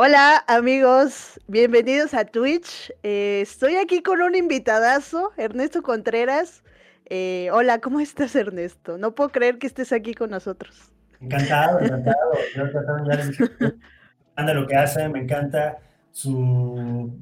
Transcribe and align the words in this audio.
Hola 0.00 0.44
amigos, 0.46 1.40
bienvenidos 1.48 2.14
a 2.14 2.24
Twitch. 2.24 2.92
Eh, 3.02 3.40
estoy 3.42 3.74
aquí 3.74 4.00
con 4.00 4.22
un 4.22 4.36
invitadazo, 4.36 5.32
Ernesto 5.36 5.82
Contreras. 5.82 6.62
Eh, 7.06 7.48
hola, 7.52 7.80
¿cómo 7.80 7.98
estás 7.98 8.36
Ernesto? 8.36 8.96
No 8.96 9.16
puedo 9.16 9.30
creer 9.30 9.58
que 9.58 9.66
estés 9.66 9.92
aquí 9.92 10.14
con 10.14 10.30
nosotros. 10.30 10.92
Encantado, 11.20 11.80
encantado. 11.80 12.16
Yo 12.54 12.62
me 12.62 12.70
encanta 12.70 14.54
lo 14.54 14.68
que 14.68 14.76
hace, 14.76 15.08
me 15.08 15.18
encanta 15.18 15.78
su 16.12 17.12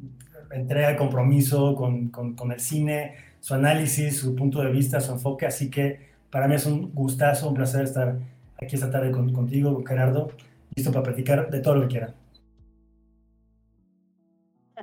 entrega 0.50 0.88
de 0.90 0.96
compromiso 0.96 1.74
con, 1.76 2.10
con, 2.10 2.52
el 2.52 2.60
cine, 2.60 3.16
su 3.40 3.54
análisis, 3.54 4.18
su 4.18 4.36
punto 4.36 4.60
de 4.60 4.70
vista, 4.70 5.00
su 5.00 5.12
enfoque. 5.12 5.46
Así 5.46 5.70
que 5.70 6.10
para 6.30 6.46
mí 6.46 6.56
es 6.56 6.66
un 6.66 6.92
gustazo, 6.92 7.48
un 7.48 7.54
placer 7.54 7.84
estar 7.84 8.18
aquí 8.60 8.74
esta 8.74 8.90
tarde 8.90 9.12
contigo, 9.12 9.72
con 9.72 9.86
Gerardo, 9.86 10.30
listo 10.74 10.92
para 10.92 11.04
platicar 11.04 11.48
de 11.48 11.60
todo 11.60 11.76
lo 11.76 11.80
que 11.80 11.88
quieran. 11.88 12.25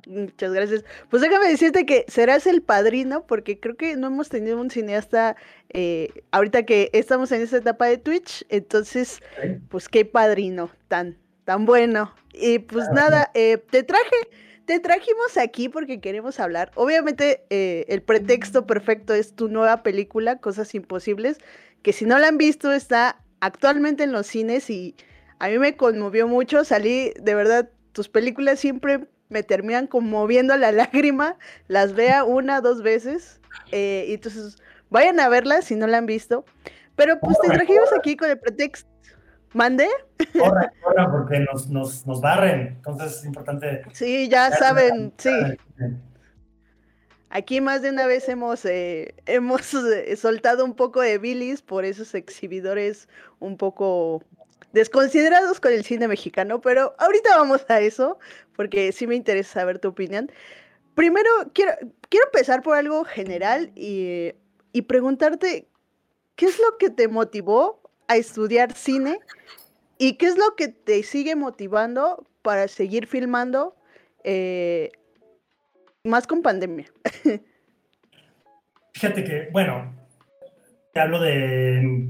Muchas 0.07 0.51
gracias. 0.51 0.83
Pues 1.09 1.21
déjame 1.21 1.47
decirte 1.47 1.85
que 1.85 2.05
serás 2.07 2.45
el 2.45 2.61
padrino, 2.61 3.25
porque 3.25 3.59
creo 3.59 3.75
que 3.75 3.95
no 3.95 4.07
hemos 4.07 4.29
tenido 4.29 4.59
un 4.59 4.69
cineasta 4.69 5.35
eh, 5.69 6.09
ahorita 6.31 6.63
que 6.63 6.89
estamos 6.93 7.31
en 7.31 7.41
esta 7.41 7.57
etapa 7.57 7.85
de 7.87 7.97
Twitch, 7.97 8.45
entonces, 8.49 9.19
pues 9.69 9.87
qué 9.87 10.05
padrino 10.05 10.69
tan, 10.87 11.17
tan 11.45 11.65
bueno. 11.65 12.13
Y 12.33 12.59
pues 12.59 12.89
nada, 12.91 13.31
eh, 13.33 13.57
te 13.69 13.83
traje, 13.83 14.15
te 14.65 14.79
trajimos 14.79 15.37
aquí 15.37 15.69
porque 15.69 16.01
queremos 16.01 16.39
hablar. 16.39 16.71
Obviamente, 16.75 17.45
eh, 17.49 17.85
el 17.87 18.01
pretexto 18.01 18.67
perfecto 18.67 19.13
es 19.13 19.33
tu 19.33 19.47
nueva 19.47 19.83
película, 19.83 20.39
Cosas 20.39 20.75
Imposibles, 20.75 21.37
que 21.81 21.93
si 21.93 22.05
no 22.05 22.19
la 22.19 22.27
han 22.27 22.37
visto 22.37 22.71
está 22.73 23.21
actualmente 23.39 24.03
en 24.03 24.11
los 24.11 24.27
cines 24.27 24.69
y 24.69 24.95
a 25.39 25.47
mí 25.47 25.59
me 25.59 25.75
conmovió 25.75 26.27
mucho. 26.27 26.63
Salí, 26.65 27.13
de 27.21 27.35
verdad, 27.35 27.69
tus 27.93 28.09
películas 28.09 28.59
siempre 28.59 29.07
me 29.33 29.43
terminan 29.43 29.87
conmoviendo 29.87 30.55
la 30.55 30.71
lágrima, 30.83 31.35
las 31.67 31.93
vea 31.93 32.23
una, 32.23 32.61
dos 32.61 32.81
veces. 32.81 33.39
Eh, 33.71 34.05
y 34.09 34.15
entonces, 34.15 34.57
vayan 34.89 35.19
a 35.19 35.29
verla 35.29 35.61
si 35.61 35.75
no 35.75 35.85
la 35.85 35.99
han 35.99 36.07
visto. 36.07 36.43
Pero 36.95 37.19
pues 37.19 37.37
te 37.39 37.49
trajimos 37.49 37.93
aquí 37.95 38.17
con 38.17 38.29
el 38.31 38.39
pretexto. 38.39 38.89
¿Mande? 39.53 39.87
Corran, 40.37 40.71
porque 41.11 41.39
nos, 41.39 41.69
nos, 41.69 42.05
nos, 42.07 42.19
barren. 42.19 42.73
Entonces 42.77 43.19
es 43.19 43.25
importante. 43.25 43.83
Sí, 43.93 44.27
ya 44.27 44.49
saben, 44.51 45.13
sí. 45.17 45.29
Aquí 47.29 47.61
más 47.61 47.83
de 47.83 47.89
una 47.89 48.07
vez 48.07 48.27
hemos, 48.29 48.65
eh, 48.65 49.15
hemos 49.27 49.73
eh, 49.73 50.15
soltado 50.17 50.65
un 50.65 50.75
poco 50.75 51.01
de 51.01 51.19
bilis 51.19 51.61
por 51.61 51.85
esos 51.85 52.15
exhibidores 52.15 53.07
un 53.39 53.57
poco 53.57 54.23
desconsiderados 54.73 55.59
con 55.59 55.71
el 55.71 55.85
cine 55.85 56.07
mexicano, 56.07 56.59
pero 56.59 56.95
ahorita 56.97 57.37
vamos 57.37 57.65
a 57.69 57.79
eso, 57.79 58.19
porque 58.55 58.91
sí 58.91 59.07
me 59.07 59.15
interesa 59.15 59.61
saber 59.61 59.79
tu 59.79 59.89
opinión. 59.89 60.31
Primero, 60.95 61.29
quiero, 61.53 61.71
quiero 62.09 62.25
empezar 62.25 62.61
por 62.63 62.75
algo 62.75 63.05
general 63.05 63.71
y, 63.75 64.33
y 64.73 64.81
preguntarte, 64.81 65.67
¿qué 66.35 66.47
es 66.47 66.59
lo 66.59 66.77
que 66.77 66.89
te 66.89 67.07
motivó 67.07 67.81
a 68.07 68.17
estudiar 68.17 68.73
cine 68.73 69.19
y 69.97 70.17
qué 70.17 70.25
es 70.25 70.37
lo 70.37 70.55
que 70.55 70.67
te 70.67 71.01
sigue 71.03 71.35
motivando 71.35 72.27
para 72.41 72.67
seguir 72.67 73.07
filmando 73.07 73.75
eh, 74.23 74.91
más 76.03 76.25
con 76.25 76.41
pandemia? 76.41 76.91
Fíjate 78.93 79.23
que, 79.23 79.49
bueno, 79.51 79.95
te 80.93 80.99
hablo 80.99 81.19
de 81.19 82.09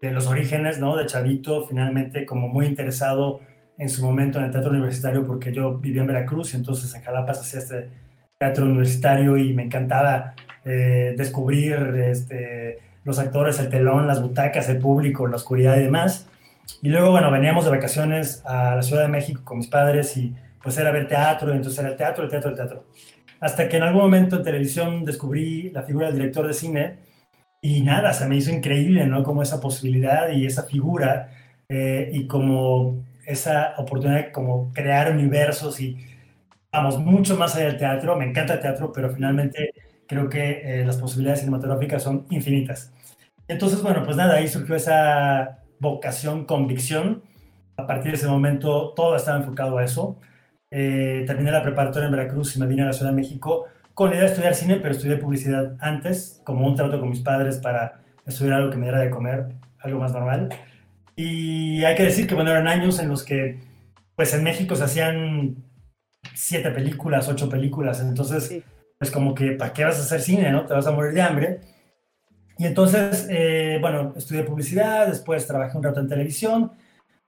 de 0.00 0.10
los 0.10 0.26
orígenes, 0.26 0.78
¿no? 0.78 0.96
De 0.96 1.06
Chavito, 1.06 1.66
finalmente 1.66 2.24
como 2.24 2.48
muy 2.48 2.66
interesado 2.66 3.40
en 3.78 3.88
su 3.88 4.04
momento 4.04 4.38
en 4.38 4.46
el 4.46 4.50
teatro 4.50 4.70
universitario, 4.70 5.26
porque 5.26 5.52
yo 5.52 5.78
vivía 5.78 6.02
en 6.02 6.08
Veracruz 6.08 6.52
y 6.52 6.56
entonces 6.56 6.94
en 6.94 7.02
Jalapa 7.02 7.32
hacía 7.32 7.60
este 7.60 7.88
teatro 8.38 8.64
universitario 8.64 9.36
y 9.36 9.52
me 9.54 9.64
encantaba 9.64 10.34
eh, 10.64 11.14
descubrir 11.16 11.74
este, 12.04 12.78
los 13.04 13.18
actores, 13.18 13.58
el 13.58 13.68
telón, 13.68 14.06
las 14.06 14.22
butacas, 14.22 14.68
el 14.68 14.78
público, 14.78 15.26
la 15.26 15.36
oscuridad 15.36 15.76
y 15.76 15.84
demás. 15.84 16.28
Y 16.82 16.88
luego, 16.88 17.10
bueno, 17.10 17.30
veníamos 17.30 17.64
de 17.64 17.70
vacaciones 17.70 18.42
a 18.46 18.76
la 18.76 18.82
Ciudad 18.82 19.02
de 19.02 19.08
México 19.08 19.42
con 19.44 19.58
mis 19.58 19.66
padres 19.66 20.16
y 20.16 20.34
pues 20.62 20.76
era 20.76 20.90
ver 20.90 21.08
teatro, 21.08 21.52
y 21.52 21.56
entonces 21.56 21.78
era 21.80 21.88
el 21.88 21.96
teatro, 21.96 22.24
el 22.24 22.30
teatro, 22.30 22.50
el 22.50 22.56
teatro. 22.56 22.84
Hasta 23.40 23.68
que 23.68 23.78
en 23.78 23.82
algún 23.82 24.02
momento 24.02 24.36
en 24.36 24.42
televisión 24.42 25.04
descubrí 25.04 25.70
la 25.70 25.82
figura 25.82 26.06
del 26.06 26.16
director 26.16 26.46
de 26.46 26.52
cine 26.52 26.98
y 27.62 27.82
nada, 27.82 28.12
se 28.12 28.26
me 28.26 28.36
hizo 28.36 28.50
increíble, 28.50 29.06
¿no? 29.06 29.22
Como 29.22 29.42
esa 29.42 29.60
posibilidad 29.60 30.30
y 30.30 30.46
esa 30.46 30.64
figura 30.64 31.30
eh, 31.68 32.10
y 32.12 32.26
como 32.26 33.04
esa 33.26 33.74
oportunidad 33.78 34.16
de 34.18 34.32
como 34.32 34.72
crear 34.72 35.12
universos 35.12 35.80
y 35.80 35.96
vamos 36.72 36.98
mucho 36.98 37.36
más 37.36 37.56
allá 37.56 37.66
del 37.66 37.76
teatro. 37.78 38.16
Me 38.16 38.26
encanta 38.26 38.54
el 38.54 38.60
teatro, 38.60 38.92
pero 38.92 39.10
finalmente 39.10 39.72
creo 40.06 40.28
que 40.28 40.80
eh, 40.80 40.84
las 40.86 40.96
posibilidades 40.96 41.40
cinematográficas 41.40 42.02
son 42.02 42.26
infinitas. 42.30 42.92
Entonces, 43.48 43.82
bueno, 43.82 44.04
pues 44.04 44.16
nada, 44.16 44.36
ahí 44.36 44.48
surgió 44.48 44.74
esa 44.76 45.58
vocación, 45.80 46.44
convicción. 46.46 47.22
A 47.76 47.86
partir 47.86 48.12
de 48.12 48.18
ese 48.18 48.28
momento 48.28 48.92
todo 48.94 49.16
estaba 49.16 49.38
enfocado 49.38 49.78
a 49.78 49.84
eso. 49.84 50.18
Eh, 50.70 51.24
terminé 51.26 51.50
la 51.50 51.62
preparatoria 51.62 52.06
en 52.06 52.12
Veracruz 52.12 52.56
y 52.56 52.60
me 52.60 52.66
vine 52.66 52.82
a 52.82 52.86
la 52.86 52.92
Ciudad 52.92 53.10
de 53.10 53.16
México 53.16 53.66
con 54.00 54.08
la 54.08 54.16
idea 54.16 54.24
de 54.24 54.30
estudiar 54.30 54.54
cine, 54.54 54.76
pero 54.76 54.92
estudié 54.92 55.18
publicidad 55.18 55.76
antes, 55.78 56.40
como 56.44 56.66
un 56.66 56.74
trato 56.74 56.98
con 56.98 57.10
mis 57.10 57.20
padres 57.20 57.58
para 57.58 58.00
estudiar 58.24 58.54
algo 58.54 58.70
que 58.70 58.78
me 58.78 58.84
diera 58.84 59.00
de 59.00 59.10
comer, 59.10 59.48
algo 59.78 60.00
más 60.00 60.14
normal. 60.14 60.48
Y 61.16 61.84
hay 61.84 61.96
que 61.96 62.04
decir 62.04 62.26
que, 62.26 62.34
bueno, 62.34 62.50
eran 62.50 62.66
años 62.66 62.98
en 62.98 63.10
los 63.10 63.22
que, 63.22 63.60
pues 64.16 64.32
en 64.32 64.42
México 64.42 64.74
se 64.74 64.84
hacían 64.84 65.56
siete 66.32 66.70
películas, 66.70 67.28
ocho 67.28 67.50
películas, 67.50 68.00
entonces, 68.00 68.62
pues 68.96 69.10
como 69.10 69.34
que, 69.34 69.50
¿para 69.52 69.74
qué 69.74 69.84
vas 69.84 69.98
a 69.98 70.02
hacer 70.04 70.22
cine, 70.22 70.50
no? 70.50 70.64
Te 70.64 70.72
vas 70.72 70.86
a 70.86 70.92
morir 70.92 71.12
de 71.12 71.20
hambre. 71.20 71.60
Y 72.56 72.64
entonces, 72.64 73.26
eh, 73.28 73.76
bueno, 73.82 74.14
estudié 74.16 74.44
publicidad, 74.44 75.08
después 75.08 75.46
trabajé 75.46 75.76
un 75.76 75.84
rato 75.84 76.00
en 76.00 76.08
televisión, 76.08 76.72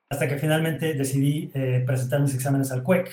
hasta 0.09 0.27
que 0.27 0.39
finalmente 0.39 0.95
decidí 0.95 1.51
eh, 1.53 1.83
presentar 1.87 2.23
mis 2.23 2.35
exámenes 2.35 2.73
al 2.73 2.83
CUEC 2.83 3.11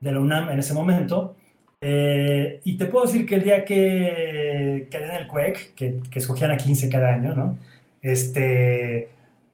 de 0.00 0.10
la 0.10 0.18
UNAM 0.18 0.50
en 0.50 0.58
ese 0.58 0.74
momento. 0.74 1.36
Eh, 1.82 2.60
y 2.64 2.76
te 2.76 2.86
puedo 2.86 3.06
decir 3.06 3.26
que 3.26 3.36
el 3.36 3.42
día 3.42 3.64
que 3.64 4.88
quedé 4.90 5.04
en 5.06 5.14
el 5.16 5.26
CUEC, 5.26 5.74
que, 5.74 6.00
que, 6.10 6.18
escogían 6.18 6.50
a 6.50 6.56
15 6.56 6.90
cada 6.90 7.14
año, 7.14 7.34
¿no? 7.34 7.58
Este, 8.02 9.08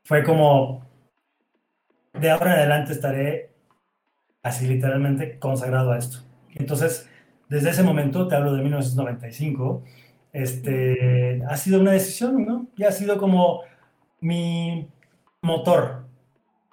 fue 0.04 0.24
como, 0.24 0.84
de 2.14 2.30
ahora 2.30 2.54
en 2.54 2.58
adelante 2.60 2.92
estaré 2.92 3.50
así 4.42 4.66
literalmente 4.66 5.38
consagrado 5.38 5.92
a 5.92 5.98
esto. 5.98 6.18
Entonces, 6.54 7.08
desde 7.48 7.70
ese 7.70 7.82
momento, 7.82 8.28
te 8.28 8.34
hablo 8.34 8.54
de 8.54 8.62
1995, 8.62 9.84
este, 10.32 11.42
ha 11.48 11.56
sido 11.56 11.80
una 11.80 11.92
decisión, 11.92 12.44
¿no? 12.44 12.68
Y 12.76 12.84
ha 12.84 12.92
sido 12.92 13.18
como 13.18 13.62
mi 14.20 14.88
motor. 15.42 16.06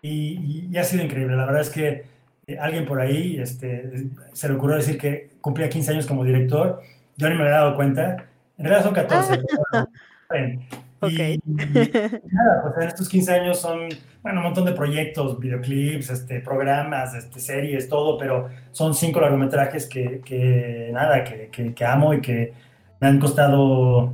Y, 0.02 0.68
y 0.72 0.78
ha 0.78 0.84
sido 0.84 1.04
increíble. 1.04 1.36
La 1.38 1.46
verdad 1.46 1.62
es 1.62 1.70
que 1.70 2.13
eh, 2.48 2.58
alguien 2.60 2.86
por 2.86 3.00
ahí 3.00 3.38
este, 3.40 4.10
se 4.34 4.50
le 4.50 4.56
ocurrió 4.56 4.76
decir 4.76 4.98
que 4.98 5.32
cumplía 5.40 5.70
15 5.70 5.92
años 5.92 6.06
como 6.06 6.24
director. 6.24 6.82
Yo 7.16 7.30
ni 7.30 7.36
me 7.36 7.44
había 7.44 7.56
dado 7.56 7.76
cuenta. 7.76 8.26
En 8.58 8.66
realidad 8.66 8.84
son 8.84 8.94
14. 8.94 9.40
Ah. 9.74 9.88
y, 11.10 11.40
nada, 11.46 12.62
pues 12.64 12.76
en 12.78 12.88
estos 12.88 13.10
15 13.10 13.34
años 13.34 13.60
son, 13.60 13.90
bueno, 14.22 14.40
un 14.40 14.46
montón 14.46 14.66
de 14.66 14.74
proyectos, 14.74 15.40
videoclips, 15.40 16.10
este, 16.10 16.40
programas, 16.40 17.14
este, 17.14 17.40
series, 17.40 17.88
todo, 17.90 18.18
pero 18.18 18.50
son 18.72 18.94
cinco 18.94 19.22
largometrajes 19.22 19.88
que, 19.88 20.22
que 20.24 20.90
nada, 20.94 21.24
que, 21.24 21.74
que, 21.74 21.86
amo 21.86 22.14
y 22.14 22.22
que 22.22 22.54
me 23.00 23.08
han 23.08 23.20
costado 23.20 24.14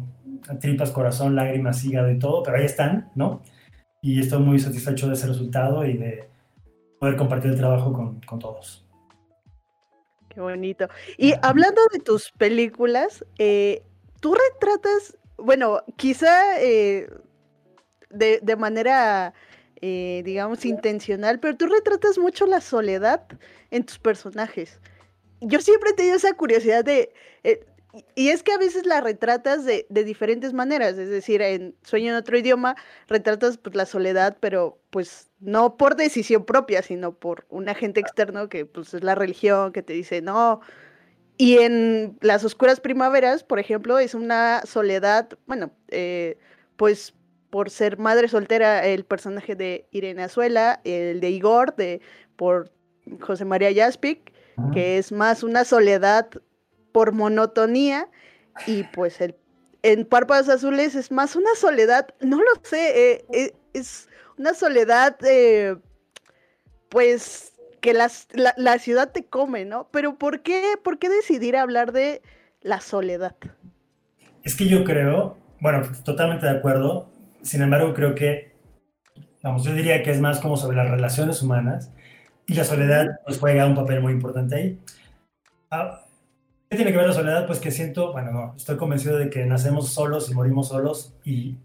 tripas, 0.59 0.91
corazón, 0.91 1.35
lágrimas, 1.35 1.84
hígado 1.84 2.09
y 2.11 2.17
todo, 2.17 2.44
pero 2.44 2.57
ahí 2.57 2.66
están, 2.66 3.09
¿no? 3.16 3.41
Y 4.01 4.19
estoy 4.19 4.40
muy 4.40 4.59
satisfecho 4.59 5.07
de 5.07 5.13
ese 5.13 5.28
resultado 5.28 5.85
y 5.85 5.97
de, 5.97 6.29
poder 7.00 7.16
compartir 7.16 7.52
el 7.52 7.58
trabajo 7.58 7.94
con, 7.94 8.22
con 8.22 8.40
todos. 8.40 8.86
Qué 10.29 10.41
bonito. 10.41 10.88
Y 11.18 11.34
hablando 11.41 11.82
de 11.91 12.00
tus 12.00 12.32
películas, 12.32 13.26
eh, 13.40 13.84
tú 14.20 14.35
retratas, 14.35 15.18
bueno, 15.38 15.82
quizá 15.96 16.62
eh, 16.62 17.09
de, 18.09 18.40
de, 18.41 18.56
manera, 18.56 19.34
eh, 19.82 20.22
digamos, 20.23 20.66
intencional, 20.66 21.40
pero 21.40 21.58
tú 21.58 21.66
retratas 21.68 22.18
mucho 22.18 22.46
la 22.46 22.62
soledad 22.62 23.26
en 23.72 23.84
tus 23.85 23.97
personajes. 23.97 24.79
Yo 25.41 25.62
siempre 25.62 25.91
he 25.91 25.94
tenido 25.94 26.18
esa 26.18 26.34
curiosidad 26.34 26.84
de, 26.84 27.14
y 28.16 28.30
es 28.30 28.44
que 28.44 28.52
a 28.52 28.58
veces 28.58 28.86
la 28.86 29.02
retratas 29.02 29.66
de, 29.66 29.86
diferentes 29.90 30.53
maneras, 30.53 30.97
es 30.97 31.09
decir, 31.09 31.41
en 31.41 31.76
Sueño 31.84 32.12
en 32.12 32.18
otro 32.18 32.38
idioma 32.38 32.76
retratas 33.08 33.58
pues, 33.58 33.76
la 33.76 33.88
soledad, 33.88 34.38
pero 34.40 34.80
pues 34.91 35.30
no 35.40 35.76
por 35.76 35.96
decisión 35.96 36.46
propia, 36.46 36.84
sino 36.84 37.14
por 37.14 37.46
un 37.50 37.68
agente 37.68 38.00
externo 38.00 38.47
que 38.47 38.66
pues 38.66 38.94
es 38.94 39.03
la 39.03 39.16
religión 39.16 39.72
que 39.72 39.82
te 39.82 39.94
dice 39.94 40.22
no. 40.22 40.62
Y 41.38 41.58
en 41.59 42.18
Las 42.22 42.44
Oscuras 42.44 42.80
Primaveras, 42.80 43.44
por 43.44 43.59
ejemplo, 43.59 43.97
es 43.97 44.14
una 44.14 44.62
soledad, 44.66 45.30
bueno, 45.47 45.72
eh, 45.88 46.38
pues 46.76 47.16
por 47.50 47.72
ser 47.72 47.97
madre 47.97 48.28
soltera, 48.28 48.85
el 48.85 49.03
personaje 49.03 49.56
de 49.56 49.88
Irene 49.92 50.24
Azuela, 50.24 50.82
el 50.84 51.22
de 51.22 51.30
Igor, 51.32 51.76
de 51.76 52.02
por 52.35 52.72
José 53.22 53.46
María 53.46 53.74
Jaspic, 53.74 54.32
que 54.74 54.97
es 54.97 55.12
más 55.12 55.42
una 55.42 55.64
soledad 55.64 56.30
por 56.91 57.12
monotonía, 57.12 58.08
y 58.68 58.84
pues 58.84 59.22
el, 59.22 59.36
en 59.84 60.06
Párpados 60.06 60.50
Azules 60.50 60.96
es 60.96 61.12
más 61.12 61.36
una 61.36 61.56
soledad, 61.56 62.08
no 62.20 62.38
lo 62.38 62.62
sé, 62.64 63.12
eh, 63.12 63.26
eh, 63.32 63.53
es 63.74 64.09
una 64.38 64.53
soledad, 64.53 65.18
eh, 65.24 65.78
pues 66.90 67.53
que 67.82 67.94
la, 67.94 68.09
la, 68.58 68.80
ciudad 68.80 69.12
te 69.12 69.26
come, 69.26 69.64
¿no? 69.64 69.88
Pero 69.91 70.18
¿por 70.18 70.41
qué, 70.41 70.74
¿por 70.84 71.00
qué 71.00 71.08
decidir 71.08 71.56
hablar 71.56 71.94
de 71.94 72.22
la 72.62 72.82
soledad? 72.82 73.35
Es 74.44 74.56
que 74.56 74.68
yo 74.68 74.84
creo, 74.84 75.38
bueno, 75.62 75.84
totalmente 76.03 76.46
de 76.46 76.58
acuerdo, 76.58 77.09
sin 77.42 77.62
embargo 77.62 77.94
creo 77.94 78.16
que, 78.16 78.52
vamos, 79.42 79.64
yo 79.64 79.74
diría 79.74 80.03
que 80.03 80.12
es 80.12 80.20
más 80.20 80.40
como 80.40 80.58
sobre 80.58 80.76
las 80.76 80.90
relaciones 80.90 81.42
humanas 81.42 81.92
y 82.47 82.53
la 82.56 82.66
soledad 82.66 83.08
pues 83.26 83.40
juega 83.40 83.66
un 83.66 83.76
papel 83.76 84.02
muy 84.02 84.12
importante 84.12 84.56
ahí. 84.56 84.80
Ah, 85.72 86.06
¿Qué 86.70 86.76
tiene 86.76 86.92
que 86.92 86.98
ver 86.98 87.08
la 87.08 87.14
soledad? 87.14 87.48
Pues 87.48 87.60
que 87.60 87.72
siento, 87.72 88.12
bueno, 88.12 88.32
no, 88.32 88.54
estoy 88.56 88.78
convencido 88.78 89.18
de 89.18 89.32
que 89.32 89.44
nacemos 89.44 89.90
solos 89.90 90.30
y 90.30 90.36
morimos 90.36 90.68
solos 90.68 91.16
y 91.24 91.58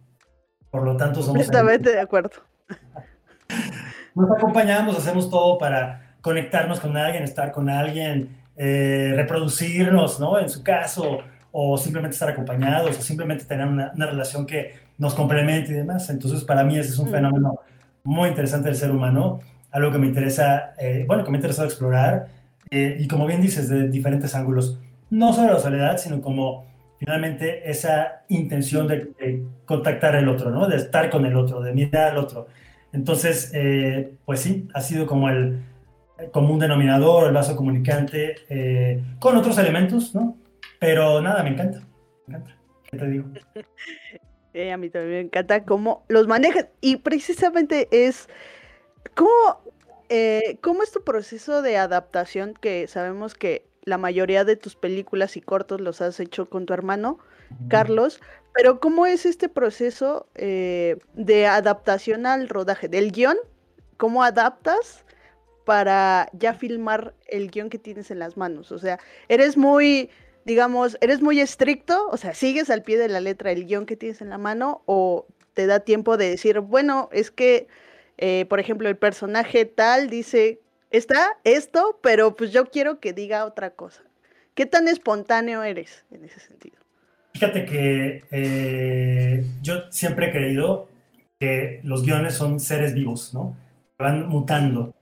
por 0.71 0.83
lo 0.83 0.97
tanto 0.97 1.21
somos... 1.21 1.43
Completamente 1.43 1.91
de 1.93 2.01
acuerdo. 2.01 2.31
Nos 4.15 4.31
acompañamos, 4.31 4.97
hacemos 4.97 5.29
todo 5.29 5.59
para 5.59 6.17
conectarnos 6.23 6.81
con 6.81 6.97
alguien, 6.97 7.23
estar 7.23 7.53
con 7.53 7.69
alguien, 7.69 8.35
eh, 8.57 9.13
reproducirnos, 9.15 10.21
¿no? 10.21 10.39
En 10.39 10.49
su 10.49 10.63
caso, 10.63 11.19
o 11.53 11.77
simplemente 11.77 12.15
estar 12.15 12.31
acompañados, 12.31 12.97
o 12.97 13.03
simplemente 13.03 13.45
tener 13.45 13.67
una, 13.67 13.93
relación 13.95 14.47
que 14.47 14.73
nos 14.97 15.15
complemente 15.15 15.73
y 15.73 15.75
demás. 15.75 16.09
Entonces, 16.09 16.45
para 16.45 16.65
mí 16.65 16.79
ese 16.79 16.91
es 16.91 16.99
un 16.99 17.09
mm. 17.09 17.13
fenómeno 17.13 17.61
muy 18.05 18.31
interesante 18.31 18.69
del 18.69 18.77
ser 18.77 18.91
humano, 18.91 19.41
algo 19.71 19.93
que 19.93 19.99
me 19.99 20.07
interesa, 20.07 20.73
eh, 20.79 21.05
bueno, 21.07 21.25
que 21.25 21.31
me 21.31 21.37
ha 21.37 21.41
interesado 21.41 21.69
explorar, 21.69 22.29
eh, 22.71 22.97
y 22.99 23.07
como 23.07 23.27
bien 23.27 23.43
dices, 23.43 23.69
de 23.69 23.89
diferentes 23.89 24.35
ángulos 24.35 24.79
no 25.11 25.33
solo 25.33 25.55
la 25.55 25.61
soledad, 25.61 25.99
sino 25.99 26.21
como 26.21 26.67
finalmente 26.99 27.71
esa 27.71 28.25
intención 28.29 28.89
de, 28.89 29.45
contactar 29.67 30.17
al 30.17 30.29
otro, 30.29 30.51
¿no? 30.51 30.67
De 30.69 30.77
estar 30.77 31.11
con 31.11 31.27
el 31.27 31.37
otro, 31.37 31.61
de 31.61 31.73
mirar 31.73 32.13
al 32.13 32.19
otro. 32.19 32.47
Entonces, 32.93 33.51
eh, 33.55 34.15
pues 34.25 34.41
sí, 34.41 34.69
ha 34.73 34.81
sido 34.81 35.07
como 35.07 35.29
el 35.29 35.61
común 36.33 36.59
denominador, 36.59 37.27
el 37.27 37.35
vaso 37.35 37.57
comunicante, 37.57 38.37
eh, 38.49 39.03
con 39.19 39.37
otros 39.37 39.59
elementos, 39.59 40.15
¿no? 40.15 40.39
Pero 40.79 41.21
nada, 41.21 41.43
me 41.43 41.51
encanta, 41.51 41.83
me 42.27 42.37
encanta. 42.37 42.57
¿Qué 42.91 42.97
te 42.97 43.07
digo? 43.09 43.25
Eh, 44.57 44.71
a 44.71 44.77
mí 44.77 44.89
también 44.89 45.15
me 45.15 45.21
encanta 45.23 45.65
cómo 45.65 46.05
los 46.07 46.29
manejas 46.29 46.69
y 46.81 46.99
precisamente 46.99 47.89
es 47.91 48.29
cómo, 49.17 49.65
cómo 50.61 50.85
es 50.85 50.93
tu 50.93 51.03
proceso 51.03 51.61
de 51.61 51.77
adaptación 51.77 52.55
que 52.55 52.87
sabemos 52.87 53.35
que 53.35 53.67
la 53.85 53.99
mayoría 53.99 54.45
de 54.45 54.57
tus 54.57 54.77
películas 54.77 55.37
y 55.37 55.41
cortos 55.41 55.81
los 55.81 56.01
has 56.01 56.19
hecho 56.21 56.49
con 56.49 56.67
tu 56.67 56.73
hermano, 56.73 57.19
Carlos, 57.69 58.21
pero 58.55 58.81
¿cómo 58.81 59.05
es 59.07 59.27
este 59.27 59.49
proceso 59.49 60.27
eh, 60.35 60.97
de 61.15 61.47
adaptación 61.47 62.25
al 62.25 62.49
rodaje 62.49 62.89
del 62.89 63.13
guion? 63.13 63.37
¿Cómo 63.97 64.23
adaptas 64.23 65.05
para 65.65 66.29
ya 66.33 66.55
filmar 66.55 67.15
el 67.27 67.51
guion 67.51 67.69
que 67.69 67.79
tienes 67.79 68.11
en 68.11 68.19
las 68.19 68.37
manos? 68.37 68.73
O 68.73 68.79
sea, 68.79 68.99
eres 69.29 69.57
muy, 69.57 70.11
digamos, 70.45 70.97
eres 71.01 71.21
muy 71.21 71.41
estricto, 71.41 72.09
o 72.09 72.17
sea, 72.17 72.33
sigues 72.35 72.71
al 72.71 72.83
pie 72.83 72.97
de 72.97 73.09
la 73.09 73.21
letra 73.21 73.51
el 73.51 73.67
guion 73.67 73.87
que 73.87 73.97
tienes 73.97 74.21
en 74.21 74.31
la 74.31 74.39
mano 74.39 74.83
o 74.87 75.27
te 75.53 75.67
da 75.67 75.81
tiempo 75.81 76.17
de 76.17 76.31
decir, 76.31 76.61
bueno, 76.61 77.09
es 77.13 77.31
que, 77.31 77.69
eh, 78.19 78.47
por 78.49 78.61
ejemplo, 78.61 78.89
el 78.89 78.97
personaje 78.97 79.65
tal 79.65 80.09
dice 80.11 80.61
está 80.97 81.37
esto, 81.45 81.99
pero 82.03 82.37
pues 82.37 82.53
yo 82.53 82.67
quiero 82.67 83.01
que 83.01 83.13
diga 83.13 83.45
otra 83.45 83.71
cosa. 83.71 84.03
¿Qué 84.55 84.67
tan 84.67 84.89
espontáneo 84.89 85.63
eres 85.63 86.05
en 86.11 86.25
ese 86.25 86.41
sentido? 86.41 86.77
Fíjate 87.33 87.65
que 87.65 88.25
eh, 88.31 89.45
yo 89.61 89.91
siempre 89.91 90.29
he 90.29 90.31
creído 90.31 90.89
que 91.41 91.81
los 91.83 92.05
guiones 92.05 92.35
son 92.35 92.61
seres 92.61 92.95
vivos, 92.95 93.35
¿no? 93.35 93.57
Van 93.99 94.29
mutando, 94.29 94.95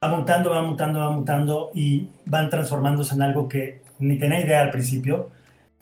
van 0.00 0.18
mutando, 0.18 0.50
van 0.50 0.66
mutando, 0.66 1.00
van 1.00 1.14
mutando 1.14 1.70
y 1.74 2.08
van 2.26 2.50
transformándose 2.50 3.14
en 3.14 3.22
algo 3.22 3.48
que 3.48 3.80
ni 3.98 4.18
tenía 4.18 4.40
idea 4.40 4.60
al 4.60 4.70
principio. 4.70 5.30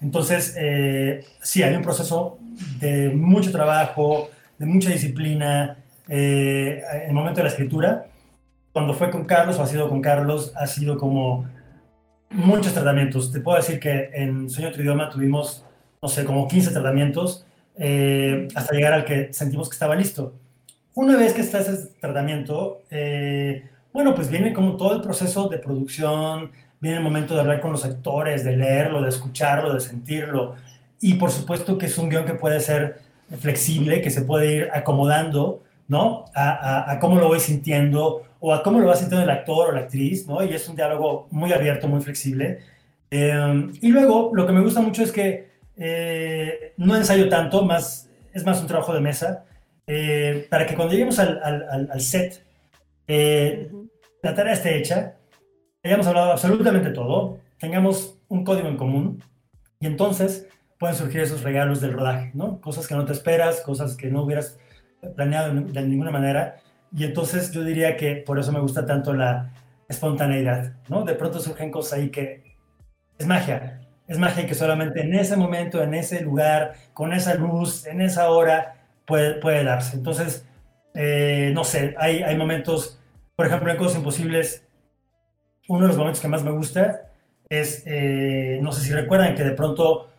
Entonces, 0.00 0.54
eh, 0.56 1.24
sí, 1.42 1.64
hay 1.64 1.74
un 1.74 1.82
proceso 1.82 2.38
de 2.78 3.08
mucho 3.10 3.50
trabajo, 3.50 4.30
de 4.56 4.66
mucha 4.66 4.90
disciplina 4.90 5.78
eh, 6.08 6.82
en 7.02 7.08
el 7.08 7.14
momento 7.14 7.38
de 7.38 7.44
la 7.44 7.50
escritura, 7.50 8.06
cuando 8.78 8.94
fue 8.94 9.10
con 9.10 9.24
Carlos 9.24 9.58
o 9.58 9.62
ha 9.64 9.66
sido 9.66 9.88
con 9.88 10.00
Carlos, 10.00 10.52
ha 10.54 10.68
sido 10.68 10.96
como 10.98 11.48
muchos 12.30 12.72
tratamientos. 12.72 13.32
Te 13.32 13.40
puedo 13.40 13.56
decir 13.56 13.80
que 13.80 14.10
en 14.14 14.48
Sueño 14.48 14.68
Otro 14.68 14.82
Idioma 14.82 15.10
tuvimos, 15.10 15.64
no 16.00 16.08
sé, 16.08 16.24
como 16.24 16.46
15 16.46 16.70
tratamientos 16.70 17.44
eh, 17.76 18.46
hasta 18.54 18.76
llegar 18.76 18.92
al 18.92 19.04
que 19.04 19.32
sentimos 19.32 19.68
que 19.68 19.72
estaba 19.72 19.96
listo. 19.96 20.32
Una 20.94 21.16
vez 21.16 21.32
que 21.32 21.40
está 21.40 21.58
ese 21.58 21.88
tratamiento, 22.00 22.82
eh, 22.88 23.68
bueno, 23.92 24.14
pues 24.14 24.30
viene 24.30 24.52
como 24.52 24.76
todo 24.76 24.94
el 24.94 25.02
proceso 25.02 25.48
de 25.48 25.58
producción, 25.58 26.52
viene 26.78 26.98
el 26.98 27.02
momento 27.02 27.34
de 27.34 27.40
hablar 27.40 27.60
con 27.60 27.72
los 27.72 27.84
actores, 27.84 28.44
de 28.44 28.56
leerlo, 28.56 29.02
de 29.02 29.08
escucharlo, 29.08 29.74
de 29.74 29.80
sentirlo. 29.80 30.54
Y 31.00 31.14
por 31.14 31.32
supuesto 31.32 31.76
que 31.78 31.86
es 31.86 31.98
un 31.98 32.10
guion 32.10 32.26
que 32.26 32.34
puede 32.34 32.60
ser 32.60 33.00
flexible, 33.40 34.02
que 34.02 34.10
se 34.10 34.22
puede 34.22 34.52
ir 34.54 34.68
acomodando, 34.72 35.64
¿no? 35.88 36.26
A, 36.32 36.92
a 36.92 37.00
cómo 37.00 37.18
lo 37.18 37.26
voy 37.26 37.40
sintiendo 37.40 38.22
o 38.40 38.54
a 38.54 38.62
cómo 38.62 38.80
lo 38.80 38.86
va 38.86 38.96
sintiendo 38.96 39.24
el 39.24 39.30
actor 39.30 39.70
o 39.70 39.72
la 39.72 39.80
actriz, 39.80 40.26
¿no? 40.26 40.42
Y 40.44 40.52
es 40.52 40.68
un 40.68 40.76
diálogo 40.76 41.28
muy 41.30 41.52
abierto, 41.52 41.88
muy 41.88 42.00
flexible. 42.00 42.60
Em, 43.10 43.72
y 43.80 43.88
luego, 43.88 44.30
lo 44.34 44.46
que 44.46 44.52
me 44.52 44.60
gusta 44.60 44.80
mucho 44.80 45.02
es 45.02 45.12
que 45.12 45.48
eh, 45.76 46.74
no 46.76 46.96
ensayo 46.96 47.28
tanto, 47.28 47.64
más, 47.64 48.10
es 48.32 48.44
más 48.44 48.60
un 48.60 48.66
trabajo 48.66 48.92
de 48.94 49.00
mesa, 49.00 49.44
eh, 49.86 50.46
para 50.50 50.66
que 50.66 50.74
cuando 50.74 50.92
lleguemos 50.92 51.18
al, 51.18 51.40
al, 51.90 52.00
set, 52.00 52.44
eh, 53.06 53.70
la 54.22 54.34
tarea 54.34 54.52
esté 54.52 54.76
hecha, 54.76 55.16
hayamos 55.82 56.06
hablado 56.06 56.32
absolutamente 56.32 56.90
todo, 56.90 57.38
tengamos 57.58 58.18
un 58.28 58.44
código 58.44 58.68
en 58.68 58.76
común, 58.76 59.22
y 59.80 59.86
entonces 59.86 60.46
pueden 60.78 60.96
surgir 60.96 61.20
esos 61.20 61.42
regalos 61.42 61.80
del 61.80 61.92
rodaje, 61.92 62.32
¿no? 62.34 62.60
Cosas 62.60 62.86
que 62.86 62.94
no 62.94 63.04
te 63.04 63.12
esperas, 63.12 63.60
cosas 63.62 63.96
que 63.96 64.08
no 64.08 64.22
hubieras 64.24 64.58
planeado 65.16 65.54
de 65.54 65.82
ninguna 65.82 66.10
manera, 66.10 66.60
y 66.92 67.04
entonces 67.04 67.52
yo 67.52 67.64
diría 67.64 67.96
que 67.96 68.16
por 68.16 68.38
eso 68.38 68.52
me 68.52 68.60
gusta 68.60 68.86
tanto 68.86 69.12
la 69.12 69.50
espontaneidad, 69.88 70.72
¿no? 70.88 71.04
De 71.04 71.14
pronto 71.14 71.40
surgen 71.40 71.70
cosas 71.70 71.98
ahí 71.98 72.10
que 72.10 72.56
es 73.18 73.26
magia, 73.26 73.80
es 74.06 74.18
magia 74.18 74.46
que 74.46 74.54
solamente 74.54 75.00
en 75.00 75.14
ese 75.14 75.36
momento, 75.36 75.82
en 75.82 75.94
ese 75.94 76.20
lugar, 76.20 76.74
con 76.94 77.12
esa 77.12 77.34
luz, 77.34 77.86
en 77.86 78.00
esa 78.00 78.30
hora, 78.30 78.76
puede, 79.06 79.34
puede 79.34 79.64
darse. 79.64 79.96
Entonces, 79.96 80.46
eh, 80.94 81.50
no 81.54 81.64
sé, 81.64 81.94
hay, 81.98 82.22
hay 82.22 82.36
momentos, 82.36 83.00
por 83.36 83.46
ejemplo, 83.46 83.70
en 83.70 83.76
Cosas 83.76 83.98
Imposibles, 83.98 84.66
uno 85.68 85.82
de 85.82 85.88
los 85.88 85.96
momentos 85.96 86.20
que 86.20 86.28
más 86.28 86.42
me 86.42 86.50
gusta 86.50 87.10
es, 87.48 87.82
eh, 87.86 88.58
no 88.62 88.72
sé 88.72 88.82
si 88.82 88.92
recuerdan 88.92 89.34
que 89.34 89.44
de 89.44 89.52
pronto, 89.52 90.10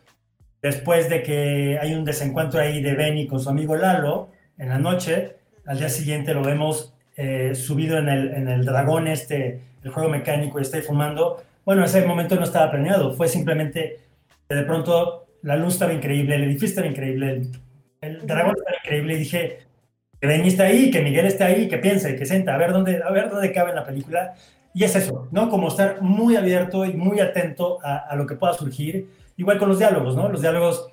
después 0.61 1.09
de 1.09 1.23
que 1.23 1.79
hay 1.81 1.93
un 1.93 2.05
desencuentro 2.05 2.59
ahí 2.59 2.81
de 2.81 2.93
Benny 2.93 3.27
con 3.27 3.39
su 3.39 3.49
amigo 3.49 3.75
Lalo, 3.75 4.31
en 4.57 4.69
la 4.69 4.77
noche, 4.77 5.38
al 5.69 5.77
día 5.77 5.89
siguiente 5.89 6.33
lo 6.33 6.41
vemos 6.41 6.95
eh, 7.15 7.53
subido 7.53 7.99
en 7.99 8.09
el, 8.09 8.33
en 8.33 8.49
el, 8.49 8.65
dragón 8.65 9.07
este, 9.07 9.61
el 9.83 9.91
juego 9.91 10.09
mecánico 10.09 10.57
y 10.57 10.63
está 10.63 10.81
fumando. 10.81 11.43
Bueno, 11.63 11.85
ese 11.85 12.03
momento 12.07 12.35
no 12.35 12.43
estaba 12.43 12.71
planeado, 12.71 13.13
fue 13.13 13.27
simplemente 13.27 13.99
de 14.49 14.63
pronto 14.63 15.27
la 15.43 15.55
luz 15.57 15.73
estaba 15.73 15.93
increíble, 15.93 16.35
el 16.35 16.45
edificio 16.45 16.69
estaba 16.69 16.87
increíble, 16.87 17.43
el, 18.01 18.25
dragón 18.25 18.55
estaba 18.57 18.77
increíble 18.83 19.13
y 19.13 19.17
dije 19.19 19.59
que 20.19 20.27
Benny 20.27 20.47
está 20.47 20.63
ahí, 20.63 20.89
que 20.89 21.03
Miguel 21.03 21.27
está 21.27 21.45
ahí, 21.45 21.67
que 21.67 21.77
piense, 21.77 22.15
que 22.15 22.25
sienta, 22.25 22.55
a 22.55 22.57
ver 22.57 22.71
dónde, 22.71 23.03
a 23.03 23.11
ver 23.11 23.29
dónde 23.29 23.53
cabe 23.53 23.69
en 23.69 23.75
la 23.75 23.85
película. 23.85 24.33
Y 24.73 24.85
es 24.85 24.95
eso, 24.95 25.27
¿no? 25.31 25.49
Como 25.49 25.67
estar 25.67 26.01
muy 26.01 26.35
abierto 26.35 26.83
y 26.83 26.93
muy 26.93 27.19
atento 27.19 27.77
a, 27.83 27.97
a 27.97 28.15
lo 28.15 28.25
que 28.25 28.35
pueda 28.35 28.53
surgir. 28.53 29.07
Igual 29.37 29.59
con 29.59 29.69
los 29.69 29.77
diálogos, 29.77 30.15
¿no? 30.15 30.29
Los 30.29 30.41
diálogos 30.41 30.89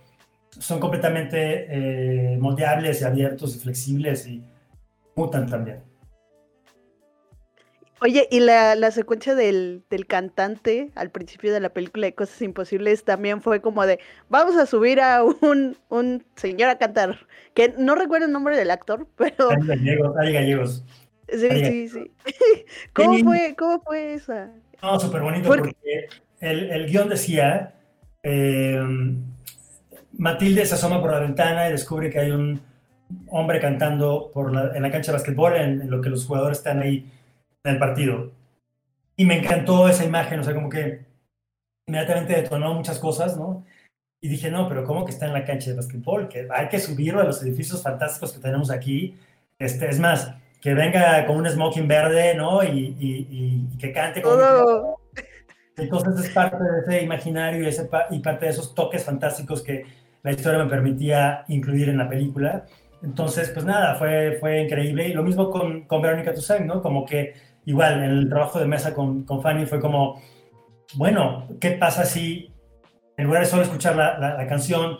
son 0.50 0.80
completamente 0.80 1.66
eh, 1.70 2.36
moldeables 2.38 3.00
y 3.00 3.04
abiertos 3.04 3.56
y 3.56 3.58
flexibles 3.58 4.26
y 4.26 4.42
mutan 5.16 5.46
también. 5.46 5.82
Oye, 8.02 8.28
y 8.30 8.40
la, 8.40 8.90
secuencia 8.90 9.34
del, 9.34 9.82
cantante 10.06 10.90
al 10.94 11.10
principio 11.10 11.52
de 11.52 11.60
la 11.60 11.70
película 11.70 12.06
de 12.06 12.14
Cosas 12.14 12.42
Imposibles 12.42 13.04
también 13.04 13.40
fue 13.40 13.62
como 13.62 13.86
de, 13.86 13.98
vamos 14.28 14.54
a 14.56 14.66
subir 14.66 15.00
a 15.00 15.24
un, 15.24 16.24
señor 16.36 16.68
a 16.68 16.78
cantar, 16.78 17.26
que 17.54 17.74
no 17.78 17.94
recuerdo 17.94 18.26
el 18.26 18.32
nombre 18.32 18.56
del 18.56 18.70
actor, 18.70 19.08
pero... 19.16 19.50
Hay 19.50 19.66
gallegos, 19.66 20.16
hay 20.18 20.32
gallegos. 20.32 20.84
Sí, 21.28 21.48
sí, 21.50 21.88
sí. 21.88 22.12
¿Cómo, 22.92 23.18
fue, 23.18 23.56
¿Cómo 23.58 23.80
fue 23.80 24.12
esa? 24.14 24.50
No, 24.82 25.00
súper 25.00 25.22
bonito 25.22 25.48
porque, 25.48 25.74
el, 26.40 26.70
el, 26.70 26.86
guion 26.86 27.08
decía, 27.08 27.74
eh, 28.22 28.78
Matilde 30.12 30.66
se 30.66 30.74
asoma 30.74 31.00
por 31.00 31.10
la 31.10 31.20
ventana 31.20 31.66
y 31.66 31.72
descubre 31.72 32.10
que 32.10 32.20
hay 32.20 32.30
un 32.30 32.60
hombre 33.28 33.60
cantando 33.60 34.30
por 34.32 34.48
en 34.74 34.82
la 34.82 34.90
cancha 34.90 35.12
de 35.12 35.18
básquetbol, 35.18 35.56
en, 35.56 35.90
lo 35.90 36.00
que 36.00 36.10
los 36.10 36.26
jugadores 36.26 36.58
están 36.58 36.80
ahí 36.80 37.10
en 37.64 37.72
el 37.72 37.78
partido. 37.78 38.32
y 39.16 39.24
me 39.24 39.38
encantó 39.38 39.88
esa 39.88 40.04
imagen, 40.04 40.40
o 40.40 40.44
sea, 40.44 40.54
como 40.54 40.68
que 40.68 41.06
inmediatamente 41.86 42.34
detonó 42.34 42.74
muchas 42.74 42.98
cosas, 42.98 43.36
¿no? 43.36 43.64
Y 44.20 44.28
dije, 44.28 44.50
no, 44.50 44.68
pero 44.68 44.84
¿cómo 44.84 45.04
que 45.04 45.12
está 45.12 45.26
en 45.26 45.32
la 45.32 45.44
cancha 45.44 45.70
de 45.70 45.76
básquetbol? 45.76 46.28
Que 46.28 46.48
hay 46.50 46.68
que 46.68 46.80
subirlo 46.80 47.20
a 47.20 47.24
los 47.24 47.42
edificios 47.42 47.82
fantásticos 47.82 48.32
que 48.32 48.40
tenemos 48.40 48.70
aquí. 48.70 49.16
Este, 49.58 49.88
es 49.88 50.00
más, 50.00 50.34
que 50.60 50.74
venga 50.74 51.24
con 51.26 51.36
un 51.36 51.48
smoking 51.48 51.86
verde, 51.86 52.34
¿no? 52.34 52.64
Y, 52.64 52.96
y, 52.98 53.78
que 53.78 53.92
cante 53.92 54.22
con... 54.22 54.38
Entonces 55.76 56.26
es 56.26 56.30
parte 56.32 56.56
de 56.56 56.80
ese 56.80 57.04
imaginario 57.04 57.62
y, 57.62 57.68
ese, 57.68 57.88
y 58.10 58.18
parte 58.20 58.46
de 58.46 58.50
esos 58.50 58.74
toques 58.74 59.04
fantásticos 59.04 59.62
que 59.62 59.84
la 60.22 60.32
historia 60.32 60.64
me 60.64 60.70
permitía 60.70 61.44
incluir 61.48 61.90
en 61.90 61.98
la 61.98 62.08
película. 62.08 62.64
Entonces, 63.06 63.50
pues 63.50 63.64
nada, 63.64 63.94
fue, 63.94 64.36
fue 64.40 64.62
increíble. 64.62 65.08
Y 65.08 65.12
lo 65.12 65.22
mismo 65.22 65.48
con, 65.48 65.82
con 65.82 66.02
Verónica 66.02 66.34
Toussaint, 66.34 66.66
¿no? 66.66 66.82
Como 66.82 67.06
que 67.06 67.34
igual 67.64 68.02
el 68.02 68.28
trabajo 68.28 68.58
de 68.58 68.66
mesa 68.66 68.92
con, 68.92 69.24
con 69.24 69.42
Fanny 69.42 69.64
fue 69.64 69.80
como, 69.80 70.20
bueno, 70.94 71.46
¿qué 71.60 71.70
pasa 71.72 72.04
si 72.04 72.52
en 73.16 73.26
lugar 73.26 73.42
de 73.42 73.48
solo 73.48 73.62
escuchar 73.62 73.94
la, 73.94 74.18
la, 74.18 74.46
canción, 74.48 74.98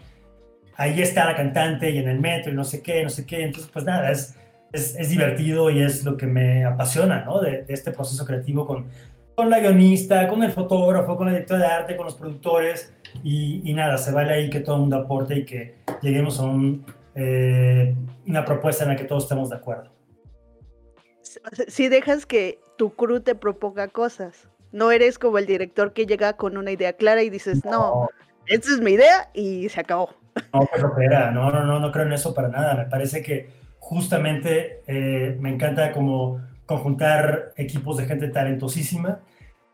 ahí 0.76 1.02
está 1.02 1.24
la 1.24 1.36
cantante 1.36 1.90
y 1.90 1.98
en 1.98 2.08
el 2.08 2.20
metro 2.20 2.52
y 2.52 2.54
no 2.54 2.64
sé 2.64 2.80
qué, 2.80 3.02
no 3.02 3.10
sé 3.10 3.26
qué? 3.26 3.42
Entonces, 3.42 3.70
pues 3.72 3.84
nada, 3.84 4.10
es, 4.12 4.36
es, 4.72 4.94
es 4.96 5.10
divertido 5.10 5.68
y 5.70 5.82
es 5.82 6.04
lo 6.04 6.16
que 6.16 6.26
me 6.26 6.64
apasiona, 6.64 7.24
¿no? 7.24 7.40
De, 7.40 7.64
de, 7.64 7.74
este 7.74 7.90
proceso 7.90 8.24
creativo 8.24 8.66
con, 8.68 8.86
con 9.34 9.50
la 9.50 9.58
guionista, 9.58 10.28
con 10.28 10.44
el 10.44 10.52
fotógrafo, 10.52 11.16
con 11.16 11.26
la 11.26 11.32
directora 11.32 11.60
de 11.60 11.66
arte, 11.66 11.96
con 11.96 12.06
los 12.06 12.14
productores 12.14 12.94
y, 13.24 13.68
y 13.68 13.74
nada, 13.74 13.98
se 13.98 14.12
vale 14.12 14.32
ahí 14.32 14.48
que 14.48 14.60
todo 14.60 14.76
el 14.76 14.82
mundo 14.82 14.96
aporte 14.96 15.38
y 15.38 15.44
que 15.44 15.74
lleguemos 16.02 16.38
a 16.38 16.44
un, 16.44 16.84
eh, 17.16 17.94
una 18.26 18.44
propuesta 18.44 18.84
en 18.84 18.90
la 18.90 18.96
que 18.96 19.04
todos 19.04 19.24
estemos 19.24 19.50
de 19.50 19.56
acuerdo. 19.56 19.90
Si 21.68 21.88
dejas 21.88 22.26
que 22.26 22.60
tu 22.76 22.94
crew 22.94 23.20
te 23.20 23.34
proponga 23.34 23.88
cosas. 23.88 24.48
No 24.72 24.90
eres 24.90 25.18
como 25.18 25.38
el 25.38 25.46
director 25.46 25.92
que 25.92 26.06
llega 26.06 26.34
con 26.34 26.56
una 26.56 26.70
idea 26.70 26.92
clara 26.92 27.22
y 27.22 27.30
dices, 27.30 27.64
no, 27.64 28.08
esta 28.46 28.68
es 28.68 28.80
mi 28.80 28.92
idea 28.92 29.30
y 29.32 29.68
se 29.68 29.80
acabó. 29.80 30.10
No, 30.52 30.68
pero 30.72 30.88
espera, 30.88 31.30
no, 31.30 31.50
no, 31.50 31.64
no, 31.64 31.80
no 31.80 31.90
creo 31.90 32.04
en 32.04 32.12
eso 32.12 32.34
para 32.34 32.48
nada. 32.48 32.74
Me 32.74 32.84
parece 32.84 33.22
que 33.22 33.48
justamente 33.78 34.82
eh, 34.86 35.36
me 35.40 35.50
encanta 35.50 35.92
como 35.92 36.40
conjuntar 36.66 37.52
equipos 37.56 37.96
de 37.96 38.06
gente 38.06 38.28
talentosísima, 38.28 39.20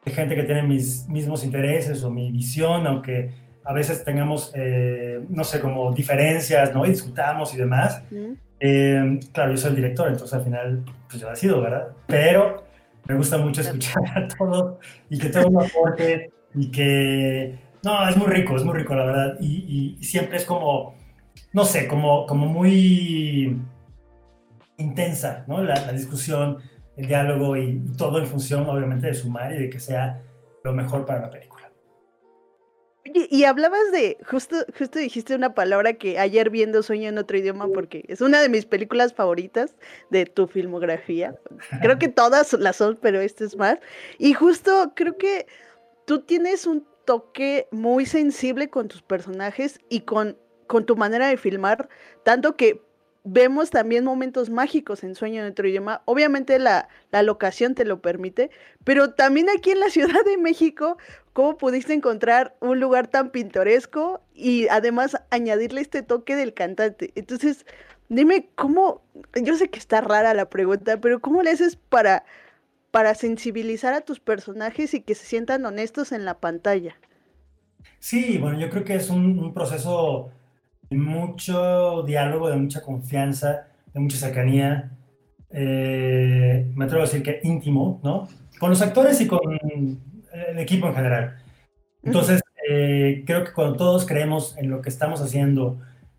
de 0.05 0.11
gente 0.13 0.37
que 0.37 0.45
tiene 0.45 0.63
mis 0.63 1.09
mismos 1.09 1.43
intereses 1.43 2.05
o 2.05 2.11
mi 2.11 2.31
visión, 2.31 2.87
aunque 2.87 3.33
a 3.65 3.73
veces 3.73 4.05
tengamos, 4.05 4.53
eh, 4.55 5.25
no 5.29 5.45
sé, 5.45 5.61
como 5.61 5.93
diferencias, 5.93 6.75
¿no? 6.75 6.85
Y 6.85 6.91
discutamos 6.91 7.55
y 7.55 7.59
demás. 7.59 8.03
Eh, 8.61 9.21
claro, 9.33 9.53
yo 9.53 9.57
soy 9.57 9.71
el 9.71 9.77
director, 9.77 10.09
entonces 10.09 10.35
al 10.35 10.45
final, 10.45 10.85
pues 11.09 11.21
yo 11.21 11.29
decido, 11.29 11.61
¿verdad? 11.61 11.89
Pero 12.07 12.65
me 13.07 13.17
gusta 13.17 13.39
mucho 13.39 13.61
escuchar 13.61 14.03
a 14.17 14.29
todos 14.29 14.79
y 15.11 15.19
que 15.19 15.29
todo 15.29 15.49
un 15.49 15.63
aporte 15.63 16.31
y 16.55 16.71
que, 16.71 17.59
no, 17.83 18.09
es 18.09 18.17
muy 18.17 18.29
rico, 18.29 18.57
es 18.57 18.65
muy 18.65 18.79
rico, 18.79 18.95
la 18.95 19.05
verdad. 19.05 19.37
Y, 19.41 19.99
siempre 20.03 20.37
es 20.37 20.45
como, 20.45 20.95
no 21.53 21.65
sé, 21.65 21.89
como, 21.89 22.27
como 22.27 22.47
muy 22.47 23.61
intensa, 24.79 25.45
¿no? 25.47 25.63
La, 25.63 25.93
discusión, 25.93 26.59
el 26.97 27.07
diálogo 27.07 27.57
y, 27.57 27.81
todo 27.97 28.19
en 28.19 28.27
función, 28.27 28.69
obviamente, 28.69 29.09
de 29.09 29.15
sumar 29.15 29.53
y 29.53 29.59
de 29.59 29.71
que 29.71 29.81
sea 29.81 30.21
lo 30.63 30.73
mejor 30.73 31.05
para 31.05 31.23
la 31.23 31.31
película. 31.31 31.52
Y 33.05 33.45
hablabas 33.45 33.91
de, 33.91 34.17
justo, 34.31 34.57
justo 34.79 34.99
dijiste 34.99 35.35
una 35.35 35.55
palabra 35.55 35.95
que 35.95 36.21
ayer 36.21 36.51
viendo 36.51 36.85
Sueño 36.85 37.09
en 37.09 37.19
otro 37.19 37.37
idioma, 37.37 37.67
porque 37.69 38.05
es 38.07 38.21
una 38.21 38.41
de 38.41 38.49
mis 38.49 38.65
películas 38.65 39.13
favoritas 39.13 39.75
de 40.11 40.25
tu 40.27 40.47
filmografía. 40.47 41.35
Creo 41.81 41.99
que 41.99 42.09
todas 42.09 42.53
las 42.53 42.77
son, 42.77 42.97
pero 43.03 43.21
esta 43.21 43.45
es 43.45 43.57
más. 43.57 43.79
Y 44.19 44.35
justo 44.35 44.93
creo 44.95 45.19
que 45.19 45.47
tú 46.07 46.21
tienes 46.21 46.67
un 46.67 46.87
toque 47.05 47.67
muy 47.73 48.07
sensible 48.07 48.71
con 48.71 48.87
tus 48.87 49.03
personajes 49.03 49.81
y 49.89 50.03
con, 50.03 50.39
con 50.69 50.87
tu 50.87 50.97
manera 50.97 51.27
de 51.27 51.37
filmar, 51.37 51.89
tanto 52.23 52.57
que 52.57 52.83
vemos 53.25 53.71
también 53.71 54.05
momentos 54.05 54.51
mágicos 54.51 55.05
en 55.05 55.15
Sueño 55.15 55.43
en 55.43 55.53
otro 55.53 55.69
idioma. 55.69 56.03
Obviamente 56.05 56.59
la, 56.59 56.89
la, 57.11 57.23
locación 57.23 57.75
te 57.75 57.85
lo 57.85 58.01
permite, 58.01 58.51
pero 58.85 59.13
también 59.15 59.49
aquí 59.49 59.71
en 59.71 59.81
la 59.81 59.91
Ciudad 59.91 60.25
de 60.25 60.39
México, 60.39 60.99
¿cómo 61.33 61.57
pudiste 61.57 61.93
encontrar 61.93 62.57
un 62.61 62.81
lugar 62.81 63.07
tan 63.07 63.31
pintoresco 63.31 64.21
y 64.35 64.67
además 64.69 65.17
añadirle 65.31 65.81
este 65.81 66.03
toque 66.03 66.35
del 66.37 66.55
cantante? 66.55 67.13
Entonces, 67.15 67.65
dime 68.09 68.49
cómo, 68.57 69.03
yo 69.41 69.57
sé 69.57 69.71
que 69.71 69.79
está 69.79 70.01
rara 70.01 70.35
la 70.35 70.49
pregunta, 70.49 71.01
pero 71.01 71.21
¿cómo 71.21 71.43
le 71.43 71.51
haces 71.51 71.77
para, 71.77 72.25
para 72.91 73.15
sensibilizar 73.15 73.95
a 73.95 74.01
tus 74.01 74.19
personajes 74.19 74.95
y 74.95 75.01
que 75.01 75.15
se 75.15 75.27
sientan 75.27 75.65
honestos 75.65 76.11
en 76.13 76.25
la 76.25 76.39
pantalla? 76.39 76.97
Sí, 78.01 78.39
bueno, 78.39 78.59
yo 78.59 78.69
creo 78.69 78.85
que 78.85 78.97
es 78.97 79.11
un, 79.11 79.39
un 79.39 79.55
proceso 79.55 80.31
mucho 80.93 82.03
diálogo, 82.03 82.49
de 82.49 82.57
mucha 82.57 82.83
confianza, 82.83 83.67
de 83.93 84.01
mucha 84.01 84.17
cercanía. 84.17 84.91
Eh, 85.51 86.71
me 86.75 86.85
atrevo 86.85 87.03
a 87.03 87.07
decir 87.07 87.23
que 87.23 87.41
íntimo, 87.43 88.01
¿no? 88.03 88.29
Con 88.59 88.71
los 88.71 88.81
actores 88.83 89.21
y 89.21 89.27
con 89.27 89.41
el 90.33 90.59
equipo 90.59 90.89
en 90.89 90.95
general. 90.95 91.37
Entonces, 92.03 92.41
eh, 92.69 93.23
creo 93.27 93.45
que 93.45 93.53
cuando 93.53 93.77
todos 93.77 94.07
creemos 94.07 94.57
en 94.57 94.71
lo 94.71 94.81
que 94.81 94.89
estamos 94.89 95.21
haciendo 95.21 95.79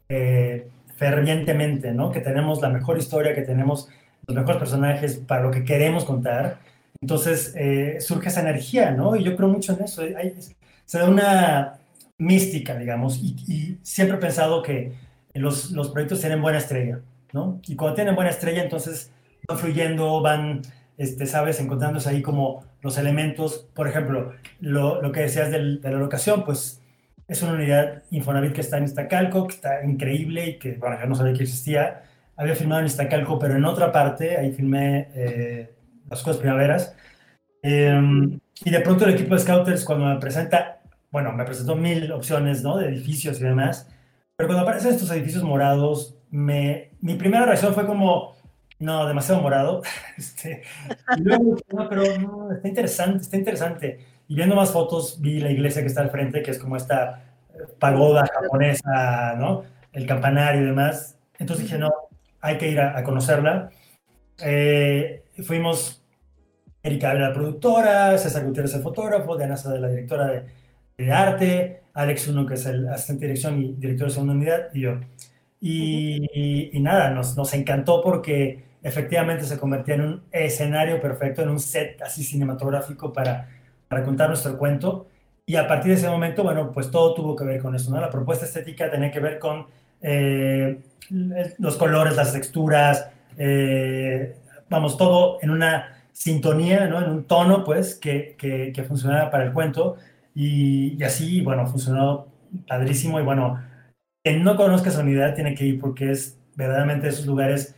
eh, 0.09 0.67
fervientemente, 0.95 1.91
¿no? 1.93 2.11
Que 2.11 2.21
tenemos 2.21 2.61
la 2.61 2.69
mejor 2.69 2.97
historia, 2.97 3.33
que 3.33 3.41
tenemos 3.41 3.89
los 4.27 4.35
mejores 4.35 4.59
personajes 4.59 5.17
para 5.17 5.43
lo 5.43 5.51
que 5.51 5.65
queremos 5.65 6.05
contar, 6.05 6.59
entonces 7.01 7.53
surge 7.99 8.29
esa 8.29 8.41
energía, 8.41 8.91
¿no? 8.91 9.15
Y 9.17 9.23
yo 9.23 9.35
creo 9.35 9.49
mucho 9.49 9.73
en 9.73 9.83
eso. 9.83 10.03
se 10.85 10.97
da 10.99 11.09
una 11.09 11.79
mística, 12.17 12.77
digamos, 12.77 13.17
y, 13.17 13.79
siempre 13.83 14.17
he 14.17 14.19
pensado 14.19 14.61
que 14.61 14.93
los, 15.33 15.71
proyectos 15.91 16.21
tienen 16.21 16.41
buena 16.41 16.59
estrella, 16.59 17.01
¿no? 17.33 17.59
Y 17.67 17.75
cuando 17.75 17.95
tienen 17.95 18.15
buena 18.15 18.29
estrella, 18.29 18.63
entonces 18.63 19.11
van 19.47 19.57
fluyendo, 19.57 20.21
van, 20.21 20.61
este, 20.97 21.25
sabes, 21.25 21.59
encontrándose 21.59 22.09
ahí 22.09 22.21
como 22.21 22.63
los 22.81 22.97
elementos, 22.97 23.67
por 23.73 23.87
ejemplo, 23.87 24.33
lo, 24.59 25.01
lo 25.01 25.11
que 25.11 25.21
decías 25.21 25.51
de 25.51 25.59
la 25.59 25.91
locación, 25.91 26.45
pues 26.45 26.81
es 27.27 27.41
una 27.41 27.53
unidad 27.53 28.03
Infonavit 28.11 28.53
que 28.53 28.61
está 28.61 28.77
en 28.77 28.85
Iztacalco, 28.85 29.47
que 29.47 29.55
está 29.55 29.83
increíble 29.83 30.47
y 30.47 30.59
que, 30.59 30.75
bueno, 30.75 30.97
yo 30.99 31.05
no 31.07 31.15
sabía 31.15 31.33
que 31.33 31.43
existía. 31.43 32.03
Había 32.35 32.55
filmado 32.55 32.81
en 32.81 32.87
Iztacalco, 32.87 33.39
pero 33.39 33.55
en 33.55 33.65
otra 33.65 33.91
parte, 33.91 34.37
ahí 34.37 34.51
filmé 34.51 35.09
eh, 35.15 35.73
las 36.09 36.21
cosas 36.21 36.37
primaveras. 36.37 36.95
Em, 37.61 38.39
y 38.65 38.69
de 38.69 38.79
pronto 38.81 39.05
el 39.05 39.13
equipo 39.13 39.35
de 39.35 39.41
Scouters, 39.41 39.85
cuando 39.85 40.05
me 40.05 40.19
presenta 40.19 40.81
bueno, 41.13 41.31
me 41.31 41.45
presentó 41.45 41.75
mil 41.75 42.11
opciones, 42.11 42.63
¿no? 42.63 42.75
De 42.77 42.87
edificios 42.87 43.39
y 43.39 43.43
demás. 43.43 43.87
Pero 44.35 44.47
cuando 44.47 44.63
aparecen 44.63 44.93
estos 44.93 45.11
edificios 45.11 45.43
morados, 45.43 46.17
me, 46.31 46.89
mi 47.01 47.13
primera 47.13 47.45
reacción 47.45 47.75
fue 47.75 47.85
como, 47.85 48.35
no, 48.79 49.05
demasiado 49.05 49.39
morado. 49.39 49.83
Este, 50.17 50.63
y 51.15 51.21
luego, 51.21 51.55
no, 51.71 51.87
pero 51.87 52.03
no, 52.17 52.51
está 52.51 52.67
interesante, 52.67 53.19
está 53.19 53.37
interesante. 53.37 53.99
Y 54.27 54.33
viendo 54.33 54.55
más 54.55 54.71
fotos, 54.71 55.21
vi 55.21 55.39
la 55.39 55.51
iglesia 55.51 55.83
que 55.83 55.87
está 55.87 56.01
al 56.01 56.09
frente, 56.09 56.41
que 56.41 56.49
es 56.49 56.57
como 56.57 56.77
esta 56.77 57.23
eh, 57.53 57.59
pagoda 57.77 58.25
japonesa, 58.33 59.35
¿no? 59.37 59.65
El 59.91 60.07
campanario 60.07 60.63
y 60.63 60.65
demás. 60.65 61.19
Entonces 61.37 61.65
dije, 61.65 61.77
no, 61.77 61.91
hay 62.41 62.57
que 62.57 62.69
ir 62.69 62.81
a, 62.81 63.03
conocerla. 63.03 63.69
Eh, 64.39 65.25
fuimos 65.43 66.03
Erika 66.81 67.13
la 67.13 67.31
productora, 67.33 68.17
César 68.17 68.45
Gutiérrez 68.45 68.73
el 68.73 68.81
fotógrafo, 68.81 69.37
Diana 69.37 69.57
Sada 69.57 69.77
la 69.79 69.89
directora 69.89 70.25
de, 70.27 70.62
de 70.97 71.11
arte, 71.11 71.83
Alex 71.93 72.27
Uno, 72.27 72.45
que 72.45 72.55
es 72.55 72.65
el 72.65 72.87
asistente 72.87 73.21
de 73.21 73.27
dirección 73.27 73.61
y 73.61 73.73
director 73.73 74.07
de 74.07 74.13
segunda 74.13 74.33
unidad, 74.33 74.69
y 74.73 74.81
yo. 74.81 74.99
Y, 75.59 76.71
nada, 76.81 77.11
nos, 77.11 77.37
nos, 77.37 77.53
encantó 77.53 78.01
porque 78.01 78.65
efectivamente 78.83 79.45
se 79.45 79.57
convertía 79.57 79.95
en 79.95 80.01
un 80.01 80.23
escenario 80.31 80.99
perfecto, 80.99 81.41
en 81.41 81.49
un 81.49 81.59
set 81.59 82.01
así 82.01 82.23
cinematográfico 82.23 83.13
para, 83.13 83.47
para 83.87 84.03
contar 84.03 84.27
nuestro 84.27 84.57
cuento. 84.57 85.07
Y 85.45 85.55
a 85.55 85.67
partir 85.67 85.91
de 85.91 85.97
ese 85.97 86.09
momento, 86.09 86.43
bueno, 86.43 86.71
pues 86.71 86.91
todo 86.91 87.13
tuvo 87.13 87.35
que 87.35 87.45
ver 87.45 87.61
con 87.61 87.75
eso, 87.75 87.91
¿no? 87.91 88.01
La 88.01 88.09
propuesta 88.09 88.45
estética 88.45 88.91
tenía 88.91 89.11
que 89.11 89.19
ver 89.19 89.39
con 89.39 89.67
eh, 90.01 90.79
los 91.59 91.77
colores, 91.77 92.15
las 92.15 92.33
texturas, 92.33 93.09
eh, 93.37 94.35
vamos, 94.69 94.97
todo 94.97 95.37
en 95.41 95.49
una 95.49 96.03
sintonía, 96.11 96.87
¿no? 96.87 97.01
En 97.01 97.09
un 97.09 97.23
tono, 97.23 97.63
pues, 97.63 97.95
que, 97.95 98.35
que, 98.37 98.71
que 98.73 98.83
funcionara 98.83 99.31
para 99.31 99.45
el 99.45 99.53
cuento 99.53 99.97
y, 100.33 101.01
así, 101.03 101.41
bueno, 101.41 101.67
funcionó 101.67 102.27
padrísimo. 102.67 103.19
Y 103.19 103.23
bueno, 103.23 103.61
quien 104.23 104.43
no 104.43 104.55
conozca 104.55 104.89
esa 104.89 105.01
unidad 105.01 105.35
tiene 105.35 105.55
que 105.55 105.65
ir 105.65 105.79
porque 105.79 106.11
es 106.11 106.39
verdaderamente 106.55 107.07
esos 107.07 107.25
lugares 107.25 107.75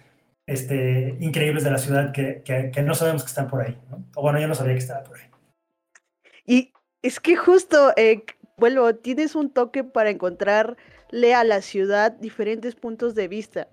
este, 0.47 1.17
increíbles 1.19 1.63
de 1.63 1.71
la 1.71 1.77
ciudad 1.77 2.11
que, 2.11 2.43
que, 2.43 2.81
no 2.83 2.93
sabemos 2.93 3.23
que 3.23 3.29
están 3.29 3.47
por 3.47 3.61
ahí. 3.61 3.77
O 4.15 4.21
bueno, 4.21 4.39
yo 4.39 4.47
no 4.47 4.55
sabía 4.55 4.73
que 4.73 4.79
estaba 4.79 5.03
por 5.03 5.17
ahí. 5.17 5.27
Y 6.45 6.73
es 7.01 7.19
que 7.19 7.35
justo, 7.35 7.93
eh, 7.97 8.23
tienes 9.01 9.35
un 9.35 9.49
toque 9.49 9.83
para 9.83 10.09
encontrarle 10.09 11.33
a 11.33 11.43
la 11.43 11.61
ciudad 11.61 12.11
diferentes 12.11 12.75
puntos 12.75 13.15
de 13.15 13.27
vista. 13.27 13.67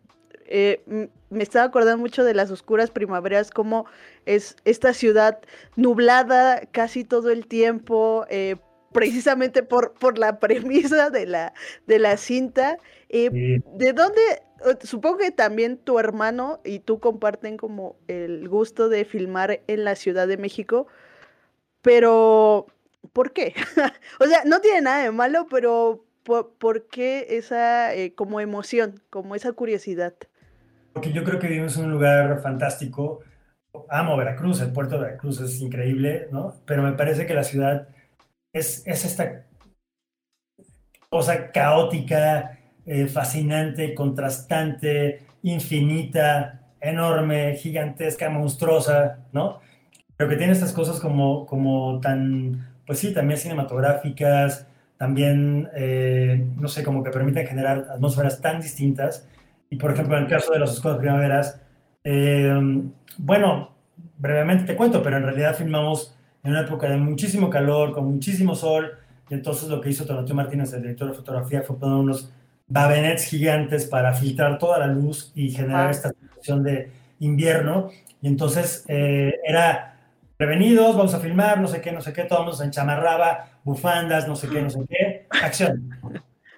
Eh, 0.46 1.08
me 1.30 1.42
estaba 1.42 1.64
acordando 1.64 1.98
mucho 1.98 2.24
de 2.24 2.34
las 2.34 2.50
oscuras 2.50 2.90
primaveras, 2.90 3.50
como 3.50 3.86
es 4.26 4.56
esta 4.64 4.92
ciudad 4.92 5.40
nublada 5.76 6.62
casi 6.72 7.04
todo 7.04 7.30
el 7.30 7.46
tiempo, 7.46 8.26
eh, 8.28 8.56
precisamente 8.92 9.62
por, 9.62 9.94
por 9.94 10.18
la 10.18 10.38
premisa 10.38 11.10
de 11.10 11.26
la, 11.26 11.52
de 11.86 11.98
la 11.98 12.16
cinta. 12.16 12.78
Eh, 13.08 13.60
¿De 13.74 13.92
dónde? 13.92 14.20
Supongo 14.82 15.18
que 15.18 15.30
también 15.30 15.76
tu 15.76 15.98
hermano 15.98 16.60
y 16.64 16.78
tú 16.78 17.00
comparten 17.00 17.56
como 17.56 17.96
el 18.08 18.48
gusto 18.48 18.88
de 18.88 19.04
filmar 19.04 19.60
en 19.66 19.84
la 19.84 19.96
Ciudad 19.96 20.28
de 20.28 20.36
México, 20.36 20.86
pero 21.82 22.66
¿por 23.12 23.32
qué? 23.32 23.54
o 24.20 24.24
sea, 24.26 24.42
no 24.44 24.60
tiene 24.60 24.82
nada 24.82 25.02
de 25.02 25.10
malo, 25.10 25.46
pero 25.50 26.04
¿por, 26.24 26.86
qué 26.86 27.26
esa 27.30 27.94
eh, 27.94 28.14
como 28.14 28.40
emoción, 28.40 29.00
como 29.10 29.34
esa 29.34 29.52
curiosidad? 29.52 30.14
Porque 30.92 31.12
yo 31.12 31.24
creo 31.24 31.38
que 31.38 31.48
vivimos 31.48 31.76
en 31.76 31.86
un 31.86 31.92
lugar 31.92 32.40
fantástico. 32.42 33.20
Amo 33.88 34.16
Veracruz, 34.16 34.60
el 34.60 34.72
puerto 34.72 34.96
de 34.96 35.06
Veracruz 35.06 35.40
es 35.40 35.60
increíble, 35.60 36.28
¿no? 36.30 36.54
Pero 36.66 36.82
me 36.82 36.92
parece 36.92 37.26
que 37.26 37.34
la 37.34 37.44
ciudad 37.44 37.88
es, 38.52 38.82
es 38.86 39.04
esta 39.04 39.44
cosa 41.08 41.50
caótica, 41.52 42.58
eh, 42.86 43.06
fascinante, 43.06 43.94
contrastante, 43.94 45.22
infinita, 45.42 46.60
enorme, 46.80 47.56
gigantesca, 47.56 48.30
monstruosa, 48.30 49.18
¿no? 49.32 49.60
Pero 50.16 50.30
que 50.30 50.36
tiene 50.36 50.52
estas 50.52 50.72
cosas 50.72 51.00
como, 51.00 51.46
como 51.46 52.00
tan, 52.00 52.66
pues 52.86 52.98
sí, 52.98 53.12
también 53.12 53.38
cinematográficas, 53.38 54.66
también, 54.96 55.68
eh, 55.74 56.46
no 56.56 56.68
sé, 56.68 56.84
como 56.84 57.02
que 57.02 57.10
permiten 57.10 57.46
generar 57.46 57.88
atmósferas 57.90 58.40
tan 58.40 58.60
distintas. 58.60 59.28
Y 59.68 59.76
por 59.76 59.92
ejemplo, 59.92 60.16
en 60.16 60.24
el 60.24 60.28
caso 60.28 60.52
de 60.52 60.60
las 60.60 60.72
escuelas 60.72 61.00
primaveras, 61.00 61.60
eh, 62.04 62.52
bueno, 63.18 63.70
brevemente 64.18 64.64
te 64.64 64.76
cuento, 64.76 65.02
pero 65.02 65.16
en 65.16 65.24
realidad 65.24 65.56
filmamos 65.56 66.16
en 66.42 66.50
una 66.50 66.60
época 66.62 66.88
de 66.88 66.96
muchísimo 66.96 67.48
calor, 67.48 67.92
con 67.92 68.04
muchísimo 68.06 68.54
sol, 68.54 68.98
y 69.30 69.34
entonces 69.34 69.68
lo 69.68 69.80
que 69.80 69.90
hizo 69.90 70.04
Tonatio 70.04 70.34
Martínez, 70.34 70.72
el 70.72 70.82
director 70.82 71.08
de 71.08 71.14
fotografía, 71.14 71.62
fue 71.62 71.78
poner 71.78 71.96
unos 71.96 72.30
babenets 72.66 73.24
gigantes 73.24 73.86
para 73.86 74.12
filtrar 74.14 74.58
toda 74.58 74.78
la 74.78 74.86
luz 74.86 75.32
y 75.34 75.50
generar 75.50 75.90
esta 75.90 76.10
situación 76.10 76.62
de 76.62 76.90
invierno. 77.20 77.90
Y 78.20 78.28
entonces 78.28 78.84
eh, 78.88 79.34
era 79.44 79.96
prevenidos, 80.36 80.96
vamos 80.96 81.14
a 81.14 81.20
filmar, 81.20 81.60
no 81.60 81.68
sé 81.68 81.80
qué, 81.80 81.92
no 81.92 82.00
sé 82.00 82.12
qué, 82.12 82.24
todo 82.24 82.40
el 82.40 82.44
mundo 82.46 82.58
se 82.58 82.64
enchamarraba, 82.64 83.46
bufandas, 83.62 84.26
no 84.26 84.34
sé 84.34 84.48
qué, 84.48 84.60
no 84.60 84.70
sé 84.70 84.80
qué, 84.88 85.26
acción. 85.30 85.90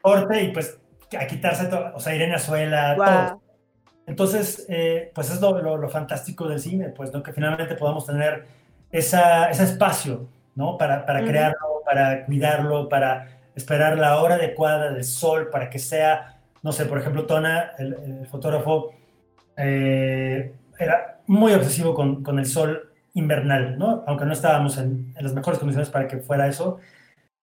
Corte 0.01 0.43
y 0.43 0.53
pues 0.53 0.79
a 1.19 1.27
quitarse 1.27 1.67
todo, 1.67 1.93
o 1.95 2.01
sea, 2.01 2.15
Irene 2.15 2.35
Azuela, 2.35 2.97
todo. 2.97 3.43
Entonces, 4.07 4.67
eh, 4.69 5.11
pues 5.15 5.31
es 5.31 5.41
lo, 5.41 5.59
lo, 5.61 5.89
fantástico 5.89 6.47
del 6.47 6.61
cine, 6.61 6.91
pues, 6.91 7.13
¿no? 7.13 7.23
Que 7.23 7.33
finalmente 7.33 7.75
podamos 7.75 8.05
tener 8.07 8.47
esa, 8.95 9.51
ese 9.51 9.65
espacio, 9.65 10.29
¿no? 10.55 10.79
Para, 10.79 11.05
para 11.05 11.25
crearlo, 11.25 11.83
para 11.85 12.25
cuidarlo, 12.27 12.89
para 12.89 13.41
esperar 13.57 13.99
la 13.99 14.21
hora 14.21 14.37
adecuada 14.37 14.93
del 14.93 15.03
sol, 15.03 15.51
para 15.51 15.69
que 15.69 15.81
sea, 15.81 16.39
no 16.63 16.71
sé, 16.71 16.87
por 16.87 16.99
ejemplo, 16.99 17.27
Tona, 17.27 17.73
el, 17.77 18.25
fotógrafo, 18.31 18.93
eh, 19.57 20.55
era 20.79 21.19
muy 21.27 21.53
obsesivo 21.55 21.93
con, 21.93 22.23
con, 22.23 22.39
el 22.39 22.47
sol 22.47 22.93
invernal, 23.15 23.77
¿no? 23.79 24.05
Aunque 24.07 24.27
no 24.27 24.33
estábamos 24.33 24.79
en, 24.79 25.13
en, 25.17 25.25
las 25.25 25.35
mejores 25.35 25.59
condiciones 25.59 25.91
para 25.91 26.07
que 26.07 26.19
fuera 26.19 26.47
eso. 26.47 26.79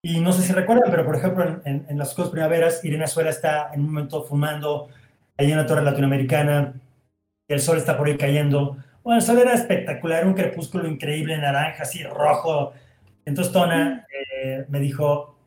Y 0.01 0.21
no 0.21 0.31
sé 0.31 0.43
si 0.43 0.53
recuerdan, 0.53 0.89
pero 0.89 1.05
por 1.05 1.17
ejemplo, 1.17 1.61
en, 1.65 1.85
en 1.87 1.97
las 1.97 2.13
cosas 2.13 2.31
primaveras, 2.31 2.83
Irene 2.85 3.03
Azuela 3.03 3.29
está 3.29 3.71
en 3.73 3.81
un 3.81 3.87
momento 3.87 4.23
fumando 4.23 4.87
ahí 5.37 5.51
en 5.51 5.57
la 5.57 5.65
torre 5.65 5.83
latinoamericana, 5.83 6.75
el 7.49 7.59
sol 7.59 7.77
está 7.77 7.97
por 7.97 8.07
ahí 8.07 8.17
cayendo, 8.17 8.77
bueno, 9.03 9.19
el 9.19 9.25
sol 9.25 9.39
era 9.39 9.53
espectacular, 9.53 10.25
un 10.25 10.33
crepúsculo 10.33 10.87
increíble, 10.87 11.37
naranja, 11.37 11.83
así 11.83 12.03
rojo. 12.03 12.73
Entonces 13.25 13.53
Tona 13.53 14.05
eh, 14.43 14.65
me 14.69 14.79
dijo, 14.79 15.37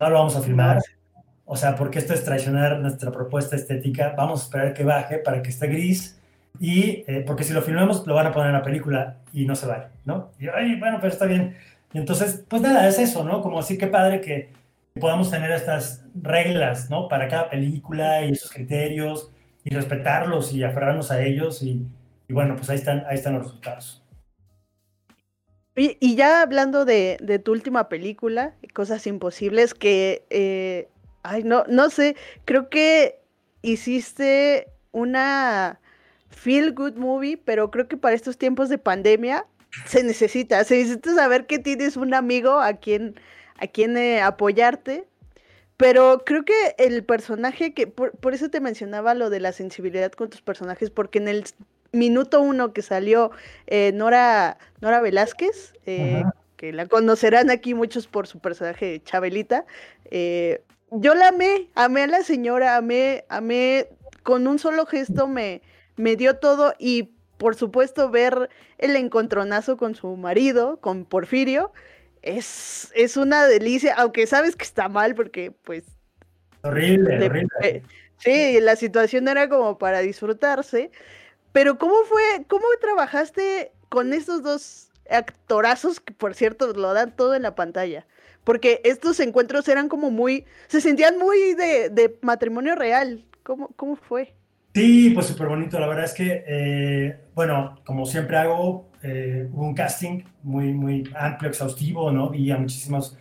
no 0.00 0.10
lo 0.10 0.18
vamos 0.18 0.36
a 0.36 0.42
filmar, 0.42 0.80
o 1.44 1.56
sea, 1.56 1.74
porque 1.74 1.98
esto 1.98 2.14
es 2.14 2.24
traicionar 2.24 2.78
nuestra 2.78 3.10
propuesta 3.10 3.56
estética, 3.56 4.14
vamos 4.16 4.40
a 4.40 4.44
esperar 4.44 4.74
que 4.74 4.84
baje 4.84 5.18
para 5.18 5.42
que 5.42 5.50
esté 5.50 5.66
gris, 5.66 6.18
y 6.60 7.04
eh, 7.06 7.24
porque 7.26 7.44
si 7.44 7.52
lo 7.52 7.62
filmamos 7.62 8.06
lo 8.06 8.14
van 8.14 8.26
a 8.26 8.32
poner 8.32 8.48
en 8.48 8.54
la 8.54 8.62
película 8.62 9.16
y 9.32 9.46
no 9.46 9.56
se 9.56 9.66
vale, 9.66 9.86
¿no? 10.04 10.30
Y 10.38 10.48
ay, 10.48 10.76
bueno, 10.78 10.98
pero 11.00 11.12
está 11.12 11.26
bien. 11.26 11.56
Y 11.92 11.98
entonces, 11.98 12.44
pues 12.48 12.62
nada, 12.62 12.86
es 12.88 12.98
eso, 12.98 13.24
¿no? 13.24 13.42
Como 13.42 13.58
así 13.58 13.78
que 13.78 13.86
padre 13.86 14.20
que 14.20 14.50
podamos 14.98 15.30
tener 15.30 15.50
estas 15.50 16.04
reglas, 16.14 16.90
¿no? 16.90 17.08
Para 17.08 17.28
cada 17.28 17.50
película 17.50 18.24
y 18.24 18.32
esos 18.32 18.50
criterios 18.50 19.30
y 19.64 19.74
respetarlos 19.74 20.52
y 20.52 20.62
aferrarnos 20.62 21.10
a 21.10 21.22
ellos 21.22 21.62
y, 21.62 21.86
y 22.28 22.32
bueno, 22.32 22.56
pues 22.56 22.70
ahí 22.70 22.76
están, 22.76 23.04
ahí 23.06 23.16
están 23.16 23.34
los 23.34 23.44
resultados. 23.44 24.02
Y, 25.74 26.16
ya 26.16 26.42
hablando 26.42 26.84
de, 26.84 27.40
tu 27.42 27.52
última 27.52 27.88
película, 27.88 28.54
Cosas 28.74 29.06
Imposibles, 29.06 29.72
que, 29.72 30.26
eh, 30.28 30.88
ay, 31.22 31.44
no, 31.44 31.64
no 31.66 31.88
sé, 31.88 32.14
creo 32.44 32.68
que 32.68 33.20
hiciste 33.62 34.68
una 34.90 35.80
feel 36.28 36.74
good 36.74 36.96
movie, 36.96 37.38
pero 37.38 37.70
creo 37.70 37.88
que 37.88 37.96
para 37.96 38.14
estos 38.14 38.36
tiempos 38.36 38.68
de 38.68 38.76
pandemia 38.76 39.46
se 39.86 40.02
necesita, 40.04 40.62
se 40.64 40.76
necesita 40.76 41.14
saber 41.14 41.46
que 41.46 41.58
tienes 41.58 41.96
un 41.96 42.12
amigo 42.12 42.60
a 42.60 42.74
quien, 42.74 43.14
a 43.56 43.66
quien 43.66 43.96
eh, 43.96 44.20
apoyarte. 44.20 45.06
Pero 45.78 46.22
creo 46.24 46.44
que 46.44 46.74
el 46.78 47.02
personaje 47.02 47.72
que, 47.72 47.86
por, 47.86 48.12
por, 48.12 48.34
eso 48.34 48.50
te 48.50 48.60
mencionaba 48.60 49.14
lo 49.14 49.30
de 49.30 49.40
la 49.40 49.52
sensibilidad 49.52 50.12
con 50.12 50.28
tus 50.30 50.42
personajes, 50.42 50.90
porque 50.90 51.18
en 51.18 51.28
el 51.28 51.44
minuto 51.92 52.40
uno 52.40 52.72
que 52.72 52.82
salió 52.82 53.30
eh, 53.66 53.92
Nora, 53.94 54.58
Nora 54.80 55.00
Velázquez, 55.00 55.74
eh, 55.86 56.24
que 56.56 56.72
la 56.72 56.86
conocerán 56.86 57.50
aquí 57.50 57.74
muchos 57.74 58.06
por 58.06 58.26
su 58.26 58.40
personaje 58.40 59.00
Chabelita. 59.04 59.64
Eh, 60.10 60.62
yo 60.90 61.14
la 61.14 61.28
amé, 61.28 61.68
amé 61.74 62.02
a 62.02 62.06
la 62.06 62.22
señora, 62.22 62.76
amé, 62.76 63.24
amé, 63.28 63.88
con 64.22 64.46
un 64.46 64.58
solo 64.58 64.86
gesto 64.86 65.26
me, 65.26 65.62
me 65.96 66.16
dio 66.16 66.36
todo 66.36 66.74
y 66.78 67.10
por 67.38 67.56
supuesto 67.56 68.10
ver 68.10 68.50
el 68.78 68.96
encontronazo 68.96 69.76
con 69.76 69.94
su 69.94 70.16
marido, 70.16 70.78
con 70.80 71.04
Porfirio, 71.04 71.72
es, 72.22 72.92
es 72.94 73.16
una 73.16 73.46
delicia, 73.46 73.94
aunque 73.94 74.26
sabes 74.26 74.54
que 74.54 74.64
está 74.64 74.88
mal 74.88 75.14
porque 75.14 75.50
pues... 75.50 75.84
Horrible, 76.62 77.26
horrible. 77.26 77.82
sí, 78.18 78.60
la 78.60 78.76
situación 78.76 79.26
era 79.26 79.48
como 79.48 79.78
para 79.78 80.00
disfrutarse, 80.00 80.92
pero 81.52 81.78
¿cómo 81.78 81.94
fue, 82.08 82.44
cómo 82.48 82.64
trabajaste 82.80 83.72
con 83.88 84.12
estos 84.12 84.42
dos 84.42 84.88
actorazos 85.10 86.00
que 86.00 86.12
por 86.14 86.34
cierto 86.34 86.72
lo 86.72 86.94
dan 86.94 87.14
todo 87.14 87.34
en 87.34 87.42
la 87.42 87.54
pantalla? 87.54 88.06
Porque 88.44 88.80
estos 88.84 89.20
encuentros 89.20 89.68
eran 89.68 89.88
como 89.88 90.10
muy, 90.10 90.44
se 90.66 90.80
sentían 90.80 91.18
muy 91.18 91.54
de, 91.54 92.18
matrimonio 92.22 92.74
real. 92.74 93.24
¿Cómo, 93.42 93.68
¿Cómo 93.76 93.96
fue? 93.96 94.34
Sí, 94.74 95.10
pues 95.10 95.26
súper 95.26 95.48
bonito. 95.48 95.78
La 95.78 95.86
verdad 95.86 96.04
es 96.04 96.14
que, 96.14 96.44
eh, 96.46 97.20
bueno, 97.34 97.78
como 97.84 98.06
siempre 98.06 98.38
hago, 98.38 98.90
eh, 99.02 99.48
hubo 99.52 99.66
un 99.66 99.74
casting 99.74 100.22
muy, 100.42 100.72
muy 100.72 101.08
amplio, 101.14 101.50
exhaustivo, 101.50 102.10
¿no? 102.10 102.30
Vi 102.30 102.50
a 102.50 102.56
muchísimos 102.56 103.16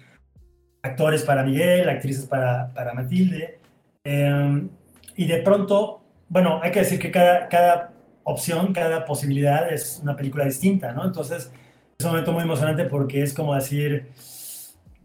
actores 0.82 1.24
para 1.24 1.44
Miguel, 1.44 1.89
actrices 1.89 2.26
para, 2.26 2.74
para 2.74 2.94
Matilde. 2.94 3.60
Em, 4.04 4.70
y 5.15 5.28
de 5.28 5.38
pronto, 5.41 6.04
bueno, 6.30 6.60
hay 6.63 6.72
que 6.72 6.80
decir 6.80 7.00
que 7.00 7.12
cada, 7.12 7.50
cada 7.50 7.94
opción, 8.23 8.73
cada 8.73 9.05
posibilidad 9.05 9.71
es 9.71 9.99
una 10.01 10.15
película 10.15 10.45
distinta, 10.45 10.91
¿no? 10.93 11.05
Entonces, 11.05 11.51
es 11.97 12.05
un 12.05 12.12
momento 12.12 12.31
muy 12.31 12.43
emocionante 12.43 12.86
porque 12.86 13.21
es 13.21 13.34
como 13.34 13.55
decir, 13.55 14.07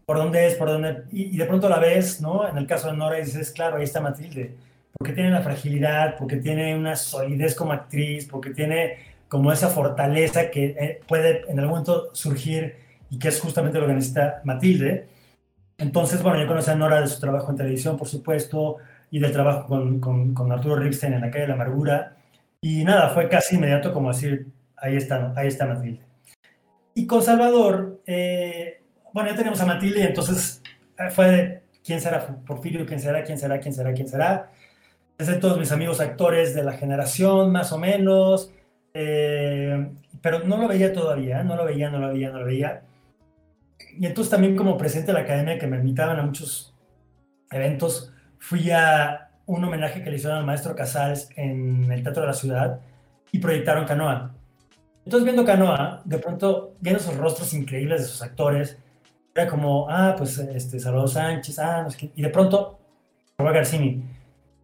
¿por 0.05 0.17
dónde 0.17 0.47
es? 0.47 0.55
¿Por 0.55 0.69
dónde? 0.69 1.03
Y, 1.11 1.37
de 1.37 1.45
pronto 1.45 1.69
la 1.69 1.79
ves, 1.79 2.21
¿no? 2.21 2.47
En 2.47 2.57
el 2.57 2.65
caso 2.65 2.89
de 2.89 2.97
Nora 2.97 3.17
dices, 3.17 3.51
claro, 3.51 3.77
ahí 3.77 3.83
está 3.83 4.01
Matilde, 4.01 4.55
porque 4.97 5.13
tiene 5.13 5.31
la 5.31 5.41
fragilidad, 5.41 6.15
porque 6.17 6.37
tiene 6.37 6.75
una 6.75 6.95
solidez 6.95 7.55
como 7.55 7.73
actriz, 7.73 8.25
porque 8.25 8.51
tiene 8.51 8.97
como 9.27 9.51
esa 9.51 9.69
fortaleza 9.69 10.49
que 10.49 10.65
eh, 10.79 11.01
puede 11.07 11.41
en 11.49 11.59
algún 11.59 11.71
momento 11.71 12.09
surgir 12.13 12.77
y 13.09 13.19
que 13.19 13.27
es 13.27 13.39
justamente 13.39 13.79
lo 13.79 13.87
que 13.87 13.93
necesita 13.93 14.41
Matilde. 14.43 15.07
Entonces, 15.77 16.23
bueno, 16.23 16.41
yo 16.41 16.47
conocí 16.47 16.71
a 16.71 16.75
Nora 16.75 17.01
de 17.01 17.07
su 17.07 17.19
trabajo 17.19 17.51
en 17.51 17.57
televisión, 17.57 17.97
por 17.97 18.07
supuesto, 18.07 18.77
y 19.11 19.19
del 19.19 19.31
trabajo 19.31 19.67
con, 19.67 19.99
con, 19.99 20.33
con 20.33 20.51
Arturo 20.51 20.77
Ripstein 20.77 21.13
en 21.13 21.21
la 21.21 21.29
calle 21.29 21.43
de 21.43 21.47
la 21.49 21.53
amargura. 21.53 22.16
Y 22.61 22.83
nada, 22.83 23.09
fue 23.09 23.29
casi 23.29 23.55
inmediato 23.55 23.93
como 23.93 24.11
decir, 24.11 24.47
ahí 24.75 24.95
está, 24.95 25.33
ahí 25.35 25.47
está 25.47 25.65
Matilde. 25.65 26.01
Y 26.93 27.05
con 27.05 27.21
Salvador, 27.21 28.01
eh, 28.05 28.81
bueno, 29.13 29.29
ya 29.29 29.35
tenemos 29.35 29.61
a 29.61 29.65
Matilde 29.65 30.03
entonces 30.03 30.61
eh, 30.97 31.09
fue 31.11 31.27
de, 31.27 31.61
¿quién 31.83 32.01
será 32.01 32.25
Porfirio? 32.45 32.85
¿Quién 32.85 32.99
será? 32.99 33.23
¿Quién 33.23 33.37
será? 33.37 33.59
¿Quién 33.59 33.73
será? 33.73 33.93
¿Quién 33.93 34.07
será? 34.07 34.51
Es 35.17 35.27
de 35.27 35.35
todos 35.35 35.57
mis 35.57 35.71
amigos 35.71 35.99
actores 35.99 36.55
de 36.55 36.63
la 36.63 36.73
generación, 36.73 37.51
más 37.51 37.71
o 37.71 37.77
menos, 37.77 38.51
eh, 38.93 39.89
pero 40.21 40.39
no 40.39 40.57
lo 40.57 40.67
veía 40.67 40.93
todavía, 40.93 41.43
no 41.43 41.55
lo 41.55 41.65
veía, 41.65 41.89
no 41.89 41.99
lo 41.99 42.09
veía, 42.09 42.31
no 42.31 42.39
lo 42.39 42.45
veía. 42.45 42.83
Y 43.99 44.05
entonces 44.05 44.31
también 44.31 44.55
como 44.55 44.77
presidente 44.77 45.11
de 45.11 45.19
la 45.19 45.23
academia 45.23 45.57
que 45.57 45.67
me 45.67 45.77
invitaban 45.77 46.19
a 46.19 46.23
muchos 46.23 46.75
eventos, 47.51 48.13
fui 48.39 48.69
a 48.71 49.26
un 49.47 49.63
homenaje 49.63 50.03
que 50.03 50.09
le 50.09 50.17
hicieron 50.17 50.37
al 50.37 50.45
maestro 50.45 50.75
Casals 50.75 51.29
en 51.35 51.91
el 51.91 52.03
Teatro 52.03 52.21
de 52.21 52.27
la 52.27 52.33
Ciudad 52.33 52.79
y 53.31 53.39
proyectaron 53.39 53.85
Canoa. 53.85 54.33
Entonces, 55.03 55.23
viendo 55.23 55.45
Canoa, 55.45 56.01
de 56.05 56.19
pronto, 56.19 56.75
viendo 56.81 57.01
esos 57.01 57.15
rostros 57.15 57.53
increíbles 57.53 58.01
de 58.01 58.07
sus 58.07 58.21
actores, 58.21 58.77
era 59.33 59.47
como, 59.47 59.89
ah, 59.89 60.15
pues 60.17 60.37
este, 60.37 60.79
Salvador 60.79 61.09
Sánchez, 61.09 61.59
ah, 61.59 61.83
no 61.83 61.89
sé 61.89 61.97
qué. 61.97 62.11
Y 62.15 62.21
de 62.21 62.29
pronto, 62.29 62.77
Salvador 63.37 63.59
Garcini. 63.59 64.03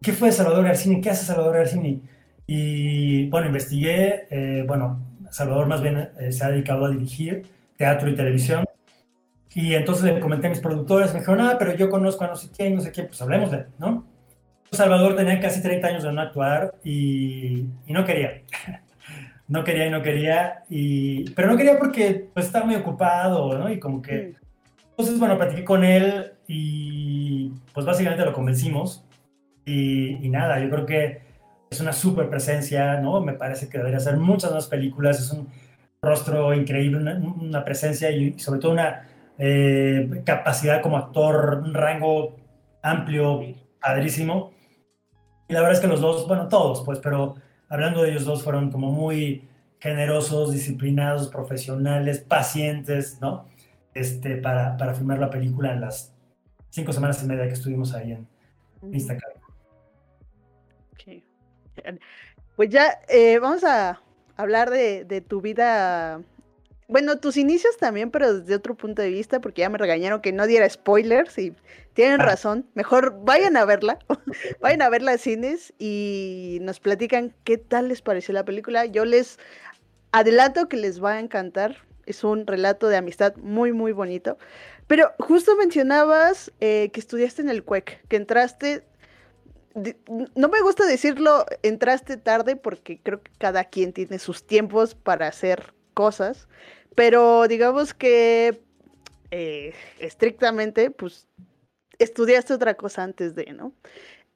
¿Qué 0.02 0.12
fue 0.12 0.30
Salvador 0.32 0.64
Garcini? 0.64 1.00
¿Qué 1.00 1.10
hace 1.10 1.24
Salvador 1.24 1.56
Garcini? 1.56 2.02
Y 2.46 3.28
bueno, 3.30 3.46
investigué, 3.46 4.26
eh, 4.30 4.64
bueno, 4.66 5.00
Salvador 5.30 5.66
más 5.66 5.80
bien 5.80 6.10
eh, 6.20 6.30
se 6.30 6.44
ha 6.44 6.50
dedicado 6.50 6.84
a 6.84 6.90
dirigir 6.90 7.46
teatro 7.78 8.10
y 8.10 8.14
televisión. 8.14 8.64
Y 9.54 9.74
entonces 9.74 10.04
le 10.12 10.20
comenté 10.20 10.48
a 10.48 10.50
mis 10.50 10.60
productores, 10.60 11.14
me 11.14 11.20
dijeron, 11.20 11.40
ah, 11.40 11.56
pero 11.58 11.74
yo 11.74 11.88
conozco 11.88 12.24
a 12.24 12.28
no 12.28 12.36
sé 12.36 12.50
quién, 12.54 12.74
no 12.74 12.82
sé 12.82 12.90
quién, 12.90 13.06
pues 13.06 13.22
hablemos 13.22 13.50
de, 13.50 13.66
¿no? 13.78 14.04
Salvador 14.74 15.16
tenía 15.16 15.40
casi 15.40 15.62
30 15.62 15.86
años 15.86 16.02
de 16.02 16.12
no 16.12 16.20
actuar 16.20 16.74
y, 16.84 17.66
y 17.86 17.92
no 17.92 18.04
quería. 18.04 18.42
no 19.48 19.64
quería 19.64 19.86
y 19.86 19.90
no 19.90 20.02
quería, 20.02 20.62
y, 20.70 21.30
pero 21.30 21.48
no 21.48 21.56
quería 21.56 21.78
porque 21.78 22.28
pues, 22.32 22.46
estaba 22.46 22.66
muy 22.66 22.76
ocupado, 22.76 23.58
¿no? 23.58 23.70
Y 23.70 23.78
como 23.78 24.00
que... 24.00 24.34
Entonces, 24.90 25.18
bueno, 25.18 25.36
platiqué 25.36 25.64
con 25.64 25.84
él 25.84 26.32
y 26.46 27.50
pues 27.72 27.84
básicamente 27.84 28.24
lo 28.24 28.32
convencimos. 28.32 29.04
Y, 29.64 30.24
y 30.24 30.28
nada, 30.28 30.60
yo 30.60 30.70
creo 30.70 30.86
que 30.86 31.22
es 31.70 31.80
una 31.80 31.92
súper 31.92 32.28
presencia, 32.28 33.00
¿no? 33.00 33.20
Me 33.20 33.32
parece 33.32 33.68
que 33.68 33.78
debería 33.78 33.98
hacer 33.98 34.16
muchas 34.16 34.52
más 34.52 34.68
películas, 34.68 35.18
es 35.18 35.30
un 35.32 35.48
rostro 36.00 36.54
increíble, 36.54 36.98
una, 36.98 37.14
una 37.16 37.64
presencia 37.64 38.10
y 38.10 38.38
sobre 38.38 38.60
todo 38.60 38.72
una 38.72 39.08
eh, 39.38 40.22
capacidad 40.24 40.80
como 40.80 40.96
actor, 40.96 41.62
un 41.64 41.74
rango 41.74 42.36
amplio, 42.82 43.42
padrísimo. 43.80 44.52
Y 45.54 45.56
la 45.56 45.60
verdad 45.60 45.76
es 45.76 45.80
que 45.80 45.86
los 45.86 46.00
dos, 46.00 46.26
bueno, 46.26 46.48
todos, 46.48 46.82
pues, 46.82 46.98
pero 46.98 47.36
hablando 47.68 48.02
de 48.02 48.10
ellos 48.10 48.24
dos, 48.24 48.42
fueron 48.42 48.72
como 48.72 48.90
muy 48.90 49.48
generosos, 49.78 50.52
disciplinados, 50.52 51.28
profesionales, 51.28 52.18
pacientes, 52.18 53.20
¿no? 53.20 53.46
Este, 53.94 54.34
para, 54.38 54.76
para 54.76 54.94
filmar 54.94 55.20
la 55.20 55.30
película 55.30 55.72
en 55.72 55.80
las 55.80 56.12
cinco 56.70 56.92
semanas 56.92 57.22
y 57.22 57.26
media 57.26 57.46
que 57.46 57.52
estuvimos 57.52 57.94
ahí 57.94 58.10
en 58.10 58.26
Instagram. 58.92 59.30
Pues 62.56 62.68
ya 62.68 62.98
eh, 63.08 63.38
vamos 63.38 63.62
a 63.62 64.00
hablar 64.36 64.70
de, 64.70 65.04
de 65.04 65.20
tu 65.20 65.40
vida 65.40 66.20
bueno, 66.86 67.18
tus 67.18 67.36
inicios 67.36 67.76
también, 67.78 68.10
pero 68.10 68.40
desde 68.40 68.54
otro 68.54 68.74
punto 68.74 69.00
de 69.00 69.08
vista, 69.08 69.40
porque 69.40 69.62
ya 69.62 69.70
me 69.70 69.78
regañaron 69.78 70.20
que 70.20 70.32
no 70.32 70.46
diera 70.46 70.68
spoilers 70.68 71.38
y 71.38 71.54
tienen 71.94 72.20
ah. 72.20 72.24
razón. 72.24 72.66
Mejor 72.74 73.24
vayan 73.24 73.56
a 73.56 73.64
verla, 73.64 73.98
vayan 74.60 74.82
a 74.82 74.90
verla 74.90 75.12
a 75.12 75.18
cines 75.18 75.72
y 75.78 76.58
nos 76.62 76.80
platican 76.80 77.34
qué 77.44 77.56
tal 77.56 77.88
les 77.88 78.02
pareció 78.02 78.34
la 78.34 78.44
película. 78.44 78.84
Yo 78.84 79.04
les 79.04 79.38
adelanto 80.12 80.68
que 80.68 80.76
les 80.76 81.02
va 81.02 81.14
a 81.14 81.20
encantar. 81.20 81.76
Es 82.06 82.22
un 82.22 82.46
relato 82.46 82.88
de 82.88 82.98
amistad 82.98 83.34
muy, 83.36 83.72
muy 83.72 83.92
bonito. 83.92 84.36
Pero 84.86 85.12
justo 85.18 85.56
mencionabas 85.56 86.52
eh, 86.60 86.90
que 86.92 87.00
estudiaste 87.00 87.40
en 87.40 87.48
el 87.48 87.64
CUEC, 87.64 88.06
que 88.08 88.16
entraste 88.16 88.84
no 90.36 90.48
me 90.48 90.60
gusta 90.60 90.86
decirlo, 90.86 91.46
entraste 91.62 92.16
tarde 92.16 92.54
porque 92.54 93.00
creo 93.02 93.22
que 93.22 93.32
cada 93.38 93.64
quien 93.64 93.92
tiene 93.92 94.20
sus 94.20 94.46
tiempos 94.46 94.94
para 94.94 95.26
hacer 95.26 95.74
cosas, 95.94 96.48
pero 96.94 97.48
digamos 97.48 97.94
que 97.94 98.60
eh, 99.30 99.74
estrictamente, 99.98 100.90
pues 100.90 101.26
estudiaste 101.98 102.54
otra 102.54 102.74
cosa 102.74 103.02
antes 103.02 103.34
de, 103.34 103.52
¿no? 103.52 103.72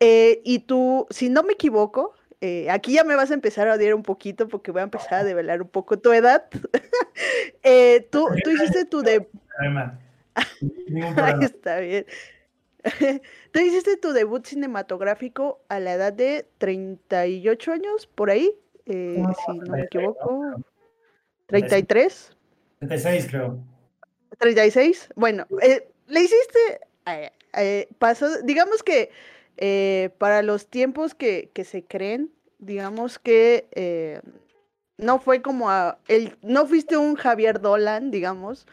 Eh, 0.01 0.41
y 0.45 0.61
tú, 0.61 1.07
si 1.11 1.29
no 1.29 1.43
me 1.43 1.53
equivoco, 1.53 2.15
eh, 2.41 2.71
aquí 2.71 2.95
ya 2.95 3.05
me 3.05 3.15
vas 3.17 3.31
a 3.31 3.35
empezar 3.35 3.69
a 3.69 3.75
odiar 3.75 3.95
un 3.95 4.03
poquito 4.03 4.49
porque 4.49 4.71
voy 4.71 4.81
a 4.81 4.85
empezar 4.85 5.15
a 5.15 5.25
develar 5.25 5.63
un 5.63 5.69
poco 5.69 5.99
tu 5.99 6.13
edad. 6.13 6.49
tú, 8.11 8.29
tú 8.43 8.51
hiciste 8.51 8.85
tu 8.87 9.03
debut. 9.03 9.29
Ahí 11.17 11.45
está 11.45 11.79
bien. 11.79 12.07
tú 13.53 13.61
hiciste 13.61 13.97
tu 13.97 14.13
debut 14.13 14.45
cinematográfico 14.45 15.61
a 15.69 15.79
la 15.81 15.95
edad 15.95 16.13
de 16.13 16.49
38 16.59 17.73
años, 17.73 18.07
por 18.07 18.31
ahí, 18.31 18.53
si 18.87 18.93
no 18.93 19.73
me 19.73 19.83
equivoco. 19.83 20.63
33. 21.49 22.37
36 22.81 23.27
creo. 23.29 23.59
36. 24.39 25.11
Bueno, 25.17 25.47
eh, 25.63 25.89
le 26.07 26.21
hiciste, 26.21 26.81
eh, 27.07 27.33
eh, 27.55 27.89
pasó, 27.99 28.43
digamos 28.43 28.83
que 28.83 29.11
para 30.19 30.43
los 30.43 30.69
tiempos 30.69 31.15
que, 31.15 31.51
se 31.65 31.83
creen, 31.83 32.31
digamos 32.59 33.19
que 33.19 34.23
no 34.99 35.19
fue 35.19 35.43
como 35.43 35.71
a, 35.71 35.99
el, 36.07 36.37
no 36.43 36.67
fuiste 36.67 36.97
un 36.97 37.17
Javier 37.17 37.61
Dolan, 37.61 38.13
digamos, 38.13 38.67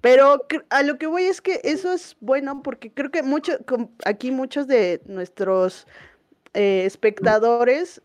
pero 0.00 0.44
a 0.70 0.82
lo 0.82 0.98
que 0.98 1.06
voy 1.06 1.24
es 1.24 1.40
que 1.40 1.60
eso 1.62 1.92
es 1.92 2.16
bueno 2.20 2.62
porque 2.62 2.90
creo 2.90 3.12
que 3.12 3.22
mucho, 3.22 3.52
aquí 4.04 4.32
muchos 4.32 4.66
de 4.66 5.00
nuestros 5.06 5.86
espectadores 6.52 8.02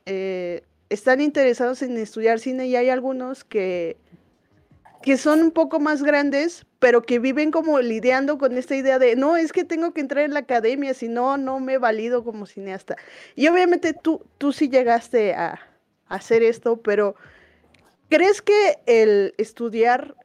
están 0.90 1.22
interesados 1.22 1.82
en 1.82 1.98
estudiar 1.98 2.40
cine 2.40 2.68
y 2.68 2.76
hay 2.76 2.90
algunos 2.90 3.44
que 3.44 3.98
que 5.02 5.18
son 5.18 5.42
un 5.42 5.52
poco 5.52 5.80
más 5.80 6.04
grandes, 6.04 6.66
pero 6.80 7.02
que 7.02 7.20
viven 7.20 7.52
como 7.52 7.80
lidiando 7.80 8.38
con 8.38 8.58
esta 8.58 8.76
idea 8.76 9.00
de, 9.00 9.16
no, 9.16 9.38
es 9.38 9.54
que 9.54 9.64
tengo 9.64 9.94
que 9.94 10.02
entrar 10.02 10.26
en 10.26 10.34
la 10.34 10.42
academia, 10.42 10.94
si 10.94 11.08
no, 11.08 11.38
no 11.38 11.60
me 11.60 11.78
valido 11.78 12.24
como 12.24 12.46
cineasta. 12.46 12.98
Y 13.36 13.48
obviamente 13.48 13.94
tú, 13.94 14.26
tú 14.38 14.52
sí 14.52 14.70
llegaste 14.70 15.34
a, 15.34 15.60
hacer 16.08 16.42
esto, 16.42 16.82
pero 16.82 17.16
¿crees 18.10 18.42
que 18.42 18.80
el 18.88 19.36
estudiar 19.38 20.16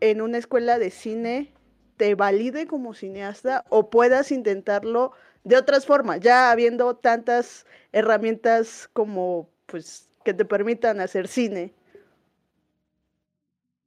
en 0.00 0.22
una 0.22 0.38
escuela 0.38 0.78
de 0.78 0.90
cine 0.90 1.52
te 1.98 2.14
valide 2.14 2.66
como 2.66 2.94
cineasta 2.94 3.66
o 3.68 3.90
puedas 3.90 4.32
intentarlo 4.32 5.12
de 5.44 5.58
otras 5.58 5.84
formas, 5.84 6.20
ya 6.20 6.50
habiendo 6.50 6.96
tantas 6.96 7.66
herramientas 7.92 8.88
como, 8.94 9.50
pues, 9.70 10.08
que 10.24 10.34
te 10.34 10.44
permitan 10.44 11.00
hacer 11.00 11.28
cine? 11.28 11.72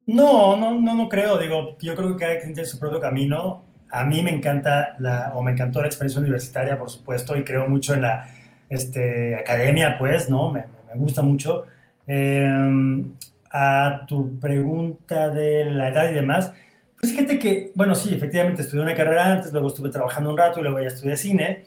No, 0.06 0.58
no, 0.58 0.80
no, 0.80 0.96
no 0.96 1.10
creo. 1.10 1.38
Digo, 1.38 1.78
yo 1.80 1.96
creo 1.96 2.14
que 2.14 2.24
cada 2.24 2.40
quien 2.40 2.54
tiene 2.54 2.68
su 2.68 2.80
propio 2.80 3.00
camino. 3.00 3.64
A 3.92 4.04
mí 4.04 4.22
me 4.22 4.32
encanta 4.32 4.96
la, 5.00 5.34
o 5.36 5.44
me 5.44 5.52
encantó 5.52 5.82
la 5.82 5.88
experiencia 5.88 6.20
universitaria, 6.20 6.78
por 6.78 6.90
supuesto, 6.90 7.38
y 7.38 7.44
creo 7.44 7.68
mucho 7.68 7.94
en 7.94 8.02
la 8.02 8.28
este, 8.70 9.36
academia, 9.36 9.98
pues, 9.98 10.30
¿no? 10.30 10.52
Me, 10.52 10.66
me 10.88 11.00
gusta 11.00 11.22
mucho. 11.22 11.66
Em, 12.06 13.14
a 13.52 14.06
tu 14.08 14.40
pregunta 14.40 15.30
de 15.30 15.66
la 15.66 15.90
edad 15.90 16.10
y 16.10 16.14
demás, 16.16 16.52
pues 17.00 17.14
fíjate 17.14 17.38
que, 17.38 17.72
bueno, 17.76 17.94
sí, 17.96 18.14
efectivamente 18.14 18.64
estudié 18.64 18.84
una 18.84 18.96
carrera 18.96 19.32
antes, 19.32 19.52
luego 19.52 19.68
estuve 19.68 19.90
trabajando 19.90 20.32
un 20.32 20.38
rato 20.38 20.60
y 20.60 20.64
luego 20.64 20.82
ya 20.82 20.88
estudié 20.88 21.16
cine. 21.16 21.66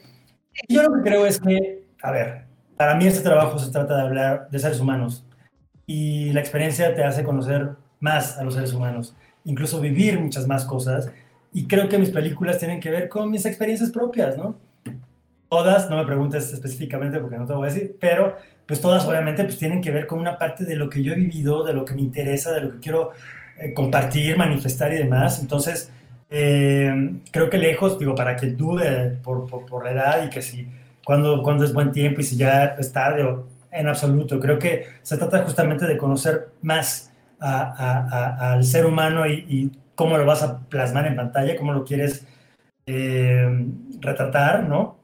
Yo 0.68 0.82
lo 0.82 0.96
que 0.96 1.10
creo 1.10 1.26
es 1.26 1.40
que, 1.40 1.84
a 2.02 2.10
ver, 2.10 2.45
para 2.76 2.94
mí 2.94 3.06
este 3.06 3.22
trabajo 3.22 3.58
se 3.58 3.70
trata 3.70 3.96
de 3.96 4.02
hablar 4.02 4.48
de 4.50 4.58
seres 4.58 4.80
humanos 4.80 5.24
y 5.86 6.32
la 6.32 6.40
experiencia 6.40 6.94
te 6.94 7.04
hace 7.04 7.24
conocer 7.24 7.70
más 8.00 8.38
a 8.38 8.44
los 8.44 8.54
seres 8.54 8.72
humanos, 8.72 9.14
incluso 9.44 9.80
vivir 9.80 10.18
muchas 10.18 10.46
más 10.46 10.64
cosas. 10.64 11.10
Y 11.52 11.66
creo 11.66 11.88
que 11.88 11.98
mis 11.98 12.10
películas 12.10 12.58
tienen 12.58 12.80
que 12.80 12.90
ver 12.90 13.08
con 13.08 13.30
mis 13.30 13.46
experiencias 13.46 13.90
propias, 13.90 14.36
¿no? 14.36 14.58
Todas, 15.48 15.88
no 15.88 15.96
me 15.96 16.04
preguntes 16.04 16.52
específicamente 16.52 17.20
porque 17.20 17.38
no 17.38 17.46
te 17.46 17.54
voy 17.54 17.68
a 17.68 17.72
decir, 17.72 17.96
pero 18.00 18.36
pues 18.66 18.80
todas 18.80 19.06
obviamente 19.06 19.44
pues 19.44 19.58
tienen 19.58 19.80
que 19.80 19.92
ver 19.92 20.06
con 20.06 20.18
una 20.18 20.38
parte 20.38 20.64
de 20.64 20.74
lo 20.74 20.90
que 20.90 21.02
yo 21.02 21.12
he 21.12 21.16
vivido, 21.16 21.64
de 21.64 21.72
lo 21.72 21.84
que 21.84 21.94
me 21.94 22.00
interesa, 22.00 22.52
de 22.52 22.62
lo 22.62 22.72
que 22.72 22.78
quiero 22.80 23.12
eh, 23.58 23.72
compartir, 23.72 24.36
manifestar 24.36 24.92
y 24.92 24.96
demás. 24.96 25.40
Entonces, 25.40 25.90
eh, 26.28 27.20
creo 27.30 27.48
que 27.48 27.58
lejos, 27.58 27.98
digo, 27.98 28.14
para 28.16 28.34
que 28.34 28.48
dude 28.48 29.18
por, 29.22 29.48
por, 29.48 29.64
por, 29.64 29.84
la 29.84 29.92
edad 29.92 30.26
y 30.26 30.30
que 30.30 30.42
si 30.42 30.68
cuando, 31.06 31.40
cuando 31.40 31.64
es 31.64 31.72
buen 31.72 31.92
tiempo 31.92 32.20
y 32.20 32.24
si 32.24 32.36
ya 32.36 32.74
es 32.80 32.92
tarde 32.92 33.22
o 33.22 33.46
en 33.70 33.86
absoluto, 33.86 34.40
creo 34.40 34.58
que 34.58 34.86
se 35.02 35.16
trata 35.16 35.44
justamente 35.44 35.86
de 35.86 35.96
conocer 35.96 36.48
más 36.62 37.12
al 37.38 38.64
ser 38.64 38.86
humano 38.86 39.24
y, 39.24 39.70
cómo 39.94 40.18
lo 40.18 40.26
vas 40.26 40.42
a 40.42 40.58
plasmar 40.68 41.06
en 41.06 41.14
pantalla, 41.14 41.56
cómo 41.56 41.72
lo 41.72 41.84
quieres 41.84 42.26
eh, 42.86 43.66
retratar, 44.00 44.64
¿no? 44.64 44.98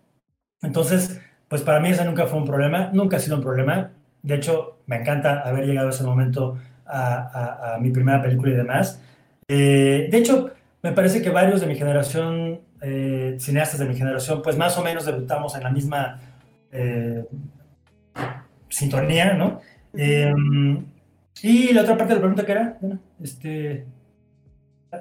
Entonces, 0.61 1.21
pues 1.47 1.63
para 1.63 1.79
mí 1.79 1.91
ese 1.91 2.05
nunca 2.05 2.27
fue 2.27 2.41
un 2.41 2.47
problema, 2.47 2.91
nunca 2.93 3.17
ha 3.17 3.21
sido 3.21 3.37
un 3.37 3.43
problema. 3.43 3.93
De 4.23 4.35
hecho, 4.35 4.81
me 4.87 4.97
encanta 4.97 5.41
haber 5.43 5.67
llegado 5.67 5.87
a 5.87 5.91
ese 5.93 6.03
momento 6.03 6.59
a, 6.85 7.79
mi 7.81 7.91
primera 7.91 8.21
película 8.21 8.51
y 8.51 8.57
demás. 8.57 9.01
Eh, 9.47 10.09
de 10.11 10.19
hecho, 10.19 10.51
me 10.83 10.91
parece 10.91 11.23
que 11.23 11.31
varios 11.31 11.61
de 11.61 11.69
mi 11.69 11.77
generación, 11.77 12.61
eh, 12.83 13.12
cineastas 13.39 13.79
de 13.79 13.87
mi 13.87 13.95
generación, 13.95 14.43
pues 14.43 14.57
más 14.57 14.77
o 14.79 14.83
menos 14.83 15.07
debutamos 15.07 15.55
en 15.57 15.63
la 15.63 15.71
misma 15.71 16.21
sintonía, 18.69 19.35
¿no? 19.35 19.61
Y 21.43 21.73
la 21.73 21.83
otra 21.83 21.97
parte 21.97 22.15
de 22.15 22.15
la 22.15 22.21
pregunta 22.21 22.47
que 22.47 22.53
era, 22.53 22.79
bueno, 22.81 23.01
este, 23.23 23.85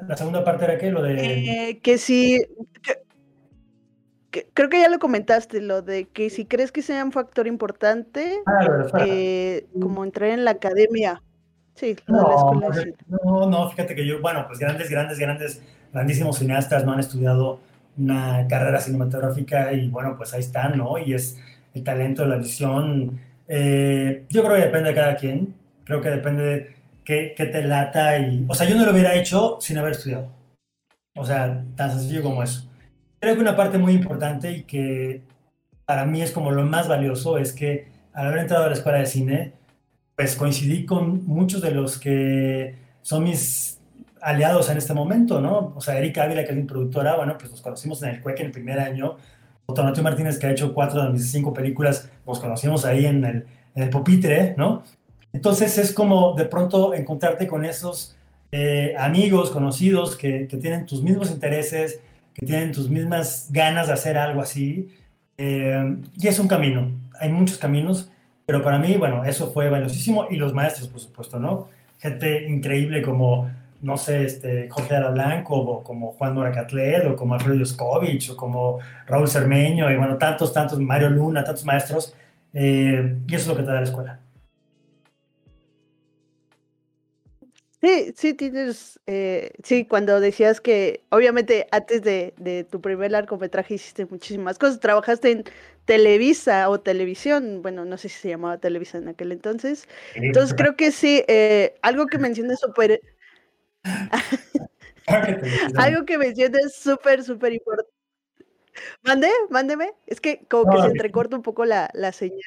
la 0.07 0.15
segunda 0.17 0.43
parte 0.43 0.65
era 0.65 0.77
qué, 0.77 0.89
lo 0.89 1.01
de... 1.01 1.69
Eh, 1.69 1.79
que 1.79 1.97
si... 1.97 2.39
creo 4.29 4.69
que 4.69 4.79
ya 4.79 4.89
lo 4.89 4.99
comentaste, 4.99 5.61
lo 5.61 5.81
de 5.81 6.07
que 6.07 6.29
si 6.29 6.45
crees 6.45 6.71
que 6.71 6.81
sea 6.81 7.03
un 7.03 7.11
factor 7.11 7.47
importante, 7.47 8.39
eh, 9.05 9.67
como 9.79 10.03
entrar 10.03 10.29
en 10.29 10.45
la 10.45 10.51
academia. 10.51 11.21
Sí, 11.75 11.95
no, 12.07 12.51
no, 13.23 13.49
no, 13.49 13.69
fíjate 13.69 13.95
que 13.95 14.05
yo, 14.05 14.21
bueno, 14.21 14.45
pues 14.47 14.59
grandes, 14.59 14.89
grandes, 14.89 15.19
grandes, 15.19 15.61
grandísimos 15.93 16.39
cineastas 16.39 16.85
no 16.85 16.93
han 16.93 16.99
estudiado 16.99 17.59
una 17.97 18.47
carrera 18.47 18.79
cinematográfica 18.79 19.73
y 19.73 19.89
bueno, 19.89 20.15
pues 20.17 20.33
ahí 20.33 20.41
están, 20.41 20.77
¿no? 20.77 20.97
Y 20.97 21.13
es 21.13 21.37
el 21.73 21.83
talento, 21.83 22.25
la 22.25 22.37
visión. 22.37 23.19
Eh, 23.47 24.25
yo 24.29 24.43
creo 24.43 24.55
que 24.55 24.65
depende 24.65 24.89
de 24.89 24.95
cada 24.95 25.15
quien, 25.15 25.53
creo 25.83 26.01
que 26.01 26.09
depende 26.09 26.43
de 26.43 26.75
qué, 27.03 27.33
qué 27.35 27.45
te 27.45 27.63
lata 27.63 28.17
y, 28.19 28.45
o 28.47 28.53
sea, 28.53 28.67
yo 28.67 28.75
no 28.75 28.85
lo 28.85 28.91
hubiera 28.91 29.15
hecho 29.15 29.57
sin 29.59 29.77
haber 29.77 29.93
estudiado. 29.93 30.29
O 31.15 31.25
sea, 31.25 31.63
tan 31.75 31.91
sencillo 31.91 32.23
como 32.23 32.43
eso. 32.43 32.69
Creo 33.19 33.35
que 33.35 33.41
una 33.41 33.55
parte 33.55 33.77
muy 33.77 33.93
importante 33.93 34.51
y 34.51 34.63
que 34.63 35.21
para 35.85 36.05
mí 36.05 36.21
es 36.21 36.31
como 36.31 36.51
lo 36.51 36.63
más 36.65 36.87
valioso 36.87 37.37
es 37.37 37.53
que 37.53 37.87
al 38.13 38.27
haber 38.27 38.39
entrado 38.39 38.65
a 38.65 38.67
la 38.67 38.73
escuela 38.73 38.99
de 38.99 39.05
cine, 39.05 39.53
pues 40.15 40.35
coincidí 40.35 40.85
con 40.85 41.25
muchos 41.25 41.61
de 41.61 41.71
los 41.71 41.97
que 41.97 42.75
son 43.01 43.23
mis 43.23 43.70
aliados 44.21 44.69
en 44.69 44.77
este 44.77 44.93
momento, 44.93 45.41
¿no? 45.41 45.73
O 45.75 45.81
sea, 45.81 45.97
Erika 45.97 46.23
Ávila, 46.23 46.43
que 46.43 46.51
es 46.51 46.57
mi 46.57 46.63
productora, 46.63 47.15
bueno, 47.15 47.37
pues 47.37 47.51
nos 47.51 47.61
conocimos 47.61 48.01
en 48.03 48.09
el 48.09 48.21
CUEC 48.21 48.39
en 48.41 48.45
el 48.47 48.51
primer 48.51 48.79
año. 48.79 49.17
Otro 49.65 49.83
Martínez, 50.03 50.37
que 50.37 50.47
ha 50.47 50.51
hecho 50.51 50.73
cuatro 50.73 51.03
de 51.03 51.09
mis 51.09 51.31
cinco 51.31 51.53
películas, 51.53 52.09
nos 52.25 52.39
conocimos 52.39 52.85
ahí 52.85 53.05
en 53.05 53.23
el, 53.23 53.45
en 53.75 53.83
el 53.83 53.89
pupitre, 53.89 54.53
¿no? 54.57 54.83
Entonces 55.33 55.77
es 55.77 55.93
como 55.93 56.33
de 56.33 56.45
pronto 56.45 56.93
encontrarte 56.93 57.47
con 57.47 57.63
esos 57.63 58.17
eh, 58.51 58.93
amigos, 58.97 59.49
conocidos 59.49 60.17
que, 60.17 60.47
que, 60.47 60.57
tienen 60.57 60.85
tus 60.85 61.01
mismos 61.01 61.31
intereses, 61.31 62.01
que 62.33 62.45
tienen 62.45 62.73
tus 62.73 62.89
mismas 62.89 63.47
ganas 63.49 63.87
de 63.87 63.93
hacer 63.93 64.17
algo 64.17 64.41
así. 64.41 64.89
Eh, 65.37 65.97
y 66.17 66.27
es 66.27 66.37
un 66.37 66.47
camino, 66.47 66.91
hay 67.19 67.29
muchos 67.29 67.57
caminos, 67.57 68.11
pero 68.45 68.61
para 68.61 68.77
mí, 68.77 68.95
bueno, 68.97 69.23
eso 69.23 69.51
fue 69.51 69.69
valiosísimo 69.69 70.27
y 70.29 70.35
los 70.35 70.53
maestros, 70.53 70.89
por 70.89 70.99
supuesto, 70.99 71.39
¿no? 71.39 71.69
Gente 71.99 72.49
increíble 72.49 73.01
como, 73.01 73.49
no 73.81 73.97
sé, 73.97 74.25
este, 74.25 74.69
Jorge 74.69 74.95
Ara 74.95 75.09
Blanco, 75.09 75.55
o 75.55 75.83
como 75.83 76.13
Juan 76.13 76.33
Moracatlet, 76.33 77.05
o 77.07 77.15
como 77.15 77.33
Alfredo 77.33 77.55
Yoskovich, 77.57 78.29
o 78.29 78.37
como 78.37 78.79
Raúl 79.07 79.27
Cermeño, 79.27 79.91
y 79.91 79.97
bueno, 79.97 80.17
tantos, 80.17 80.53
tantos, 80.53 80.79
Mario 80.79 81.09
Luna, 81.09 81.43
tantos 81.43 81.65
maestros, 81.65 82.15
eh, 82.53 83.17
y 83.27 83.35
eso 83.35 83.43
es 83.43 83.47
lo 83.47 83.55
que 83.55 83.63
te 83.63 83.71
da 83.71 83.75
la 83.75 83.83
escuela. 83.83 84.19
Sí, 87.81 88.13
sí, 88.15 88.35
tienes, 88.35 88.99
eh, 89.07 89.53
sí, 89.63 89.85
cuando 89.85 90.19
decías 90.19 90.61
que 90.61 91.01
obviamente 91.09 91.67
antes 91.71 92.03
de, 92.03 92.35
de, 92.37 92.63
tu 92.63 92.79
primer 92.79 93.09
largometraje 93.09 93.73
hiciste 93.73 94.05
muchísimas 94.05 94.59
cosas, 94.59 94.79
trabajaste 94.79 95.31
en 95.31 95.43
Televisa 95.85 96.69
o 96.69 96.79
televisión, 96.79 97.63
bueno, 97.63 97.83
no 97.83 97.97
sé 97.97 98.09
si 98.09 98.19
se 98.19 98.29
llamaba 98.29 98.59
Televisa 98.59 98.99
en 98.99 99.07
aquel 99.07 99.31
entonces, 99.31 99.87
entonces 100.13 100.53
creo 100.55 100.75
que 100.75 100.91
sí, 100.91 101.23
eh, 101.27 101.73
algo 101.81 102.05
que 102.05 102.19
mencionas 102.19 102.59
súper, 102.59 103.01
algo 105.77 106.05
que 106.05 106.17
mencionas 106.17 106.75
súper, 106.75 107.23
súper 107.23 107.53
importante. 107.53 107.91
Mande, 109.03 109.29
mándeme, 109.49 109.91
es 110.07 110.21
que 110.21 110.45
como 110.49 110.71
que 110.71 110.81
se 110.81 110.87
entrecorta 110.87 111.35
un 111.35 111.41
poco 111.41 111.65
la, 111.65 111.89
la 111.93 112.11
señal. 112.11 112.39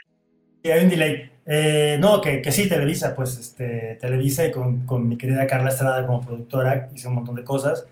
Sí, 0.63 0.71
hay 0.71 0.85
un 0.85 0.91
delay. 0.91 1.31
Eh, 1.47 1.99
no, 2.01 2.21
que, 2.21 2.41
que, 2.41 2.51
sí, 2.51 2.69
Televisa, 2.69 3.15
pues 3.15 3.39
este, 3.39 3.99
Televisa 4.01 4.47
y 4.47 4.51
con, 4.51 4.87
con, 4.87 5.07
mi 5.07 5.19
querida 5.19 5.47
Carla 5.47 5.69
Estrada 5.69 6.07
como 6.07 6.23
productora 6.23 6.89
hice 6.95 7.09
un 7.09 7.17
montón 7.17 7.35
de 7.35 7.45
cosas 7.45 7.87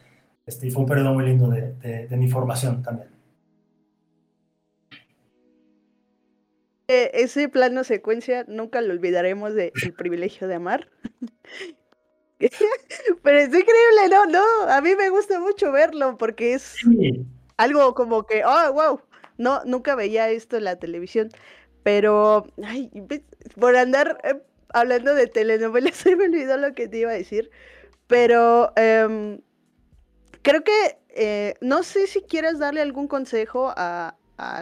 este, 0.46 0.68
y 0.68 0.70
fue 0.70 0.82
un 0.82 0.88
periodo 0.88 1.12
muy 1.12 1.26
lindo 1.26 1.48
de, 1.48 2.06
de, 2.08 2.16
mi 2.16 2.28
formación 2.28 2.82
también. 2.82 3.10
Eh, 6.88 7.10
ese 7.14 7.48
plano 7.48 7.84
secuencia 7.84 8.44
nunca 8.48 8.80
lo 8.80 8.92
olvidaremos 8.92 9.54
de 9.54 9.72
El 9.84 9.92
privilegio 9.92 10.48
de 10.48 10.54
amar. 10.54 10.88
Pero 13.22 13.38
es 13.38 13.48
increíble, 13.48 14.08
¿no? 14.10 14.26
No, 14.26 14.70
a 14.70 14.80
mí 14.80 14.94
me 14.96 15.10
gusta 15.10 15.38
mucho 15.40 15.72
verlo 15.72 16.16
porque 16.16 16.54
es 16.54 16.76
algo 17.56 17.94
como 17.94 18.26
que, 18.26 18.44
oh, 18.44 18.72
wow, 18.72 19.00
no, 19.38 19.62
nunca 19.64 19.94
veía 19.94 20.30
esto 20.30 20.56
en 20.56 20.64
la 20.64 20.76
televisión. 20.76 21.30
Pero, 21.82 22.46
ay, 22.62 22.90
por 23.58 23.76
andar 23.76 24.18
eh, 24.24 24.40
hablando 24.72 25.14
de 25.14 25.26
telenovelas, 25.26 25.96
se 25.96 26.16
me 26.16 26.24
olvidó 26.24 26.56
lo 26.56 26.74
que 26.74 26.88
te 26.88 26.98
iba 26.98 27.10
a 27.10 27.14
decir. 27.14 27.50
Pero 28.06 28.72
em, 28.76 29.40
creo 30.42 30.64
que, 30.64 30.98
eh, 31.10 31.54
no 31.60 31.82
sé 31.82 32.06
si 32.06 32.22
quieres 32.22 32.58
darle 32.58 32.80
algún 32.80 33.08
consejo 33.08 33.72
a, 33.76 34.16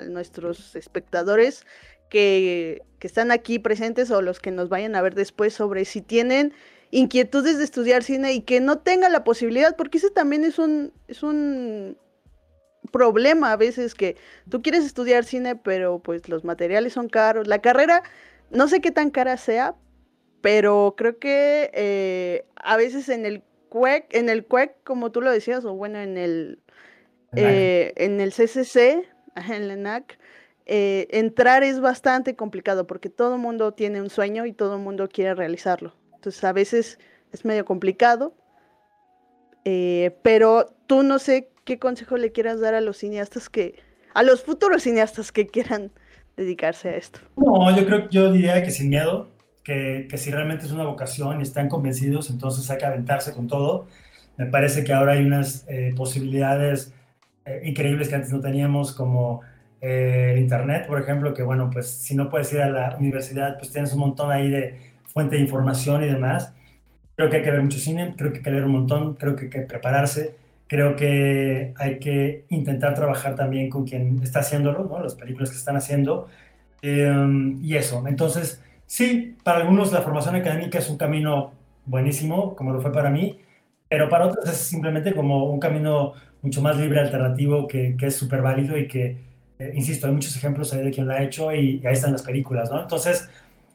nuestros 0.09 0.77
espectadores 0.77 1.65
que, 2.11 2.83
que, 2.99 3.07
están 3.07 3.31
aquí 3.31 3.59
presentes 3.59 4.11
o 4.11 4.21
los 4.21 4.39
que 4.39 4.51
nos 4.51 4.69
vayan 4.69 4.95
a 4.95 5.01
ver 5.01 5.15
después 5.15 5.55
sobre 5.55 5.87
si 5.87 6.03
tienen 6.03 6.53
inquietudes 6.91 7.59
de 7.59 7.65
estudiar 7.65 8.03
cine 8.03 8.33
y 8.33 8.43
que 8.43 8.61
no 8.61 8.79
tengan 8.79 9.13
la 9.13 9.25
posibilidad, 9.25 9.77
porque 9.77 9.99
ese 9.99 10.11
también 10.11 10.45
es 10.45 10.59
un, 10.59 10.93
es 11.09 11.23
un 11.23 11.97
problema 12.91 13.53
a 13.53 13.57
veces 13.57 13.95
que 13.95 14.17
tú 14.49 14.63
quieres 14.63 14.85
estudiar 14.85 15.25
cine, 15.25 15.57
pero 15.57 16.01
pues 16.01 16.29
los 16.29 16.45
materiales 16.45 16.93
son 16.93 17.09
caros. 17.09 17.47
La 17.47 17.61
carrera, 17.61 18.03
no 18.51 18.69
sé 18.69 18.81
qué 18.81 18.91
tan 18.91 19.11
cara 19.11 19.37
sea, 19.37 19.75
pero 20.41 20.95
creo 20.97 21.19
que 21.19 21.71
eh, 21.75 22.45
a 22.57 22.77
veces 22.77 23.09
en 23.09 23.27
el 23.27 23.43
CUEC, 23.69 24.15
en 24.15 24.29
el 24.29 24.45
CUEC, 24.45 24.83
como 24.85 25.13
tú 25.13 25.21
lo 25.21 25.31
decías, 25.31 25.65
o 25.65 25.75
bueno, 25.75 25.99
en 26.01 26.17
el, 26.17 26.59
eh, 27.37 27.93
en 27.97 28.21
el 28.21 28.33
CCC, 28.33 29.07
en 29.37 29.69
la 29.69 29.75
ENAC, 29.75 30.19
eh, 30.67 31.09
entrar 31.11 31.63
es 31.63 31.81
bastante 31.81 32.37
complicado 32.37 32.87
porque 32.87 33.11
todo 33.11 33.35
el 33.35 33.41
mundo 33.41 33.73
tiene 33.73 34.01
un 34.01 34.11
sueño 34.11 34.47
y 34.47 34.53
todo 34.53 34.77
el 34.77 34.83
mundo 34.83 35.09
quiere 35.09 35.35
realizarlo. 35.35 35.95
Entonces 36.21 36.45
a 36.45 36.53
veces 36.53 36.99
es 37.33 37.47
medio 37.47 37.65
complicado, 37.65 38.35
pero 40.23 40.67
tú 40.87 41.03
no 41.03 41.19
sé 41.19 41.49
qué 41.65 41.79
consejo 41.79 42.19
le 42.19 42.31
quieras 42.31 42.61
dar 42.61 42.75
a 42.75 42.83
los 42.83 42.99
cineastas 42.99 43.49
que, 43.49 43.77
a 44.13 44.23
los 44.23 44.43
futuros 44.43 44.83
cineastas 44.83 45.33
que 45.33 45.47
quieran 45.47 45.93
dedicarse 46.37 46.91
a 46.91 46.97
esto. 46.97 47.21
No, 47.37 47.75
yo 47.75 47.87
creo, 47.87 48.11
yo 48.11 48.33
diría 48.33 48.63
que 48.63 48.71
sin 48.71 48.91
miedo, 48.91 49.31
que, 49.65 50.07
que 50.11 50.19
si 50.19 50.31
realmente 50.31 50.67
es 50.67 50.73
una 50.73 50.85
vocación 50.85 51.41
y 51.41 51.43
están 51.43 51.69
convencidos, 51.69 52.29
entonces 52.29 52.71
hay 52.71 52.77
que 52.77 52.85
aventarse 52.85 53.33
con 53.33 53.47
todo. 53.47 53.87
Me 54.37 54.47
parece 54.47 54.85
que 54.85 54.93
ahora 54.93 55.13
hay 55.13 55.25
unas 55.25 55.65
eh, 55.69 55.95
posibilidades 55.97 56.93
eh, 57.47 57.63
increíbles 57.65 58.09
que 58.11 58.15
antes 58.15 58.31
no 58.31 58.41
teníamos, 58.41 58.93
como 58.93 59.41
eh, 59.81 60.33
el 60.35 60.39
Internet, 60.41 60.87
por 60.87 61.01
ejemplo, 61.01 61.33
que 61.33 61.43
bueno, 61.43 61.71
pues 61.73 61.91
si 61.91 62.15
no 62.15 62.29
puedes 62.29 62.53
ir 62.53 62.61
a 62.61 62.69
la 62.69 62.97
universidad, 62.99 63.59
pues 63.59 63.73
tienes 63.73 63.93
un 63.95 64.01
montón 64.01 64.31
ahí 64.31 64.51
de 64.51 64.90
fuente 65.13 65.37
de 65.37 65.43
información 65.43 66.03
y 66.05 66.07
demás. 66.07 66.55
Creo 67.17 67.31
que 67.31 67.37
hay 67.39 67.43
que 67.43 67.51
ver 67.51 67.63
mucho 67.63 67.79
cine, 67.79 68.15
creo 68.17 68.33
que 68.33 68.39
hay 68.39 68.45
que 68.45 68.51
leer 68.51 68.65
un 68.65 68.73
montón, 68.73 69.15
creo 69.15 69.37
que 69.37 69.45
hay 69.45 69.51
que 69.51 69.61
prepararse 69.63 70.35
Creo 70.71 70.95
que 70.95 71.75
hay 71.79 71.99
que 71.99 72.45
intentar 72.49 72.95
trabajar 72.95 73.35
también 73.35 73.69
con 73.69 73.85
quien 73.85 74.23
está 74.23 74.39
haciéndolo, 74.39 74.85
¿no? 74.85 75.03
las 75.03 75.17
películas 75.17 75.51
que 75.51 75.57
están 75.57 75.77
haciendo. 75.77 76.29
Em, 76.81 77.59
y 77.61 77.75
eso, 77.75 78.07
entonces, 78.07 78.63
sí, 78.87 79.37
para 79.43 79.59
algunos 79.59 79.93
la 79.93 80.03
formación 80.03 80.37
académica 80.37 80.79
es 80.79 80.89
un 80.89 80.97
camino 80.97 81.55
buenísimo, 81.87 82.55
como 82.55 82.73
lo 82.73 82.81
fue 82.81 82.93
para 82.93 83.11
mí, 83.11 83.41
pero 83.89 84.09
para 84.09 84.27
otros 84.27 84.49
es 84.49 84.59
simplemente 84.59 85.13
como 85.13 85.47
un 85.51 85.59
camino 85.59 86.13
mucho 86.41 86.63
más 86.63 86.77
libre, 86.77 87.01
alternativo, 87.01 87.67
que, 87.67 87.97
que 87.99 88.07
es 88.07 88.15
súper 88.15 88.41
válido 88.41 88.79
y 88.79 88.87
que, 88.87 89.17
eh, 89.59 89.73
insisto, 89.75 90.07
hay 90.07 90.13
muchos 90.13 90.37
ejemplos 90.37 90.73
ahí 90.73 90.85
de 90.85 90.93
quien 90.93 91.09
lo 91.09 91.15
ha 91.15 91.23
hecho 91.23 91.53
y, 91.53 91.81
y, 91.83 91.87
ahí 91.87 91.95
están 91.95 92.13
las 92.13 92.23
películas, 92.23 92.71
¿no? 92.71 92.81
Entonces, 92.81 93.29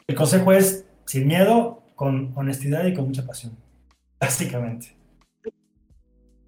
el 0.07 0.15
consejo 0.15 0.53
es 0.53 0.85
sin 1.05 1.27
miedo, 1.27 1.83
con 1.95 2.33
honestidad 2.35 2.85
y 2.85 2.93
con 2.93 3.07
mucha 3.07 3.25
pasión, 3.25 3.57
básicamente. 4.19 4.95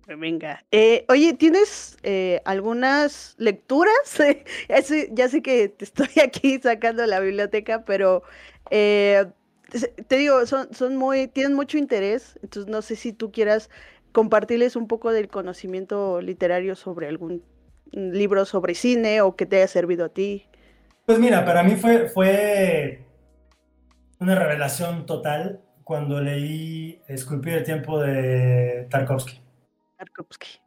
Venga. 0.08 0.63
Eh, 0.72 1.06
oye, 1.10 1.34
¿tienes 1.34 1.98
eh, 2.04 2.41
algunas 2.46 3.36
lecturas? 3.38 3.93
ya, 4.70 4.82
sé, 4.82 5.41
que 5.41 5.67
te 5.67 5.84
estoy 5.84 6.08
aquí 6.24 6.60
sacando 6.60 7.06
la 7.06 7.20
biblioteca, 7.20 7.84
pero 7.84 8.24
eh, 8.70 9.26
te 10.08 10.17
digo, 10.17 10.46
son, 10.46 10.74
son 10.74 10.96
muy, 10.96 11.28
tienen 11.28 11.54
mucho 11.54 11.78
interés, 11.78 12.39
entonces 12.41 12.72
no 12.72 12.82
sé 12.82 12.96
si 12.96 13.12
tú 13.12 13.32
quieras 13.32 13.70
compartirles 14.13 14.78
un 14.78 14.88
poco 14.88 15.12
del 15.12 15.28
conocimiento 15.28 16.22
literario 16.22 16.76
sobre 16.76 17.08
algún 17.08 17.43
libro 17.91 18.46
sobre 18.46 18.76
cine 18.76 19.22
o 19.22 19.36
que 19.36 19.46
te 19.46 19.58
haya 19.58 19.67
servido 19.67 20.06
a 20.06 20.10
ti. 20.10 20.46
Pues 21.06 21.20
mira, 21.20 21.46
para 21.46 21.63
mí 21.63 21.76
fue, 21.76 22.10
fue 22.10 23.07
una 24.19 24.36
revelación 24.36 25.06
total 25.06 25.62
cuando 25.84 26.21
leí 26.21 27.01
Esculpir 27.08 27.53
el 27.53 27.63
tiempo 27.63 27.99
de 27.99 28.88
Tarkovsky. 28.89 29.41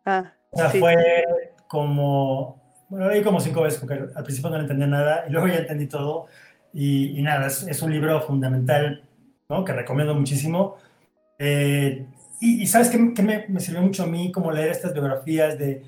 Ah, 0.05 0.33
o 0.51 0.57
sea, 0.57 0.71
fue 0.71 0.97
como, 1.69 2.61
bueno, 2.89 3.09
leí 3.09 3.23
como 3.23 3.41
cinco 3.41 3.63
veces 3.63 3.79
porque 3.79 3.95
al 4.15 4.25
principio 4.25 4.51
no 4.51 4.59
entendía 4.59 4.87
nada 4.87 5.25
y 5.29 5.33
luego 5.33 5.47
ya 5.47 5.59
entendí 5.59 5.87
todo. 5.87 6.27
Y, 6.73 7.21
nada, 7.23 7.49
es, 7.49 7.83
un 7.83 7.93
libro 7.93 8.21
fundamental, 8.23 9.03
¿no? 9.49 9.65
Que 9.65 9.73
recomiendo 9.73 10.15
muchísimo. 10.15 10.77
Eh, 11.39 12.07
y, 12.41 12.67
¿sabes 12.67 12.89
qué, 12.89 12.99
me, 12.99 13.47
me, 13.49 13.61
sirvió 13.61 13.83
mucho 13.83 14.05
a 14.05 14.07
mí 14.07 14.33
como 14.33 14.53
leer 14.53 14.71
estas 14.71 14.93
biografías 14.93 15.59
de 15.59 15.83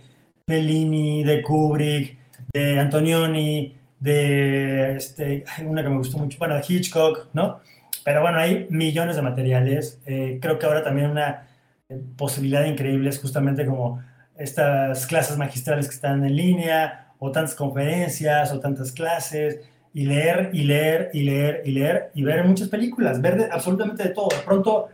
Bellini, 0.47 1.25
de 1.25 1.43
Kubrick, 1.43 2.19
de 2.53 2.79
Antonioni, 2.79 3.77
de 4.03 4.97
este, 4.97 5.45
una 5.65 5.83
que 5.83 5.89
me 5.89 5.99
gustó 5.99 6.19
mucho, 6.19 6.37
bueno, 6.39 6.57
de 6.57 6.65
Hitchcock, 6.67 7.29
¿no? 7.35 7.61
Pero 8.05 8.21
bueno, 8.21 8.39
hay 8.39 8.67
millones 8.69 9.15
de 9.15 9.23
materiales. 9.23 10.01
Eh, 10.07 10.39
creo 10.43 10.59
que 10.59 10.67
ahora 10.67 10.83
también 10.83 11.13
una 11.13 11.47
eh, 11.89 12.01
posibilidad 12.17 12.65
increíble 12.65 13.11
es 13.11 13.21
justamente 13.21 13.65
como 13.65 14.03
estas 14.37 15.07
clases 15.07 15.37
magistrales 15.37 15.87
que 15.87 15.95
están 15.95 16.25
en 16.25 16.35
línea, 16.35 17.13
o 17.21 17.31
tantas 17.31 17.55
conferencias, 17.55 18.53
o 18.53 18.59
tantas 18.59 18.91
clases, 18.91 19.61
y 19.95 20.05
leer, 20.07 20.51
y 20.53 20.65
leer, 20.65 21.11
y 21.13 21.23
leer, 21.23 21.63
y 21.65 21.71
leer, 21.71 22.11
y 22.15 22.25
ver 22.25 22.45
muchas 22.45 22.69
películas, 22.69 23.21
ver 23.21 23.51
absolutamente 23.53 24.03
de 24.03 24.09
todo. 24.09 24.31
De 24.37 24.43
pronto, 24.45 24.89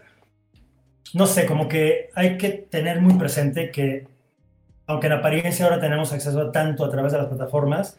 no 1.15 1.27
sé, 1.27 1.47
como 1.47 1.67
que 1.67 2.11
hay 2.15 2.37
que 2.37 2.51
tener 2.51 3.01
muy 3.01 3.15
presente 3.15 3.71
que, 3.71 4.07
aunque 4.87 5.07
en 5.07 5.15
apariencia 5.15 5.65
ahora 5.65 5.81
tenemos 5.81 6.13
acceso 6.13 6.43
a 6.43 6.53
tanto 6.53 6.85
a 6.85 6.91
través 6.91 7.13
de 7.13 7.19
las 7.19 7.29
plataformas, 7.29 7.99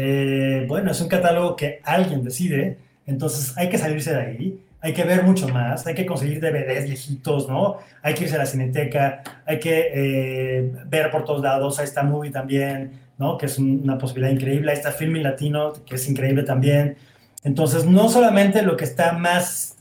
eh, 0.00 0.64
bueno, 0.68 0.92
es 0.92 1.00
un 1.00 1.08
catálogo 1.08 1.56
que 1.56 1.80
alguien 1.82 2.22
decide, 2.22 2.78
entonces 3.04 3.58
hay 3.58 3.68
que 3.68 3.78
salirse 3.78 4.12
de 4.12 4.20
ahí, 4.20 4.60
hay 4.80 4.94
que 4.94 5.02
ver 5.02 5.24
mucho 5.24 5.48
más, 5.48 5.84
hay 5.88 5.94
que 5.96 6.06
conseguir 6.06 6.40
DVDs 6.40 6.84
viejitos, 6.84 7.48
¿no? 7.48 7.78
Hay 8.00 8.14
que 8.14 8.22
irse 8.22 8.36
a 8.36 8.38
la 8.38 8.46
cineteca, 8.46 9.24
hay 9.44 9.58
que 9.58 9.90
eh, 9.92 10.72
ver 10.86 11.10
por 11.10 11.24
todos 11.24 11.42
lados, 11.42 11.80
ahí 11.80 11.84
está 11.84 12.04
Movie 12.04 12.30
también, 12.30 12.92
¿no? 13.18 13.36
Que 13.36 13.46
es 13.46 13.58
una 13.58 13.98
posibilidad 13.98 14.30
increíble, 14.30 14.70
ahí 14.70 14.76
está 14.76 14.92
Filming 14.92 15.24
Latino, 15.24 15.72
que 15.84 15.96
es 15.96 16.08
increíble 16.08 16.44
también. 16.44 16.96
Entonces, 17.42 17.84
no 17.84 18.08
solamente 18.08 18.62
lo 18.62 18.76
que 18.76 18.84
está 18.84 19.14
más, 19.14 19.78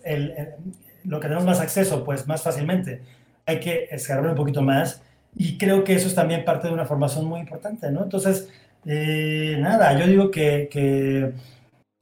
lo 1.04 1.20
que 1.20 1.28
tenemos 1.28 1.46
más 1.46 1.60
acceso, 1.60 2.04
pues 2.04 2.26
más 2.26 2.42
fácilmente, 2.42 3.02
hay 3.46 3.60
que 3.60 3.88
escarbar 3.92 4.32
un 4.32 4.36
poquito 4.36 4.64
más 4.64 5.04
y 5.36 5.60
creo 5.60 5.84
que 5.84 5.94
eso 5.94 6.08
es 6.08 6.16
también 6.16 6.44
parte 6.44 6.70
de 6.70 6.74
una 6.74 6.86
formación 6.86 7.26
muy 7.26 7.40
importante, 7.40 7.92
¿no? 7.92 8.04
Entonces, 8.04 8.50
eh, 8.90 9.58
nada, 9.60 10.00
yo 10.00 10.08
digo 10.08 10.32
que, 10.32 11.34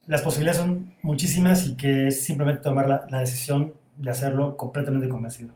las 0.06 0.22
posibilidades 0.22 0.60
son 0.60 0.94
muchísimas 1.02 1.66
y 1.66 1.76
que 1.76 2.06
es 2.06 2.22
simplemente 2.22 2.62
tomar 2.62 3.08
la, 3.10 3.18
decisión 3.18 3.74
de 3.96 4.10
hacerlo 4.10 4.56
completamente 4.56 5.08
convencido. 5.08 5.52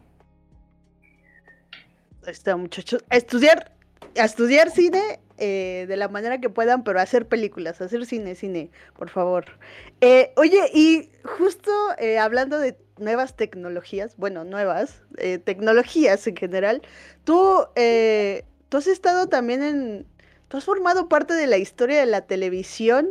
Está, 2.27 2.57
muchachos. 2.57 3.05
Estudiar, 3.11 3.71
a 4.19 4.25
estudiar 4.25 4.73
cine 4.73 5.21
eh, 5.39 5.87
de 5.89 5.97
la 5.97 6.09
manera 6.09 6.41
que 6.41 6.51
puedan, 6.51 6.83
pero 6.83 7.01
hacer 7.01 7.29
películas, 7.29 7.81
hacer 7.81 8.07
cine, 8.07 8.35
cine, 8.35 8.71
por 8.99 9.09
favor. 9.09 9.45
Eh, 10.01 10.33
oye, 10.37 10.59
y 10.75 11.11
justo 11.23 11.71
hablando 12.21 12.59
de 12.59 12.77
nuevas 12.99 13.37
tecnologías, 13.37 14.17
bueno, 14.17 14.43
nuevas 14.45 15.03
tecnologías 15.45 16.27
en 16.27 16.37
general, 16.37 16.83
tú, 17.23 17.67
tú 18.69 18.77
has 18.77 18.87
estado 18.89 19.29
también 19.29 19.63
en, 19.63 20.07
tú 20.51 20.57
has 20.57 20.65
formado 20.65 21.09
parte 21.09 21.35
de 21.35 21.47
la 21.47 21.59
historia 21.59 22.01
de 22.01 22.07
la 22.07 22.23
televisión 22.23 23.11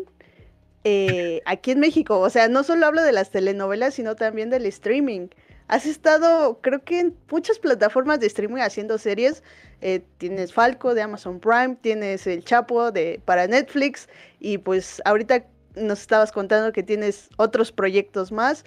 eh, 0.84 1.42
aquí 1.46 1.72
en 1.72 1.80
México. 1.80 2.20
O 2.20 2.30
sea, 2.30 2.50
no 2.50 2.64
solo 2.64 2.86
hablo 2.86 3.02
de 3.02 3.14
las 3.14 3.32
telenovelas, 3.32 3.94
sino 3.94 4.18
también 4.18 4.50
del 4.50 4.66
streaming. 4.66 5.30
Has 5.70 5.86
estado, 5.86 6.60
creo 6.62 6.84
que 6.84 7.00
en 7.00 7.16
muchas 7.32 7.58
plataformas 7.58 8.20
de 8.20 8.28
streaming 8.28 8.62
haciendo 8.62 8.98
series. 8.98 9.42
Eh, 9.80 10.04
tienes 10.18 10.52
Falco 10.52 10.94
de 10.94 11.02
Amazon 11.02 11.40
Prime, 11.40 11.78
tienes 11.82 12.28
El 12.28 12.44
Chapo 12.44 12.92
de, 12.92 13.22
para 13.24 13.48
Netflix 13.48 14.10
y 14.42 14.58
pues 14.58 15.02
ahorita 15.06 15.46
nos 15.76 16.02
estabas 16.02 16.34
contando 16.34 16.74
que 16.74 16.84
tienes 16.84 17.30
otros 17.38 17.72
proyectos 17.72 18.34
más. 18.34 18.66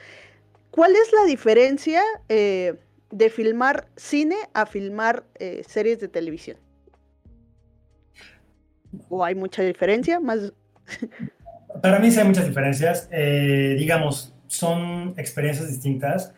¿Cuál 0.70 0.96
es 0.96 1.12
la 1.12 1.26
diferencia 1.26 2.02
eh, 2.30 2.76
de 3.10 3.28
filmar 3.28 3.86
cine 3.96 4.36
a 4.54 4.64
filmar 4.64 5.26
series 5.66 6.00
de 6.00 6.08
televisión? 6.08 6.56
¿O 9.08 9.24
hay 9.24 9.34
mucha 9.34 9.62
diferencia? 9.62 10.20
Más... 10.20 10.52
Para 11.82 11.98
mí 11.98 12.10
sí 12.10 12.18
hay 12.18 12.26
muchas 12.26 12.46
diferencias. 12.46 13.08
Eh, 13.10 13.76
digamos, 13.78 14.34
son 14.46 15.14
experiencias 15.16 15.68
distintas. 15.68 16.34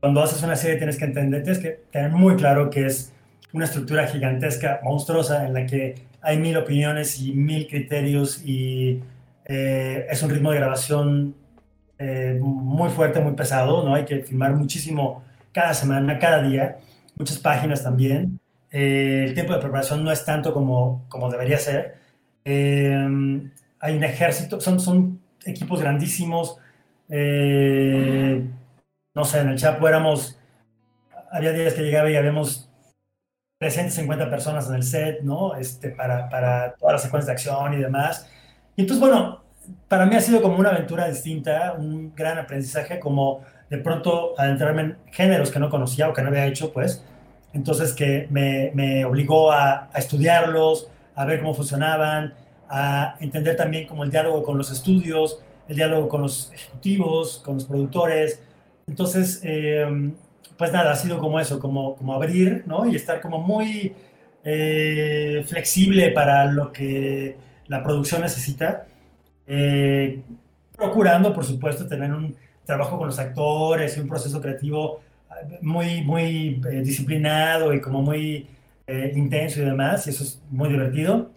Cuando 0.00 0.22
haces 0.22 0.42
una 0.42 0.56
serie 0.56 0.76
tienes 0.76 0.98
que 0.98 1.04
entender, 1.04 1.42
tienes 1.42 1.62
que 1.62 1.80
tener 1.90 2.10
muy 2.10 2.36
claro 2.36 2.70
que 2.70 2.86
es 2.86 3.12
una 3.52 3.64
estructura 3.64 4.06
gigantesca, 4.06 4.80
monstruosa, 4.82 5.46
en 5.46 5.54
la 5.54 5.66
que 5.66 5.94
hay 6.20 6.38
mil 6.38 6.56
opiniones 6.56 7.20
y 7.20 7.32
mil 7.32 7.66
criterios 7.68 8.42
y 8.44 9.00
eh, 9.44 10.06
es 10.10 10.22
un 10.22 10.30
ritmo 10.30 10.50
de 10.50 10.58
grabación 10.58 11.34
eh, 11.98 12.38
muy 12.40 12.90
fuerte, 12.90 13.20
muy 13.20 13.34
pesado, 13.34 13.84
¿no? 13.84 13.94
Hay 13.94 14.04
que 14.04 14.20
filmar 14.20 14.54
muchísimo 14.54 15.22
cada 15.52 15.72
semana, 15.72 16.18
cada 16.18 16.42
día, 16.42 16.78
muchas 17.16 17.38
páginas 17.38 17.82
también. 17.82 18.38
Eh, 18.78 19.24
el 19.24 19.32
tiempo 19.32 19.54
de 19.54 19.60
preparación 19.60 20.04
no 20.04 20.12
es 20.12 20.22
tanto 20.26 20.52
como, 20.52 21.06
como 21.08 21.30
debería 21.30 21.56
ser. 21.56 21.94
Eh, 22.44 22.92
hay 23.80 23.96
un 23.96 24.04
ejército, 24.04 24.60
son, 24.60 24.78
son 24.78 25.18
equipos 25.46 25.80
grandísimos. 25.80 26.58
Eh, 27.08 28.46
no 29.14 29.24
sé, 29.24 29.40
en 29.40 29.48
el 29.48 29.56
Chapo 29.56 29.88
éramos, 29.88 30.38
había 31.32 31.52
días 31.52 31.72
que 31.72 31.84
llegaba 31.84 32.10
y 32.10 32.16
habíamos 32.16 32.70
350 33.60 34.28
personas 34.28 34.68
en 34.68 34.74
el 34.74 34.82
set, 34.82 35.22
¿no? 35.22 35.56
Este, 35.56 35.88
para, 35.88 36.28
para 36.28 36.74
todas 36.74 36.96
las 36.96 37.02
secuencias 37.02 37.28
de 37.28 37.32
acción 37.32 37.72
y 37.72 37.78
demás. 37.78 38.30
Y 38.76 38.82
entonces, 38.82 39.00
bueno, 39.00 39.42
para 39.88 40.04
mí 40.04 40.16
ha 40.16 40.20
sido 40.20 40.42
como 40.42 40.58
una 40.58 40.68
aventura 40.68 41.08
distinta, 41.08 41.72
un 41.78 42.14
gran 42.14 42.36
aprendizaje, 42.36 43.00
como 43.00 43.40
de 43.70 43.78
pronto 43.78 44.38
adentrarme 44.38 44.82
en 44.82 44.96
géneros 45.12 45.50
que 45.50 45.60
no 45.60 45.70
conocía 45.70 46.10
o 46.10 46.12
que 46.12 46.20
no 46.20 46.28
había 46.28 46.44
hecho, 46.44 46.74
pues, 46.74 47.02
entonces 47.56 47.94
que 47.94 48.28
me, 48.30 49.04
obligó 49.04 49.50
a, 49.50 49.88
estudiarlos, 49.94 50.88
a 51.14 51.24
ver 51.24 51.40
cómo 51.40 51.54
funcionaban, 51.54 52.34
a 52.68 53.16
entender 53.20 53.56
también 53.56 53.86
como 53.86 54.04
el 54.04 54.10
diálogo 54.10 54.42
con 54.42 54.58
los 54.58 54.70
estudios, 54.70 55.40
el 55.66 55.76
diálogo 55.76 56.06
con 56.08 56.20
los 56.22 56.52
ejecutivos, 56.52 57.40
con 57.44 57.54
los 57.54 57.64
productores. 57.64 58.42
Entonces, 58.86 59.40
em, 59.42 60.14
pues 60.58 60.70
nada, 60.70 60.92
ha 60.92 60.96
sido 60.96 61.18
como 61.18 61.40
eso, 61.40 61.58
como, 61.58 61.96
abrir, 62.14 62.64
¿no? 62.66 62.86
Y 62.86 62.94
estar 62.94 63.20
como 63.22 63.38
muy 63.38 63.94
eh, 64.44 65.42
flexible 65.46 66.10
para 66.10 66.44
lo 66.44 66.72
que 66.72 67.36
la 67.68 67.82
producción 67.82 68.20
necesita, 68.20 68.86
eh, 69.46 70.20
procurando, 70.76 71.32
por 71.34 71.44
supuesto, 71.44 71.86
tener 71.88 72.12
un 72.12 72.36
trabajo 72.64 72.98
con 72.98 73.06
los 73.06 73.18
actores 73.18 73.96
y 73.96 74.00
un 74.00 74.08
proceso 74.08 74.40
creativo 74.42 75.00
muy, 75.62 76.02
muy 76.02 76.62
eh, 76.70 76.82
disciplinado 76.82 77.72
y 77.74 77.80
como 77.80 78.02
muy 78.02 78.46
eh, 78.86 79.12
intenso 79.14 79.60
y 79.60 79.64
demás, 79.64 80.06
y 80.06 80.10
eso 80.10 80.24
es 80.24 80.40
muy 80.50 80.68
divertido. 80.68 81.30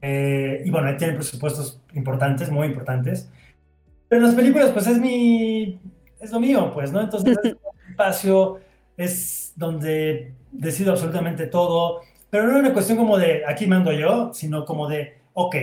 Eh, 0.00 0.62
y 0.64 0.70
bueno, 0.70 0.96
tiene 0.96 1.14
presupuestos 1.14 1.80
importantes, 1.94 2.50
muy 2.50 2.68
importantes. 2.68 3.30
Pero 4.08 4.22
las 4.22 4.34
películas, 4.34 4.70
pues 4.70 4.86
es 4.86 4.98
mi, 4.98 5.80
es 6.20 6.30
lo 6.30 6.40
mío, 6.40 6.70
pues, 6.72 6.92
¿no? 6.92 7.00
Entonces, 7.00 7.36
es 7.42 7.52
un 7.54 7.90
espacio 7.90 8.60
es 8.96 9.52
donde 9.56 10.34
decido 10.52 10.92
absolutamente 10.92 11.46
todo, 11.46 12.02
pero 12.30 12.44
no 12.44 12.52
es 12.52 12.58
una 12.60 12.72
cuestión 12.72 12.98
como 12.98 13.18
de 13.18 13.44
aquí 13.46 13.66
mando 13.66 13.92
yo, 13.92 14.32
sino 14.32 14.64
como 14.64 14.88
de, 14.88 15.18
ok, 15.32 15.56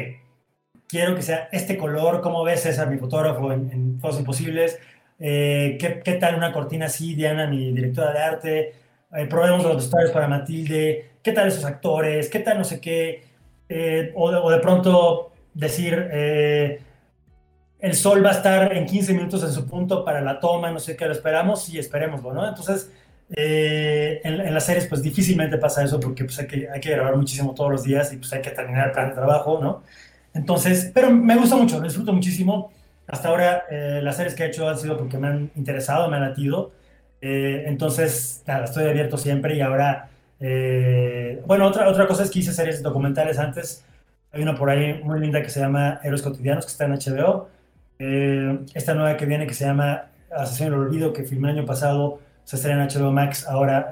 quiero 0.87 1.15
que 1.15 1.21
sea 1.21 1.47
este 1.51 1.77
color, 1.77 2.21
¿cómo 2.21 2.43
ves 2.43 2.61
César, 2.61 2.89
mi 2.89 2.97
fotógrafo, 2.97 3.51
en, 3.53 3.71
en 3.71 3.99
Fotos 3.99 4.19
Imposibles? 4.19 4.79
Eh, 5.23 5.77
¿qué, 5.79 6.13
tal 6.13 6.33
una 6.35 6.51
cortina 6.51 6.87
así, 6.87 7.13
Diana, 7.13 7.45
mi 7.45 7.71
directora 7.71 8.11
de 8.11 8.19
arte? 8.19 8.73
Eh, 9.15 9.27
probemos 9.27 9.63
los 9.63 9.75
vestuarios 9.75 10.11
para 10.11 10.27
Matilde, 10.27 11.11
¿qué 11.21 11.31
tal 11.31 11.47
esos 11.47 11.63
actores? 11.63 12.27
¿Qué 12.27 12.39
tal 12.39 12.57
no 12.57 12.63
sé 12.63 12.81
qué? 12.81 13.23
Eh, 13.69 14.11
o, 14.15 14.49
de, 14.51 14.57
pronto 14.57 15.31
decir, 15.53 15.93
el 17.79 17.93
sol 17.93 18.25
va 18.25 18.29
a 18.29 18.33
estar 18.33 18.75
en 18.75 18.87
15 18.87 19.13
minutos 19.13 19.43
en 19.43 19.51
su 19.51 19.67
punto 19.67 20.03
para 20.03 20.21
la 20.21 20.39
toma, 20.39 20.71
no 20.71 20.79
sé 20.79 20.95
qué, 20.95 21.05
lo 21.05 21.11
esperamos 21.11 21.69
y 21.69 21.77
esperémoslo, 21.77 22.33
¿no? 22.33 22.47
Entonces, 22.47 22.91
en, 23.29 24.53
las 24.53 24.65
series 24.65 24.87
pues 24.87 25.03
difícilmente 25.03 25.57
pasa 25.59 25.83
eso 25.83 25.99
porque 25.99 26.23
pues 26.25 26.39
hay 26.39 26.47
que, 26.47 26.67
hay 26.67 26.79
que 26.81 26.89
grabar 26.89 27.15
muchísimo 27.15 27.53
todos 27.53 27.69
los 27.69 27.83
días 27.83 28.11
y 28.11 28.17
pues 28.17 28.33
hay 28.33 28.41
que 28.41 28.49
terminar 28.49 28.87
el 28.87 28.91
plan 28.91 29.09
de 29.09 29.15
trabajo, 29.15 29.59
¿no? 29.61 29.83
Entonces, 30.33 30.89
pero 30.91 31.11
me 31.11 31.35
gusta 31.35 31.55
mucho, 31.57 31.77
lo 31.77 31.83
disfruto 31.83 32.11
muchísimo. 32.11 32.71
Hasta 33.11 33.27
ahora 33.27 33.65
eh, 33.69 33.99
las 34.01 34.15
series 34.15 34.35
que 34.35 34.43
he 34.43 34.47
hecho 34.47 34.69
han 34.69 34.77
sido 34.77 34.97
porque 34.97 35.17
me 35.17 35.27
han 35.27 35.51
interesado, 35.55 36.09
me 36.09 36.15
han 36.15 36.29
latido. 36.29 36.71
Eh, 37.19 37.65
entonces, 37.67 38.41
nada, 38.47 38.63
estoy 38.63 38.87
abierto 38.87 39.17
siempre 39.17 39.53
y 39.57 39.59
ahora, 39.59 40.09
eh, 40.39 41.41
bueno, 41.45 41.67
otra, 41.67 41.89
otra 41.89 42.07
cosa 42.07 42.23
es 42.23 42.31
que 42.31 42.39
hice 42.39 42.53
series 42.53 42.81
documentales 42.81 43.37
antes. 43.37 43.83
Hay 44.31 44.41
una 44.41 44.55
por 44.55 44.69
ahí 44.69 45.01
muy 45.03 45.19
linda 45.19 45.41
que 45.41 45.49
se 45.49 45.59
llama 45.59 45.99
Héroes 46.01 46.21
Cotidianos, 46.21 46.65
que 46.65 46.71
está 46.71 46.85
en 46.85 46.93
HBO. 46.93 47.49
esta 48.73 48.93
nueva 48.93 49.17
que 49.17 49.25
viene 49.25 49.45
que 49.45 49.53
se 49.53 49.65
llama 49.65 50.05
Asesión 50.31 50.71
del 50.71 50.79
Olvido, 50.79 51.11
que 51.11 51.23
filmé 51.25 51.51
el 51.51 51.57
año 51.57 51.67
pasado, 51.67 52.21
se 52.45 52.55
estrena 52.55 52.85
en 52.85 52.89
HBO 52.89 53.11
Max 53.11 53.45
ahora 53.45 53.91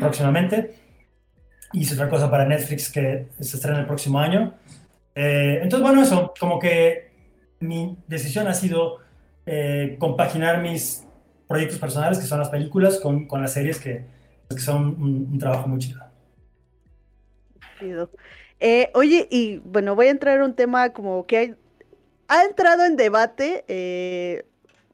próximamente. 0.00 0.74
Hice 1.72 1.94
otra 1.94 2.08
cosa 2.08 2.28
para 2.28 2.44
Netflix 2.46 2.90
que 2.90 3.28
se 3.38 3.56
estrena 3.56 3.78
el 3.78 3.86
próximo 3.86 4.18
año. 4.18 4.54
entonces, 5.14 5.80
bueno, 5.82 6.02
eso, 6.02 6.34
como 6.38 6.58
que 6.58 7.09
mi 7.60 7.96
decisión 8.08 8.48
ha 8.48 8.54
sido 8.54 8.98
eh, 9.46 9.96
compaginar 9.98 10.62
mis 10.62 11.06
proyectos 11.46 11.78
personales, 11.78 12.18
que 12.18 12.26
son 12.26 12.38
las 12.38 12.48
películas, 12.48 12.98
con, 12.98 13.28
las 13.30 13.52
series, 13.52 13.78
que, 13.78 14.04
son 14.58 15.00
un, 15.00 15.38
trabajo 15.38 15.68
muy 15.68 15.78
chido. 15.78 16.00
Eh, 18.58 18.90
oye, 18.94 19.28
y 19.30 19.58
bueno, 19.58 19.94
voy 19.94 20.06
a 20.06 20.10
entrar 20.10 20.36
en 20.36 20.42
un 20.42 20.54
tema 20.54 20.92
como 20.92 21.26
que 21.26 21.36
hay, 21.36 21.54
ha 22.28 22.44
entrado 22.44 22.84
en 22.84 22.96
debate 22.96 23.64
eh, 23.68 24.44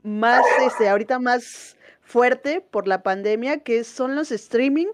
más, 0.03 0.45
este, 0.67 0.89
ahorita 0.89 1.19
más 1.19 1.77
fuerte 2.03 2.61
por 2.61 2.89
la 2.89 3.03
pandemia, 3.03 3.59
que 3.59 3.85
son 3.85 4.17
los 4.17 4.31
streaming 4.31 4.87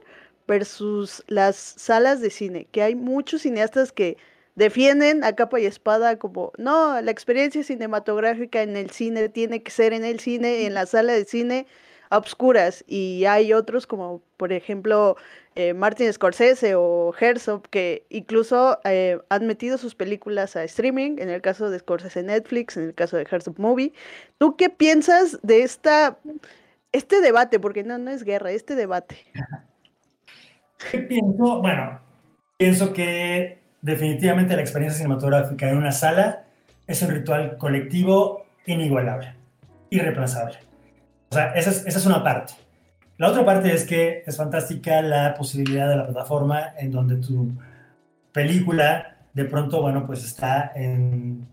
versus 0.49 1.23
las 1.29 1.57
salas 1.57 2.21
de 2.21 2.31
cine, 2.31 2.67
que 2.73 2.83
hay 2.83 2.95
muchos 2.95 3.43
cineastas 3.43 3.93
que 3.93 4.17
defienden 4.55 5.25
a 5.25 5.35
capa 5.35 5.61
y 5.61 5.67
espada 5.67 6.19
como, 6.19 6.53
no, 6.59 7.01
la 7.01 7.11
experiencia 7.11 7.63
cinematográfica 7.63 8.63
en 8.63 8.77
el 8.77 8.91
cine 8.91 9.29
tiene 9.29 9.63
que 9.63 9.71
ser 9.71 9.93
en 9.93 10.05
el 10.05 10.21
cine, 10.21 10.67
en 10.67 10.75
la 10.75 10.87
sala 10.87 11.13
de 11.13 11.25
cine, 11.25 11.67
a 12.11 12.19
obscuras, 12.19 12.85
y 12.87 13.25
hay 13.25 13.55
otros 13.55 13.87
como, 13.87 14.21
por 14.37 14.53
ejemplo, 14.53 15.17
eh, 15.55 15.73
Martin 15.73 16.13
Scorsese 16.13 16.75
o 16.75 17.15
Herzog, 17.19 17.63
que 17.71 18.05
incluso 18.11 18.79
eh, 18.85 19.19
han 19.31 19.47
metido 19.47 19.79
sus 19.79 19.95
películas 19.95 20.55
a 20.55 20.65
streaming, 20.65 21.17
en 21.19 21.31
el 21.31 21.41
caso 21.41 21.71
de 21.71 21.79
Scorsese 21.79 22.23
Netflix, 22.23 22.77
en 22.77 22.85
el 22.85 22.95
caso 22.95 23.17
de 23.17 23.27
Herzog 23.31 23.59
Movie. 23.59 23.95
¿Tú 24.37 24.57
qué 24.57 24.69
piensas 24.69 25.39
de 25.43 25.63
esta, 25.63 26.19
este 26.93 27.23
debate? 27.23 27.59
Porque 27.59 27.83
no, 27.83 27.97
no 27.97 28.11
es 28.11 28.25
guerra, 28.25 28.51
este 28.51 28.75
debate. 28.75 29.17
¿Qué 30.91 30.99
pienso? 30.99 31.63
Bueno, 31.63 31.99
pienso 32.59 32.93
que 32.93 33.62
definitivamente 33.83 34.57
la 34.57 34.63
experiencia 34.63 34.99
cinematográfica 34.99 35.69
en 35.69 35.77
una 35.77 35.93
sala 35.93 36.45
es 36.87 37.03
un 37.03 37.11
ritual 37.11 37.59
colectivo 37.59 38.47
inigualable, 38.67 39.35
irreemplazable. 39.91 40.59
O 41.31 41.35
sea, 41.35 41.53
esa 41.55 41.71
es, 41.71 41.87
esa 41.87 41.99
es 41.99 42.07
una 42.07 42.23
parte. 42.23 42.55
La 43.19 43.29
otra 43.29 43.45
parte 43.45 43.73
es 43.73 43.85
que 43.85 44.23
es 44.27 44.37
fantástica 44.37 45.03
la 45.03 45.35
posibilidad 45.35 45.89
de 45.89 45.97
la 45.97 46.07
plataforma 46.07 46.75
en 46.79 46.91
donde 46.91 47.17
tu 47.17 47.53
película 48.33 49.17
de 49.33 49.45
pronto, 49.45 49.81
bueno, 49.81 50.07
pues 50.07 50.25
está 50.25 50.73
en 50.75 51.47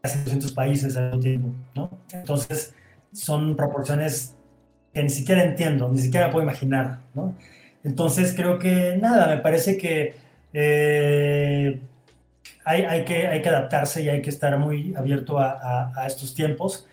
casi 0.00 0.18
200 0.20 0.52
países 0.52 0.96
al 0.96 1.04
mismo 1.04 1.20
tiempo, 1.20 1.48
¿no? 1.74 1.90
Entonces, 2.12 2.74
son 3.12 3.56
proporciones 3.56 4.34
que 4.92 5.02
ni 5.02 5.10
siquiera 5.10 5.44
entiendo, 5.44 5.88
ni 5.88 5.98
siquiera 5.98 6.30
puedo 6.30 6.44
imaginar, 6.44 6.98
¿no? 7.14 7.34
Entonces 7.84 8.34
creo 8.34 8.58
que 8.58 8.96
nada, 9.00 9.34
me 9.34 9.38
parece 9.38 9.76
que, 9.76 10.14
eh, 10.52 11.80
hay, 12.64 12.82
hay, 12.82 13.04
que 13.04 13.26
hay 13.26 13.42
que 13.42 13.48
adaptarse 13.48 14.02
y 14.02 14.08
hay 14.08 14.22
que 14.22 14.30
estar 14.30 14.56
muy 14.58 14.94
abierto 14.96 15.38
a, 15.38 15.92
a, 15.94 16.06
estos 16.06 16.34
tiempos. 16.34 16.86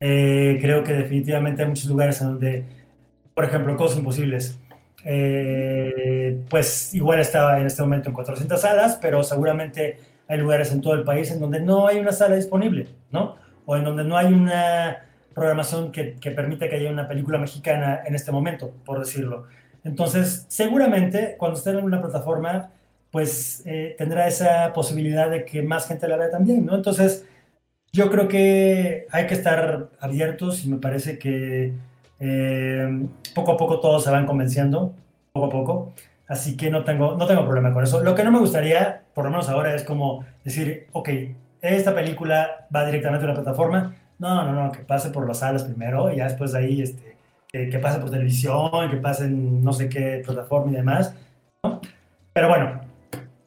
Eh, 0.00 0.58
creo 0.60 0.84
que 0.84 0.92
definitivamente 0.92 1.62
hay 1.62 1.68
muchos 1.68 1.86
lugares 1.86 2.20
en 2.20 2.28
donde, 2.28 2.64
por 3.34 3.44
ejemplo, 3.44 3.76
Cosas 3.76 3.98
Imposibles, 3.98 4.58
eh, 5.04 6.38
pues 6.50 6.94
igual 6.94 7.20
estaba 7.20 7.60
en 7.60 7.66
este 7.66 7.82
momento 7.82 8.08
en 8.08 8.14
400 8.14 8.60
salas, 8.60 8.98
pero 9.00 9.22
seguramente 9.22 9.98
hay 10.28 10.38
lugares 10.38 10.72
en 10.72 10.80
todo 10.80 10.94
el 10.94 11.04
país 11.04 11.30
en 11.30 11.40
donde 11.40 11.60
no 11.60 11.86
hay 11.86 11.98
una 11.98 12.12
sala 12.12 12.36
disponible, 12.36 12.88
¿no? 13.10 13.36
O 13.64 13.76
en 13.76 13.84
donde 13.84 14.04
no 14.04 14.16
hay 14.16 14.32
una 14.32 15.04
programación 15.34 15.92
que, 15.92 16.14
que 16.14 16.30
permita 16.30 16.68
que 16.68 16.76
haya 16.76 16.90
una 16.90 17.06
película 17.06 17.38
mexicana 17.38 18.00
en 18.04 18.14
este 18.14 18.32
momento, 18.32 18.72
por 18.84 18.98
decirlo. 18.98 19.46
Entonces, 19.84 20.46
seguramente 20.48 21.36
cuando 21.38 21.58
esté 21.58 21.70
en 21.70 21.84
una 21.84 22.00
plataforma, 22.00 22.70
pues 23.10 23.62
eh, 23.66 23.94
tendrá 23.98 24.26
esa 24.26 24.72
posibilidad 24.72 25.30
de 25.30 25.44
que 25.44 25.62
más 25.62 25.88
gente 25.88 26.08
la 26.08 26.16
vea 26.16 26.30
también, 26.30 26.66
¿no? 26.66 26.74
Entonces, 26.74 27.26
yo 27.92 28.10
creo 28.10 28.28
que 28.28 29.06
hay 29.10 29.26
que 29.26 29.34
estar 29.34 29.88
abiertos 30.00 30.64
y 30.64 30.68
me 30.68 30.78
parece 30.78 31.18
que 31.18 31.72
eh, 32.20 33.06
poco 33.34 33.52
a 33.52 33.56
poco 33.56 33.80
todos 33.80 34.04
se 34.04 34.10
van 34.10 34.26
convenciendo, 34.26 34.94
poco 35.32 35.46
a 35.46 35.50
poco. 35.50 35.92
Así 36.28 36.56
que 36.56 36.70
no 36.70 36.84
tengo, 36.84 37.16
no 37.16 37.26
tengo 37.26 37.44
problema 37.44 37.72
con 37.72 37.84
eso. 37.84 38.02
Lo 38.02 38.14
que 38.14 38.24
no 38.24 38.32
me 38.32 38.40
gustaría, 38.40 39.02
por 39.14 39.24
lo 39.24 39.30
menos 39.30 39.48
ahora, 39.48 39.74
es 39.74 39.84
como 39.84 40.24
decir, 40.44 40.88
ok, 40.92 41.08
esta 41.60 41.94
película 41.94 42.66
va 42.74 42.84
directamente 42.84 43.24
a 43.24 43.28
la 43.28 43.34
plataforma. 43.34 43.94
No, 44.18 44.44
no, 44.44 44.52
no, 44.52 44.72
que 44.72 44.80
pase 44.80 45.10
por 45.10 45.26
las 45.26 45.38
salas 45.40 45.64
primero 45.64 46.12
y 46.12 46.16
ya 46.16 46.24
después 46.24 46.52
de 46.52 46.58
ahí 46.58 46.82
este, 46.82 47.16
que, 47.50 47.78
pase 47.78 47.98
por 48.00 48.10
televisión, 48.10 48.90
que 48.90 48.96
pase 48.96 49.24
en 49.24 49.62
no 49.62 49.72
sé 49.72 49.88
qué 49.88 50.22
plataforma 50.24 50.72
y 50.72 50.76
demás. 50.76 51.14
Pero 52.32 52.48
bueno, 52.48 52.80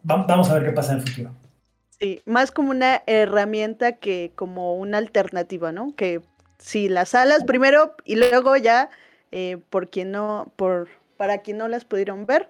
vamos 0.04 0.50
a 0.50 0.56
ver 0.56 0.66
qué 0.66 0.72
pasa 0.72 0.94
en 0.94 1.00
el 1.00 1.08
futuro. 1.08 1.32
Sí, 2.00 2.22
más 2.26 2.52
como 2.52 2.72
una 2.72 3.04
herramienta 3.08 3.94
que 3.94 4.32
como 4.36 4.76
una 4.76 4.98
alternativa, 4.98 5.72
¿no? 5.72 5.96
Que 5.96 6.22
si 6.58 6.88
las 6.88 7.10
salas 7.10 7.44
primero 7.44 7.96
y 8.06 8.16
luego 8.16 8.56
ya, 8.56 8.90
eh, 9.32 9.58
por 9.70 9.90
quien 9.90 10.12
no, 10.12 10.52
por, 10.56 10.88
para 11.18 11.40
quien 11.40 11.58
no 11.58 11.68
las 11.68 11.86
pudieron 11.86 12.26
ver, 12.26 12.50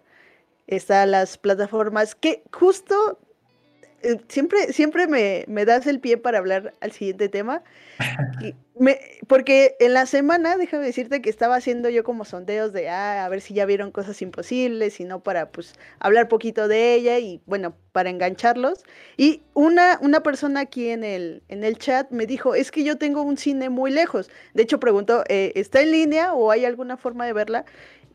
están 0.67 1.11
las 1.11 1.37
plataformas 1.37 2.13
que 2.13 2.43
justo 2.51 3.17
eh, 4.03 4.17
siempre, 4.27 4.73
siempre 4.73 5.07
me, 5.07 5.45
me, 5.47 5.65
das 5.65 5.87
el 5.87 5.99
pie 5.99 6.17
para 6.17 6.37
hablar 6.37 6.73
al 6.81 6.91
siguiente 6.91 7.29
tema. 7.29 7.63
porque 9.27 9.75
en 9.79 9.93
la 9.93 10.05
semana, 10.05 10.55
déjame 10.57 10.85
decirte 10.85 11.21
que 11.21 11.29
estaba 11.29 11.55
haciendo 11.55 11.89
yo 11.89 12.03
como 12.03 12.25
sondeos 12.25 12.71
de 12.71 12.89
ah, 12.89 13.25
a 13.25 13.29
ver 13.29 13.41
si 13.41 13.53
ya 13.53 13.65
vieron 13.65 13.91
cosas 13.91 14.21
imposibles, 14.21 14.99
y 14.99 15.03
no 15.03 15.21
para 15.21 15.51
pues 15.51 15.73
hablar 15.99 16.27
poquito 16.29 16.67
de 16.67 16.93
ella 16.93 17.19
y 17.19 17.41
bueno, 17.45 17.75
para 17.91 18.09
engancharlos. 18.09 18.83
Y 19.17 19.43
una, 19.53 19.99
una 20.01 20.23
persona 20.23 20.61
aquí 20.61 20.89
en 20.89 21.03
el, 21.03 21.43
en 21.49 21.63
el 21.63 21.77
chat 21.77 22.09
me 22.11 22.25
dijo, 22.25 22.55
es 22.55 22.71
que 22.71 22.83
yo 22.83 22.97
tengo 22.97 23.21
un 23.21 23.37
cine 23.37 23.69
muy 23.69 23.91
lejos. 23.91 24.29
De 24.53 24.63
hecho, 24.63 24.79
preguntó, 24.79 25.23
eh, 25.27 25.51
¿está 25.55 25.81
en 25.81 25.91
línea 25.91 26.33
o 26.33 26.51
hay 26.51 26.65
alguna 26.65 26.97
forma 26.97 27.25
de 27.25 27.33
verla? 27.33 27.65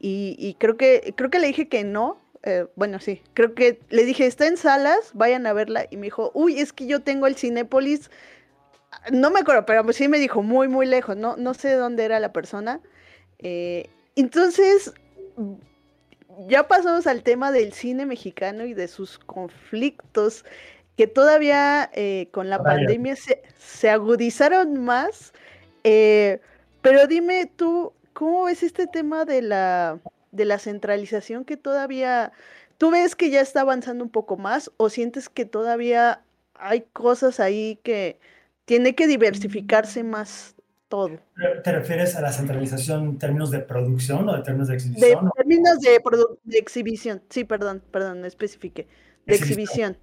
Y, 0.01 0.37
y 0.39 0.55
creo 0.55 0.77
que, 0.77 1.15
creo 1.17 1.31
que 1.31 1.39
le 1.39 1.47
dije 1.47 1.69
que 1.69 1.85
no, 1.85 2.24
eh, 2.47 2.67
bueno, 2.77 3.01
sí, 3.01 3.23
creo 3.33 3.55
que 3.55 3.81
le 3.89 4.05
dije, 4.05 4.27
está 4.27 4.47
en 4.47 4.59
salas, 4.59 5.13
vayan 5.15 5.47
a 5.47 5.55
verla. 5.55 5.87
Y 5.91 5.97
me 5.97 6.05
dijo, 6.05 6.31
uy, 6.35 6.61
es 6.61 6.73
que 6.73 6.87
yo 6.87 7.01
tengo 7.01 7.27
el 7.27 7.37
Cinépolis. 7.37 8.11
No 9.11 9.31
me 9.31 9.41
acuerdo, 9.41 9.65
pero 9.65 9.91
sí 9.93 10.09
me 10.09 10.19
dijo 10.19 10.43
muy, 10.43 10.69
muy 10.69 10.87
lejos. 10.87 11.17
No, 11.17 11.37
no 11.37 11.55
sé 11.55 11.73
dónde 11.73 12.05
era 12.05 12.21
la 12.21 12.33
persona. 12.33 12.81
Eh, 13.39 13.89
entonces, 14.15 14.93
ya 16.47 16.69
pasamos 16.69 17.07
al 17.07 17.23
tema 17.23 17.51
del 17.51 17.73
cine 17.73 18.05
mexicano 18.05 18.67
y 18.67 18.75
de 18.75 18.89
sus 18.89 19.19
conflictos 19.19 20.45
que 20.99 21.07
todavía 21.07 21.91
eh, 21.95 22.29
con 22.31 22.51
la 22.51 22.63
pandemia 22.63 23.17
se, 23.17 23.43
se, 23.59 23.89
agudizaron 23.89 24.85
más. 24.85 25.33
pero 25.83 27.07
dime 27.09 27.51
tú, 27.57 27.93
¿cómo 28.13 28.45
ves 28.45 28.63
este 28.63 28.87
tema 28.87 29.25
de 29.25 29.43
la 29.43 29.99
de 30.35 30.45
la 30.45 30.59
centralización 30.59 31.45
que 31.45 31.57
todavía, 31.57 32.33
¿tú 32.79 32.91
ves 32.91 33.17
que 33.17 33.31
ya 33.31 33.41
está 33.41 33.61
avanzando 33.61 34.05
un 34.05 34.11
poco 34.11 34.37
más 34.37 34.71
o 34.77 34.89
sientes 34.89 35.29
que 35.29 35.45
todavía 35.45 36.23
hay 36.55 36.83
cosas 36.93 37.41
ahí 37.41 37.79
que 37.83 38.19
tiene 38.65 38.95
que 38.95 39.07
diversificarse 39.07 40.03
más 40.03 40.57
todo? 40.89 41.19
¿Te 41.63 41.73
refieres 41.73 42.17
a 42.17 42.21
la 42.21 42.33
centralización 42.33 43.05
en 43.05 43.19
términos 43.19 43.51
de 43.51 43.61
producción 43.61 44.29
o 44.29 44.37
de 44.37 44.43
términos 44.43 44.69
de 44.69 44.75
exhibición? 44.75 45.25
De 45.25 45.31
términos 45.37 45.81
de, 45.81 46.01
de, 46.45 46.59
exhibición, 46.59 47.23
sí, 47.31 47.45
perdón, 47.45 47.83
perdón, 47.91 48.21
no 48.21 48.27
especifique. 48.27 48.89
De 49.27 49.37
exhibición. 49.37 49.97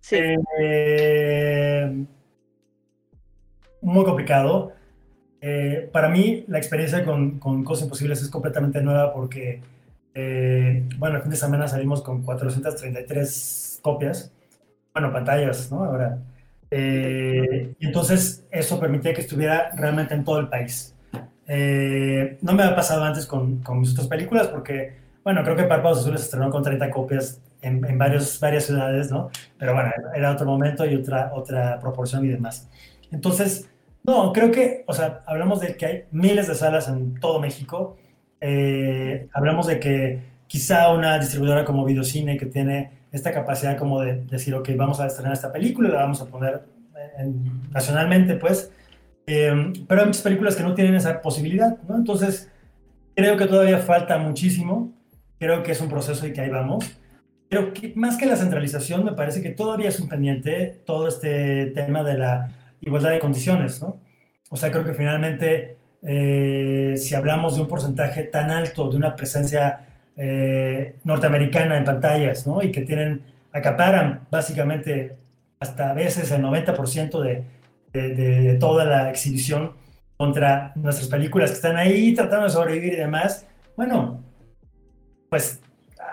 Sí. 0.00 0.16
Eh, 0.60 2.06
muy 3.80 4.04
complicado. 4.04 4.72
Eh, 5.40 5.88
para 5.92 6.08
mí, 6.08 6.44
la 6.48 6.58
experiencia 6.58 7.04
con, 7.04 7.38
con, 7.38 7.62
Cosas 7.62 7.84
Imposibles 7.84 8.22
es 8.22 8.28
completamente 8.28 8.80
nueva 8.82 9.12
porque, 9.12 9.60
eh, 10.14 10.88
bueno, 10.98 11.16
el 11.16 11.22
fin 11.22 11.30
de 11.30 11.36
semana 11.36 11.68
salimos 11.68 12.02
con 12.02 12.22
433 12.22 13.78
copias, 13.82 14.32
bueno, 14.92 15.12
pantallas, 15.12 15.70
¿no? 15.70 15.84
Ahora. 15.84 16.18
Eh, 16.70 17.74
y 17.78 17.86
entonces 17.86 18.46
eso 18.50 18.78
permitía 18.78 19.14
que 19.14 19.22
estuviera 19.22 19.70
realmente 19.74 20.14
en 20.14 20.24
todo 20.24 20.38
el 20.40 20.48
país. 20.48 20.94
no 21.46 22.52
me 22.52 22.62
ha 22.62 22.74
pasado 22.74 23.04
antes 23.04 23.24
con, 23.26 23.58
con, 23.62 23.80
mis 23.80 23.92
otras 23.92 24.08
películas 24.08 24.48
porque, 24.48 24.96
bueno, 25.24 25.42
creo 25.44 25.56
que 25.56 25.64
Párpados 25.64 26.00
Azules 26.00 26.22
estrenó 26.22 26.50
con 26.50 26.62
30 26.62 26.90
copias 26.90 27.40
en, 27.62 27.84
en 27.84 27.96
varios, 27.96 28.38
varias 28.40 28.66
ciudades, 28.66 29.10
¿no? 29.10 29.30
Pero 29.58 29.72
bueno, 29.72 29.90
era 30.14 30.32
otro 30.32 30.46
momento 30.46 30.84
y 30.84 30.96
otra, 30.96 31.30
otra 31.32 31.78
proporción 31.80 32.24
y 32.24 32.28
demás. 32.28 32.68
Entonces, 33.10 33.68
no, 34.08 34.32
creo 34.32 34.50
que, 34.50 34.84
o 34.86 34.94
sea, 34.94 35.22
hablamos 35.26 35.60
de 35.60 35.76
que 35.76 35.86
hay 35.86 36.04
miles 36.10 36.48
de 36.48 36.54
salas 36.54 36.88
en 36.88 37.14
todo 37.20 37.40
México. 37.40 37.96
Eh, 38.40 39.28
hablamos 39.32 39.66
de 39.66 39.78
que 39.78 40.20
quizá 40.46 40.92
una 40.92 41.18
distribuidora 41.18 41.64
como 41.64 41.84
Videocine 41.84 42.38
que 42.38 42.46
tiene 42.46 42.90
esta 43.12 43.32
capacidad 43.32 43.76
como 43.76 44.00
de 44.00 44.24
decir, 44.24 44.54
ok, 44.54 44.70
vamos 44.76 45.00
a 45.00 45.06
estrenar 45.06 45.34
esta 45.34 45.52
película, 45.52 45.90
la 45.90 46.00
vamos 46.00 46.22
a 46.22 46.26
poner 46.26 46.62
nacionalmente, 47.70 48.36
pues. 48.36 48.72
Eh, 49.26 49.72
pero 49.86 50.00
hay 50.00 50.06
muchas 50.06 50.22
películas 50.22 50.56
que 50.56 50.62
no 50.62 50.74
tienen 50.74 50.94
esa 50.94 51.20
posibilidad, 51.20 51.76
¿no? 51.86 51.96
Entonces, 51.96 52.50
creo 53.14 53.36
que 53.36 53.46
todavía 53.46 53.78
falta 53.78 54.16
muchísimo. 54.18 54.92
Creo 55.38 55.62
que 55.62 55.72
es 55.72 55.80
un 55.80 55.88
proceso 55.88 56.26
y 56.26 56.32
que 56.32 56.40
ahí 56.40 56.50
vamos. 56.50 56.98
Pero 57.48 57.72
más 57.94 58.16
que 58.16 58.26
la 58.26 58.36
centralización, 58.36 59.04
me 59.04 59.12
parece 59.12 59.42
que 59.42 59.50
todavía 59.50 59.88
es 59.90 60.00
un 60.00 60.08
pendiente 60.08 60.82
todo 60.86 61.08
este 61.08 61.66
tema 61.66 62.02
de 62.02 62.18
la 62.18 62.50
igualdad 62.88 63.10
de 63.10 63.20
condiciones, 63.20 63.80
¿no? 63.80 64.00
O 64.50 64.56
sea, 64.56 64.70
creo 64.70 64.84
que 64.84 64.94
finalmente, 64.94 65.76
eh, 66.02 66.94
si 66.96 67.14
hablamos 67.14 67.56
de 67.56 67.62
un 67.62 67.68
porcentaje 67.68 68.24
tan 68.24 68.50
alto 68.50 68.88
de 68.90 68.96
una 68.96 69.14
presencia 69.14 69.86
eh, 70.16 70.96
norteamericana 71.04 71.76
en 71.76 71.84
pantallas, 71.84 72.46
¿no? 72.46 72.62
Y 72.62 72.72
que 72.72 72.82
tienen 72.82 73.22
acaparan 73.52 74.26
básicamente 74.30 75.16
hasta 75.60 75.90
a 75.90 75.94
veces 75.94 76.30
el 76.30 76.42
90% 76.42 77.20
de, 77.22 77.44
de, 77.92 78.54
toda 78.60 78.84
la 78.84 79.10
exhibición 79.10 79.72
contra 80.16 80.72
nuestras 80.76 81.08
películas 81.08 81.50
que 81.50 81.56
están 81.56 81.76
ahí 81.76 82.14
tratando 82.14 82.44
de 82.44 82.50
sobrevivir 82.50 82.92
y 82.94 82.96
demás, 82.96 83.46
bueno, 83.76 84.22
pues 85.30 85.60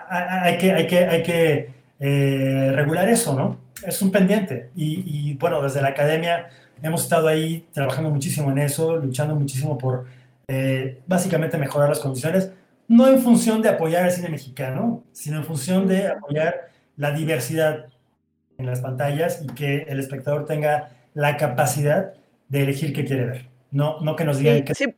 hay 0.08 0.58
que, 0.58 0.72
hay 0.72 0.86
que, 0.86 0.98
hay 0.98 1.22
que 1.22 1.70
eh, 1.98 2.72
regular 2.74 3.08
eso, 3.08 3.34
¿no? 3.34 3.58
Es 3.84 4.00
un 4.02 4.10
pendiente. 4.10 4.70
Y, 4.74 5.34
bueno, 5.34 5.62
desde 5.62 5.82
la 5.82 5.88
academia 5.88 6.48
hemos 6.82 7.02
estado 7.02 7.28
ahí 7.28 7.66
trabajando 7.72 8.10
muchísimo 8.10 8.50
en 8.50 8.58
eso, 8.58 8.96
luchando 8.96 9.34
muchísimo 9.34 9.78
por 9.78 10.06
eh, 10.48 11.00
básicamente 11.06 11.58
mejorar 11.58 11.88
las 11.88 11.98
condiciones, 11.98 12.50
no 12.88 13.08
en 13.08 13.20
función 13.20 13.62
de 13.62 13.70
apoyar 13.70 14.04
el 14.04 14.12
cine 14.12 14.28
mexicano, 14.28 15.02
sino 15.12 15.38
en 15.38 15.44
función 15.44 15.88
de 15.88 16.08
apoyar 16.08 16.70
la 16.96 17.10
diversidad 17.12 17.86
en 18.58 18.66
las 18.66 18.80
pantallas 18.80 19.42
y 19.42 19.46
que 19.48 19.82
el 19.88 19.98
espectador 19.98 20.46
tenga 20.46 20.90
la 21.14 21.36
capacidad 21.36 22.14
de 22.48 22.62
elegir 22.62 22.92
qué 22.92 23.04
quiere 23.04 23.26
ver. 23.26 23.48
No, 23.70 24.00
no 24.00 24.16
que 24.16 24.24
nos 24.24 24.38
digan 24.38 24.58
Sí, 24.58 24.64
que... 24.64 24.74
sí. 24.74 24.94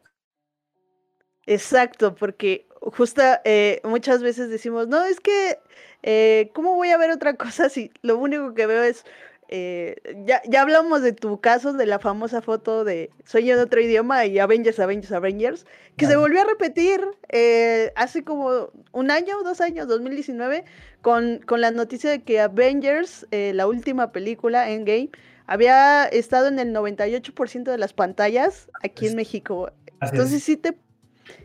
Exacto, 1.47 2.15
porque 2.15 2.67
justo 2.81 3.23
eh, 3.45 3.81
muchas 3.85 4.23
veces 4.23 4.51
decimos, 4.51 4.87
no, 4.89 5.05
es 5.05 5.19
que, 5.19 5.59
eh, 6.03 6.51
¿cómo 6.55 6.75
voy 6.75 6.91
a 6.91 6.99
ver 6.99 7.11
otra 7.11 7.35
cosa 7.35 7.69
si 7.69 7.91
lo 8.03 8.19
único 8.19 8.55
que 8.55 8.67
veo 8.67 8.83
es, 8.83 9.05
eh, 9.51 9.97
ya, 10.27 10.43
ya 10.47 10.61
hablamos 10.61 11.01
de 11.01 11.13
tu 11.13 11.41
caso, 11.41 11.73
de 11.73 11.87
la 11.87 11.99
famosa 11.99 12.43
foto 12.43 12.85
de 12.85 13.11
Soy 13.25 13.51
en 13.51 13.59
otro 13.59 13.81
idioma 13.81 14.27
y 14.27 14.39
Avengers, 14.39 14.79
Avengers, 14.79 15.13
Avengers, 15.13 15.67
que 15.97 16.07
se 16.07 16.17
volvió 16.17 16.43
a 16.43 16.45
repetir 16.45 17.01
eh, 17.31 17.93
hace 17.97 18.25
como 18.25 18.71
un 18.93 19.11
año 19.11 19.43
dos 19.43 19.63
años, 19.63 19.89
2019, 19.89 20.65
con, 21.01 21.39
con 21.47 21.63
la 21.63 21.71
noticia 21.71 22.11
de 22.11 22.23
que 22.23 22.41
Avengers, 22.41 23.27
eh, 23.31 23.53
la 23.55 23.67
última 23.67 24.13
película, 24.13 24.71
Endgame, 24.71 25.11
había 25.47 26.05
estado 26.05 26.49
en 26.49 26.59
el 26.59 26.75
98% 26.75 27.63
de 27.65 27.79
las 27.79 27.95
pantallas 27.95 28.69
aquí 28.83 29.07
en 29.07 29.17
México. 29.17 29.73
Entonces 30.03 30.43
sí 30.43 30.59
te, 30.59 30.77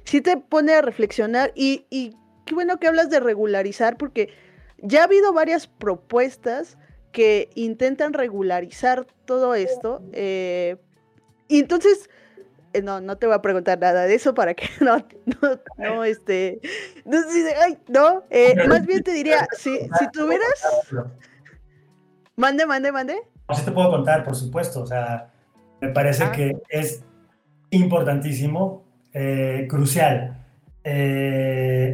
sí 0.03 0.19
te 0.19 0.35
pone 0.35 0.73
a 0.73 0.81
reflexionar 0.81 1.53
y, 1.55 1.85
y 1.89 2.17
qué 2.45 2.53
bueno 2.53 2.79
que 2.79 2.87
hablas 2.87 3.09
de 3.09 3.21
regularizar 3.21 3.95
porque 3.95 4.29
ya 4.79 5.01
ha 5.01 5.03
habido 5.05 5.31
varias 5.31 5.67
propuestas 5.67 6.77
que 7.13 7.49
intentan 7.55 8.11
regularizar 8.11 9.05
todo 9.23 9.55
esto. 9.55 10.01
eh, 10.11 10.75
y 11.47 11.59
entonces, 11.59 12.09
eh, 12.73 12.81
no, 12.81 12.99
no 12.99 13.17
te 13.17 13.27
voy 13.27 13.35
a 13.35 13.41
preguntar 13.41 13.79
nada 13.79 14.05
de 14.05 14.15
eso 14.15 14.33
para 14.33 14.55
que 14.55 14.65
no, 14.81 14.97
no, 15.25 15.59
no, 15.77 16.03
este, 16.03 16.59
no, 17.05 17.17
ay, 17.63 17.77
no, 17.87 18.23
eh, 18.29 18.55
más 18.67 18.85
bien 18.85 19.03
te 19.03 19.13
diría, 19.13 19.47
si, 19.57 19.77
si 19.77 20.11
tuvieras, 20.11 20.65
mande, 22.35 22.65
mande, 22.65 22.91
mande. 22.91 23.21
Sí 23.53 23.63
te 23.63 23.71
puedo 23.71 23.91
contar, 23.91 24.23
por 24.23 24.35
supuesto. 24.35 24.81
O 24.81 24.87
sea, 24.87 25.31
me 25.79 25.89
parece 25.89 26.23
Ah. 26.23 26.31
que 26.31 26.57
es 26.69 27.03
importantísimo, 27.69 28.83
crucial, 29.69 30.43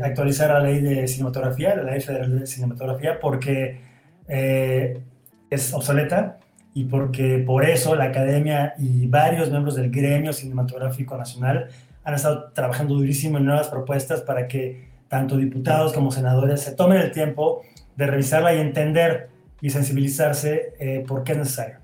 actualizar 0.03 0.51
la 0.51 0.59
ley 0.61 0.79
de 0.81 1.07
cinematografía, 1.07 1.75
la 1.75 1.83
ley 1.83 1.99
federal 1.99 2.39
de 2.39 2.47
cinematografía, 2.47 3.19
porque 3.19 3.81
eh, 4.29 5.01
es 5.49 5.73
obsoleta 5.73 6.37
y 6.73 6.85
porque 6.85 7.43
por 7.45 7.65
eso 7.65 7.95
la 7.95 8.05
academia 8.05 8.73
y 8.77 9.07
varios 9.07 9.49
miembros 9.49 9.75
del 9.75 9.89
gremio 9.89 10.33
cinematográfico 10.33 11.17
nacional 11.17 11.67
han 12.03 12.13
estado 12.13 12.51
trabajando 12.53 12.95
durísimo 12.95 13.37
en 13.37 13.45
nuevas 13.45 13.67
propuestas 13.67 14.21
para 14.21 14.47
que 14.47 14.89
tanto 15.07 15.37
diputados 15.37 15.93
como 15.93 16.11
senadores 16.11 16.61
se 16.61 16.73
tomen 16.73 16.99
el 16.99 17.11
tiempo 17.11 17.63
de 17.95 18.07
revisarla 18.07 18.53
y 18.53 18.59
entender 18.59 19.29
y 19.61 19.69
sensibilizarse 19.69 20.73
eh, 20.79 21.03
por 21.07 21.23
qué 21.23 21.33
es 21.33 21.37
necesario. 21.39 21.75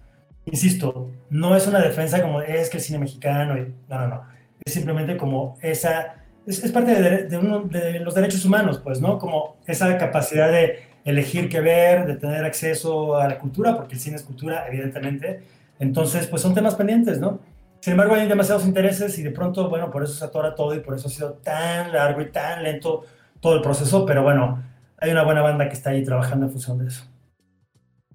Insisto, 0.45 1.09
no 1.29 1.55
es 1.55 1.67
una 1.67 1.79
defensa 1.79 2.21
como 2.21 2.41
es 2.41 2.69
que 2.69 2.77
el 2.77 2.83
cine 2.83 2.99
mexicano, 2.99 3.57
y, 3.57 3.73
no, 3.89 3.99
no, 3.99 4.07
no, 4.07 4.21
es 4.63 4.73
simplemente 4.73 5.17
como 5.17 5.57
esa, 5.61 6.15
es, 6.45 6.63
es 6.63 6.71
parte 6.71 7.01
de, 7.01 7.23
de, 7.23 7.37
uno, 7.37 7.61
de, 7.61 7.99
los 7.99 8.13
derechos 8.13 8.45
humanos, 8.45 8.79
pues, 8.83 9.01
¿no? 9.01 9.17
Como 9.17 9.57
esa 9.65 9.97
capacidad 9.97 10.51
de 10.51 10.83
elegir 11.05 11.47
qué 11.49 11.61
ver, 11.61 12.07
de 12.07 12.15
tener 12.15 12.43
acceso 12.43 13.15
a 13.15 13.27
la 13.27 13.37
cultura, 13.37 13.77
porque 13.77 13.93
el 13.93 14.01
cine 14.01 14.17
es 14.17 14.23
cultura, 14.23 14.67
evidentemente. 14.67 15.43
Entonces, 15.79 16.27
pues 16.27 16.41
son 16.41 16.55
temas 16.55 16.75
pendientes, 16.75 17.19
¿no? 17.19 17.39
Sin 17.79 17.91
embargo, 17.91 18.15
hay 18.15 18.27
demasiados 18.27 18.65
intereses 18.65 19.17
y 19.19 19.23
de 19.23 19.29
pronto, 19.29 19.69
bueno, 19.69 19.91
por 19.91 20.03
eso 20.03 20.13
se 20.13 20.25
atora 20.25 20.55
todo 20.55 20.73
y 20.73 20.79
por 20.79 20.95
eso 20.95 21.07
ha 21.07 21.11
sido 21.11 21.33
tan 21.33 21.93
largo 21.93 22.21
y 22.21 22.31
tan 22.31 22.63
lento 22.63 23.05
todo 23.39 23.55
el 23.55 23.61
proceso, 23.61 24.05
pero 24.07 24.23
bueno, 24.23 24.63
hay 24.97 25.11
una 25.11 25.23
buena 25.23 25.43
banda 25.43 25.67
que 25.67 25.75
está 25.75 25.91
ahí 25.91 26.03
trabajando 26.03 26.47
en 26.47 26.51
función 26.51 26.79
de 26.79 26.87
eso. 26.87 27.05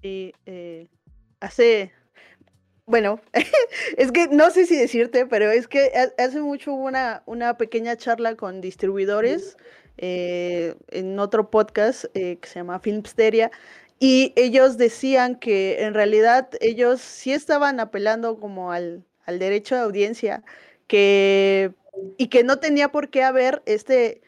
Y 0.01 0.33
eh, 0.45 0.89
hace, 1.39 1.93
bueno, 2.85 3.21
es 3.97 4.11
que 4.11 4.27
no 4.27 4.49
sé 4.49 4.65
si 4.65 4.75
decirte, 4.75 5.25
pero 5.25 5.49
es 5.49 5.69
que 5.69 5.91
hace 6.17 6.41
mucho 6.41 6.73
hubo 6.73 6.83
una, 6.83 7.23
una 7.25 7.55
pequeña 7.57 7.95
charla 7.95 8.35
con 8.35 8.59
distribuidores 8.59 9.55
eh, 9.97 10.75
en 10.89 11.19
otro 11.19 11.49
podcast 11.49 12.05
eh, 12.13 12.37
que 12.37 12.47
se 12.47 12.59
llama 12.59 12.79
Filmsteria 12.79 13.51
y 13.99 14.33
ellos 14.35 14.77
decían 14.77 15.35
que 15.35 15.83
en 15.83 15.93
realidad 15.93 16.49
ellos 16.61 17.01
sí 17.01 17.33
estaban 17.33 17.79
apelando 17.79 18.39
como 18.39 18.71
al, 18.71 19.05
al 19.25 19.39
derecho 19.39 19.75
de 19.75 19.81
audiencia 19.81 20.43
que, 20.87 21.73
y 22.17 22.27
que 22.27 22.43
no 22.43 22.59
tenía 22.59 22.91
por 22.91 23.09
qué 23.09 23.23
haber 23.23 23.61
este, 23.65 24.21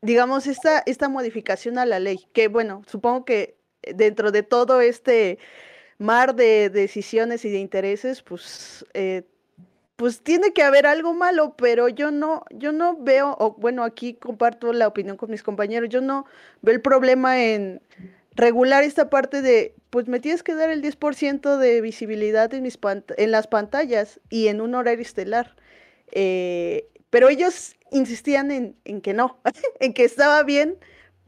digamos, 0.00 0.46
esta, 0.46 0.82
esta 0.86 1.08
modificación 1.08 1.78
a 1.78 1.86
la 1.86 1.98
ley, 2.00 2.28
que 2.32 2.48
bueno, 2.48 2.82
supongo 2.86 3.24
que 3.24 3.56
dentro 3.82 4.30
de 4.30 4.42
todo 4.42 4.80
este 4.80 5.38
mar 5.98 6.34
de 6.34 6.70
decisiones 6.70 7.44
y 7.44 7.50
de 7.50 7.58
intereses, 7.58 8.22
pues, 8.22 8.86
eh, 8.94 9.24
pues 9.98 10.20
tiene 10.20 10.52
que 10.52 10.62
haber 10.62 10.86
algo 10.86 11.12
malo, 11.12 11.56
pero 11.56 11.88
yo 11.88 12.12
no, 12.12 12.44
yo 12.50 12.70
no 12.70 12.96
veo, 12.98 13.34
o 13.40 13.56
bueno, 13.58 13.82
aquí 13.82 14.14
comparto 14.14 14.72
la 14.72 14.86
opinión 14.86 15.16
con 15.16 15.28
mis 15.28 15.42
compañeros, 15.42 15.88
yo 15.88 16.00
no 16.00 16.24
veo 16.62 16.76
el 16.76 16.80
problema 16.80 17.42
en 17.42 17.82
regular 18.36 18.84
esta 18.84 19.10
parte 19.10 19.42
de, 19.42 19.74
pues 19.90 20.06
me 20.06 20.20
tienes 20.20 20.44
que 20.44 20.54
dar 20.54 20.70
el 20.70 20.82
10% 20.82 21.58
de 21.58 21.80
visibilidad 21.80 22.54
en, 22.54 22.62
mis 22.62 22.78
en 23.16 23.32
las 23.32 23.48
pantallas 23.48 24.20
y 24.30 24.46
en 24.46 24.60
un 24.60 24.76
horario 24.76 25.02
estelar. 25.02 25.56
Eh, 26.12 26.86
pero 27.10 27.28
ellos 27.28 27.74
insistían 27.90 28.52
en, 28.52 28.76
en 28.84 29.00
que 29.00 29.14
no, 29.14 29.40
en 29.80 29.94
que 29.94 30.04
estaba 30.04 30.44
bien 30.44 30.78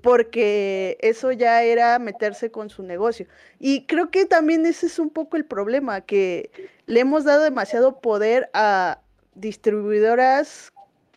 porque 0.01 0.97
eso 1.01 1.33
ya 1.33 1.62
era 1.62 1.99
meterse 1.99 2.51
con 2.51 2.71
su 2.71 2.83
negocio. 2.83 3.27
Y 3.59 3.87
creo 3.87 4.11
que 4.11 4.27
también 4.27 4.64
ese 4.66 4.87
es 4.87 4.99
un 4.99 5.11
poco 5.11 5.37
el 5.37 5.45
problema, 5.45 6.03
que 6.03 6.51
le 6.91 7.01
hemos 7.01 7.24
dado 7.24 7.45
demasiado 7.45 8.01
poder 8.01 8.51
a 8.53 8.99
distribuidoras 9.34 10.72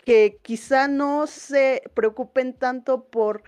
que 0.05 0.37
quizá 0.43 0.87
no 0.87 1.25
se 1.25 1.81
preocupen 1.95 2.53
tanto 2.53 3.05
por 3.05 3.41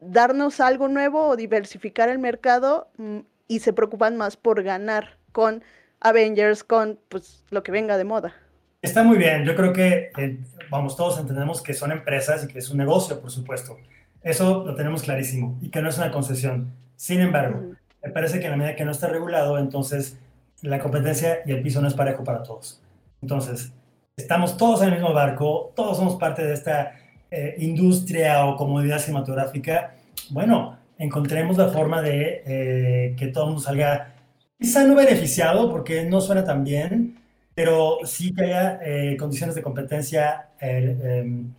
darnos 0.00 0.60
algo 0.60 0.88
nuevo 0.88 1.28
o 1.28 1.36
diversificar 1.36 2.08
el 2.08 2.18
mercado 2.18 2.88
mm, 2.96 3.18
y 3.46 3.60
se 3.60 3.74
preocupan 3.74 4.16
más 4.16 4.38
por 4.38 4.62
ganar 4.62 5.18
con 5.32 5.62
Avengers, 6.00 6.64
con 6.64 6.98
pues 7.10 7.44
lo 7.50 7.62
que 7.62 7.72
venga 7.72 7.98
de 7.98 8.04
moda. 8.04 8.34
Está 8.80 9.02
muy 9.02 9.18
bien, 9.18 9.44
yo 9.44 9.54
creo 9.54 9.74
que, 9.74 10.12
eh, 10.16 10.38
vamos, 10.70 10.96
todos 10.96 11.18
entendemos 11.18 11.62
que 11.62 11.74
son 11.74 11.92
empresas 11.92 12.44
y 12.44 12.48
que 12.48 12.58
es 12.58 12.70
un 12.70 12.78
negocio, 12.78 13.20
por 13.20 13.30
supuesto. 13.30 13.76
Eso 14.22 14.64
lo 14.64 14.74
tenemos 14.74 15.02
clarísimo 15.02 15.58
y 15.60 15.68
que 15.68 15.82
no 15.82 15.90
es 15.90 15.98
una 15.98 16.10
concesión. 16.10 16.72
Sin 16.96 17.20
embargo, 17.20 17.58
uh 17.58 17.72
-huh. 17.72 17.76
me 18.02 18.10
parece 18.12 18.40
que 18.40 18.46
en 18.46 18.52
la 18.52 18.56
medida 18.56 18.76
que 18.76 18.86
no 18.86 18.92
está 18.92 19.08
regulado, 19.08 19.58
entonces 19.58 20.18
la 20.62 20.78
competencia 20.78 21.40
y 21.44 21.52
el 21.52 21.62
piso 21.62 21.80
no 21.80 21.88
es 21.88 21.94
parejo 21.94 22.24
para 22.24 22.42
todos. 22.42 22.80
Entonces, 23.20 23.72
estamos 24.16 24.56
todos 24.56 24.82
en 24.82 24.88
el 24.88 24.94
mismo 24.94 25.12
barco, 25.12 25.72
todos 25.74 25.96
somos 25.96 26.16
parte 26.16 26.44
de 26.44 26.54
esta 26.54 26.92
eh, 27.30 27.56
industria 27.58 28.46
o 28.46 28.56
comodidad 28.56 28.98
cinematográfica. 28.98 29.94
Bueno, 30.30 30.78
encontremos 30.98 31.56
la 31.56 31.68
forma 31.68 32.00
de 32.00 32.42
eh, 32.46 33.16
que 33.18 33.28
todo 33.28 33.44
el 33.44 33.50
mundo 33.50 33.62
salga, 33.62 34.14
quizá 34.58 34.84
no 34.84 34.94
beneficiado, 34.94 35.70
porque 35.70 36.04
no 36.04 36.20
suena 36.20 36.44
tan 36.44 36.62
bien, 36.64 37.18
pero 37.54 37.98
sí 38.04 38.32
que 38.34 38.44
haya 38.44 38.78
eh, 38.84 39.16
condiciones 39.18 39.54
de 39.56 39.62
competencia 39.62 40.48
em, 40.60 41.52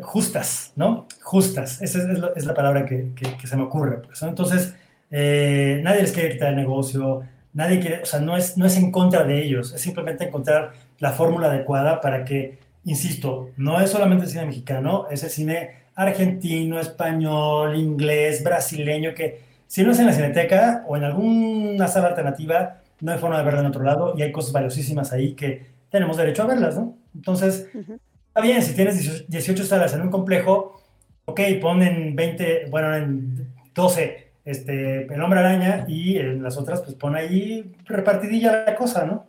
justas, 0.00 0.72
¿no? 0.76 1.06
Justas, 1.22 1.82
esa 1.82 1.98
es, 2.36 2.46
la, 2.46 2.54
palabra 2.54 2.86
que, 2.86 3.12
se 3.44 3.56
me 3.56 3.64
ocurre. 3.64 3.98
Pues. 3.98 4.22
Entonces, 4.22 4.74
nadie 5.10 6.02
les 6.02 6.12
quiere 6.12 6.30
quitar 6.30 6.50
el 6.50 6.56
negocio, 6.56 7.22
nadie 7.52 7.80
quiere, 7.80 8.02
o 8.02 8.06
sea, 8.06 8.20
no 8.20 8.36
es, 8.36 8.56
no 8.56 8.66
es 8.66 8.76
en 8.76 8.90
contra 8.90 9.24
de 9.24 9.42
ellos, 9.42 9.72
es 9.72 9.80
simplemente 9.80 10.24
encontrar 10.24 10.72
la 10.98 11.12
fórmula 11.12 11.48
adecuada 11.48 12.00
para 12.00 12.24
que, 12.24 12.58
insisto, 12.84 13.50
no 13.56 13.80
es 13.80 13.90
solamente 13.90 14.24
el 14.24 14.30
cine 14.30 14.46
mexicano, 14.46 15.06
es 15.10 15.22
el 15.24 15.30
cine 15.30 15.82
argentino, 15.94 16.80
español, 16.80 17.76
inglés, 17.76 18.42
brasileño, 18.42 19.14
que 19.14 19.40
si 19.66 19.82
no 19.82 19.92
es 19.92 19.98
en 19.98 20.06
la 20.06 20.12
cineteca 20.12 20.84
o 20.86 20.96
en 20.96 21.04
alguna 21.04 21.88
sala 21.88 22.08
alternativa, 22.08 22.80
no 23.00 23.12
hay 23.12 23.18
forma 23.18 23.38
de 23.38 23.44
verla 23.44 23.60
en 23.60 23.66
otro 23.66 23.82
lado 23.82 24.14
y 24.16 24.22
hay 24.22 24.32
cosas 24.32 24.52
valiosísimas 24.52 25.12
ahí 25.12 25.34
que 25.34 25.66
tenemos 25.90 26.16
derecho 26.16 26.44
a 26.44 26.46
verlas, 26.46 26.76
¿no? 26.76 26.96
Entonces, 27.14 27.68
uh 27.74 27.78
-huh. 27.78 27.98
Está 28.32 28.40
bien, 28.40 28.62
si 28.62 28.74
tienes 28.74 29.28
18 29.28 29.62
salas 29.62 29.92
en 29.92 30.00
un 30.00 30.10
complejo, 30.10 30.80
ok, 31.26 31.38
ponen 31.60 32.16
20, 32.16 32.64
bueno, 32.70 32.96
en 32.96 33.52
12 33.74 34.21
este, 34.44 35.04
El 35.12 35.22
Hombre 35.22 35.40
Araña 35.40 35.84
y 35.88 36.18
en 36.18 36.42
las 36.42 36.56
otras 36.56 36.82
pues 36.82 36.94
pone 36.94 37.20
ahí 37.20 37.74
repartidilla 37.84 38.64
la 38.64 38.74
cosa, 38.74 39.04
¿no? 39.04 39.26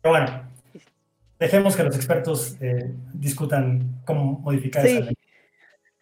Pero 0.00 0.14
bueno, 0.14 0.50
dejemos 1.38 1.76
que 1.76 1.84
los 1.84 1.96
expertos 1.96 2.56
eh, 2.60 2.92
discutan 3.14 4.00
cómo 4.04 4.40
modificar 4.40 4.86
esa 4.86 5.00
ley. 5.00 5.16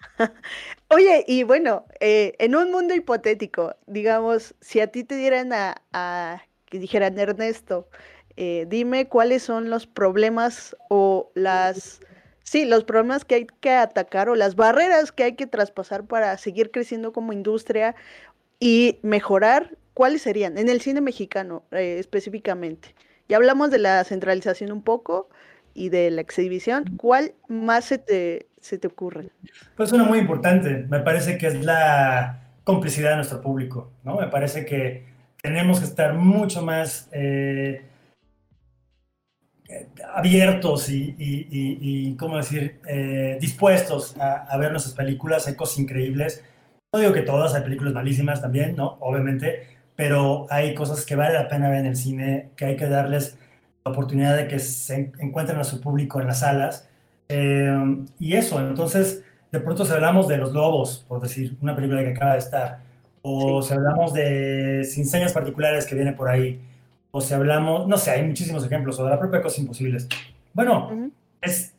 Oye, 0.88 1.24
y 1.26 1.44
bueno, 1.44 1.86
eh, 2.00 2.34
en 2.38 2.56
un 2.56 2.70
mundo 2.70 2.94
hipotético, 2.94 3.76
digamos, 3.86 4.54
si 4.60 4.80
a 4.80 4.88
ti 4.88 5.04
te 5.04 5.16
dieran 5.16 5.52
a, 5.52 6.42
que 6.66 6.78
dijeran 6.78 7.18
Ernesto, 7.18 7.88
eh, 8.36 8.66
dime 8.68 9.08
cuáles 9.08 9.42
son 9.42 9.70
los 9.70 9.86
problemas 9.86 10.76
o 10.88 11.30
las, 11.34 12.00
sí, 12.42 12.64
los 12.64 12.84
problemas 12.84 13.24
que 13.24 13.34
hay 13.36 13.46
que 13.60 13.70
atacar 13.70 14.28
o 14.28 14.34
las 14.34 14.56
barreras 14.56 15.12
que 15.12 15.24
hay 15.24 15.36
que 15.36 15.46
traspasar 15.46 16.04
para 16.04 16.36
seguir 16.38 16.70
creciendo 16.70 17.12
como 17.12 17.32
industria 17.32 17.94
y 18.60 18.98
mejorar, 19.02 19.76
¿cuáles 19.94 20.22
serían? 20.22 20.58
En 20.58 20.68
el 20.68 20.82
cine 20.82 21.00
mexicano 21.00 21.64
eh, 21.72 21.96
específicamente. 21.98 22.94
Ya 23.28 23.38
hablamos 23.38 23.70
de 23.70 23.78
la 23.78 24.04
centralización 24.04 24.70
un 24.70 24.82
poco 24.82 25.30
y 25.74 25.88
de 25.88 26.10
la 26.10 26.20
exhibición. 26.20 26.84
¿Cuál 26.96 27.32
más 27.48 27.86
se 27.86 27.98
te, 27.98 28.46
se 28.60 28.78
te 28.78 28.86
ocurre? 28.86 29.30
Pues 29.76 29.92
una 29.92 30.04
muy 30.04 30.18
importante. 30.18 30.84
Me 30.88 31.00
parece 31.00 31.38
que 31.38 31.46
es 31.46 31.64
la 31.64 32.42
complicidad 32.64 33.10
de 33.10 33.16
nuestro 33.16 33.40
público, 33.40 33.90
¿no? 34.04 34.16
Me 34.16 34.26
parece 34.26 34.66
que 34.66 35.04
tenemos 35.40 35.78
que 35.78 35.86
estar 35.86 36.14
mucho 36.14 36.62
más 36.62 37.08
eh, 37.12 37.82
abiertos 40.12 40.90
y, 40.90 41.14
y, 41.18 42.16
¿cómo 42.16 42.36
decir?, 42.36 42.80
eh, 42.88 43.38
dispuestos 43.40 44.16
a, 44.18 44.44
a, 44.52 44.56
ver 44.58 44.72
nuestras 44.72 44.94
películas. 44.94 45.50
Cosas 45.56 45.78
increíbles. 45.78 46.44
No 46.92 46.98
digo 46.98 47.12
que 47.12 47.22
todas, 47.22 47.54
hay 47.54 47.62
películas 47.62 47.94
malísimas 47.94 48.42
también, 48.42 48.74
¿no? 48.74 48.96
Obviamente, 49.00 49.78
pero 49.94 50.46
hay 50.50 50.74
cosas 50.74 51.06
que 51.06 51.14
vale 51.14 51.34
la 51.34 51.46
pena 51.46 51.68
ver 51.68 51.80
en 51.80 51.86
el 51.86 51.96
cine, 51.96 52.50
que 52.56 52.64
hay 52.64 52.76
que 52.76 52.88
darles 52.88 53.38
la 53.84 53.92
oportunidad 53.92 54.36
de 54.36 54.48
que 54.48 54.58
se 54.58 55.12
encuentren 55.20 55.60
a 55.60 55.64
su 55.64 55.80
público 55.80 56.20
en 56.20 56.26
las 56.26 56.40
salas. 56.40 56.88
Eh, 57.28 58.04
y 58.18 58.34
eso, 58.34 58.58
entonces, 58.58 59.22
de 59.52 59.60
pronto 59.60 59.84
si 59.84 59.92
hablamos 59.92 60.26
de 60.26 60.38
Los 60.38 60.52
Lobos, 60.52 61.04
por 61.06 61.20
decir, 61.20 61.56
una 61.60 61.76
película 61.76 62.02
que 62.02 62.10
acaba 62.10 62.32
de 62.32 62.38
estar, 62.40 62.80
o 63.22 63.62
si 63.62 63.72
hablamos 63.72 64.12
de 64.12 64.82
Sin 64.84 65.06
Señas 65.06 65.32
Particulares 65.32 65.86
que 65.86 65.94
viene 65.94 66.12
por 66.12 66.28
ahí, 66.28 66.60
o 67.12 67.20
si 67.20 67.34
hablamos, 67.34 67.86
no 67.86 67.98
sé, 67.98 68.10
hay 68.10 68.26
muchísimos 68.26 68.66
ejemplos, 68.66 68.98
o 68.98 69.04
de 69.04 69.10
la 69.10 69.18
propia 69.20 69.42
Cosas 69.42 69.60
Imposibles. 69.60 70.08
Bueno, 70.54 71.12
es, 71.40 71.72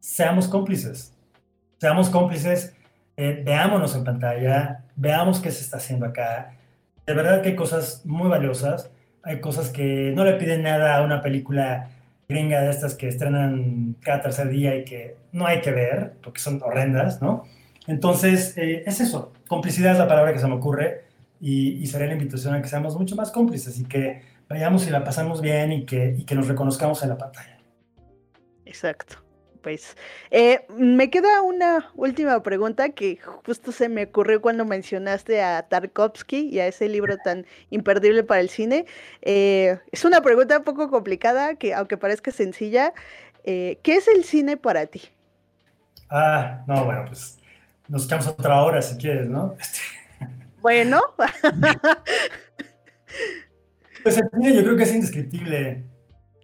seamos 0.00 0.48
cómplices, 0.48 1.12
seamos 1.78 2.10
cómplices, 2.10 2.74
eh, 3.18 3.42
veámonos 3.44 3.96
en 3.96 4.04
pantalla, 4.04 4.84
veamos 4.94 5.40
qué 5.40 5.50
se 5.50 5.62
está 5.62 5.78
haciendo 5.78 6.06
acá. 6.06 6.54
De 7.04 7.14
verdad 7.14 7.42
que 7.42 7.48
hay 7.48 7.56
cosas 7.56 8.06
muy 8.06 8.28
valiosas, 8.28 8.92
hay 9.24 9.40
cosas 9.40 9.70
que 9.70 10.12
no 10.14 10.24
le 10.24 10.34
piden 10.34 10.62
nada 10.62 10.96
a 10.96 11.02
una 11.02 11.20
película 11.20 11.90
gringa 12.28 12.60
de 12.60 12.70
estas 12.70 12.94
que 12.94 13.08
estrenan 13.08 13.96
cada 14.00 14.20
tercer 14.22 14.48
día 14.50 14.76
y 14.76 14.84
que 14.84 15.16
no 15.32 15.48
hay 15.48 15.60
que 15.62 15.72
ver, 15.72 16.12
porque 16.22 16.40
son 16.40 16.62
horrendas, 16.62 17.20
¿no? 17.20 17.42
Entonces, 17.88 18.56
eh, 18.56 18.84
es 18.86 19.00
eso, 19.00 19.32
complicidad 19.48 19.94
es 19.94 19.98
la 19.98 20.06
palabra 20.06 20.32
que 20.32 20.38
se 20.38 20.46
me 20.46 20.54
ocurre 20.54 21.06
y, 21.40 21.70
y, 21.82 21.86
sería 21.86 22.06
la 22.06 22.12
invitación 22.12 22.54
a 22.54 22.62
que 22.62 22.68
seamos 22.68 22.96
mucho 22.96 23.16
más 23.16 23.32
cómplices 23.32 23.80
y 23.80 23.84
que 23.86 24.22
vayamos 24.48 24.86
y 24.86 24.90
la 24.90 25.02
pasamos 25.02 25.40
bien 25.40 25.72
y 25.72 25.86
que 25.86 26.34
nos 26.36 26.46
reconozcamos 26.46 27.02
en 27.02 27.08
la 27.08 27.18
pantalla. 27.18 27.58
Exacto. 28.64 29.27
Pues 29.62 29.96
eh, 30.30 30.64
me 30.76 31.10
queda 31.10 31.42
una 31.42 31.90
última 31.94 32.42
pregunta 32.42 32.90
que 32.90 33.18
justo 33.44 33.72
se 33.72 33.88
me 33.88 34.04
ocurrió 34.04 34.40
cuando 34.40 34.64
mencionaste 34.64 35.42
a 35.42 35.62
Tarkovsky 35.62 36.48
y 36.48 36.60
a 36.60 36.66
ese 36.66 36.88
libro 36.88 37.16
tan 37.18 37.46
imperdible 37.70 38.22
para 38.22 38.40
el 38.40 38.48
cine. 38.48 38.86
Eh, 39.22 39.78
es 39.90 40.04
una 40.04 40.20
pregunta 40.20 40.58
un 40.58 40.64
poco 40.64 40.90
complicada, 40.90 41.56
que 41.56 41.74
aunque 41.74 41.96
parezca 41.96 42.30
sencilla, 42.30 42.92
eh, 43.44 43.78
¿qué 43.82 43.96
es 43.96 44.08
el 44.08 44.24
cine 44.24 44.56
para 44.56 44.86
ti? 44.86 45.02
Ah, 46.10 46.62
no, 46.66 46.84
bueno, 46.84 47.04
pues 47.06 47.38
nos 47.88 48.04
echamos 48.04 48.28
otra 48.28 48.62
hora 48.62 48.80
si 48.82 48.96
quieres, 48.96 49.28
¿no? 49.28 49.56
Bueno. 50.60 51.00
pues 54.02 54.18
el 54.18 54.28
cine 54.28 54.56
yo 54.56 54.64
creo 54.64 54.76
que 54.76 54.82
es 54.82 54.92
indescriptible 54.92 55.84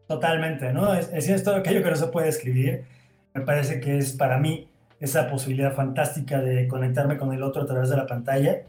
totalmente, 0.07 0.73
¿no? 0.73 0.95
Es, 0.95 1.11
es 1.13 1.43
todo 1.43 1.57
aquello 1.57 1.83
que 1.83 1.91
no 1.91 1.97
se 1.97 2.07
puede 2.07 2.29
escribir 2.29 2.85
me 3.35 3.41
parece 3.41 3.81
que 3.81 3.99
es 3.99 4.13
para 4.13 4.39
mí 4.39 4.69
esa 5.01 5.29
posibilidad 5.29 5.75
fantástica 5.75 6.41
de 6.41 6.69
conectarme 6.69 7.19
con 7.19 7.33
el 7.33 7.43
otro 7.43 7.63
a 7.63 7.67
través 7.67 7.91
de 7.91 7.97
la 7.97 8.07
pantalla. 8.07 8.63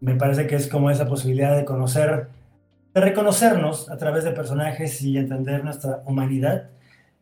Me 0.00 0.16
parece 0.16 0.46
que 0.46 0.56
es 0.56 0.66
como 0.66 0.90
esa 0.90 1.06
posibilidad 1.06 1.56
de 1.56 1.64
conocer, 1.64 2.28
de 2.92 3.00
reconocernos 3.00 3.88
a 3.90 3.96
través 3.96 4.24
de 4.24 4.32
personajes 4.32 5.00
y 5.02 5.16
entender 5.16 5.64
nuestra 5.64 6.02
humanidad. 6.04 6.68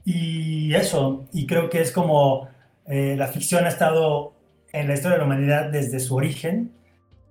Y 0.05 0.75
eso, 0.75 1.27
y 1.33 1.47
creo 1.47 1.69
que 1.69 1.83
es 1.83 1.93
como 1.93 2.49
eh, 2.87 3.15
la 3.17 3.29
ficción 3.29 3.67
ha 3.67 3.69
estado 3.69 4.33
en 4.73 4.89
la 4.89 4.95
historia 4.95 5.19
de 5.19 5.19
la 5.19 5.27
humanidad 5.27 5.71
desde 5.71 6.01
su 6.01 6.17
origen. 6.17 6.73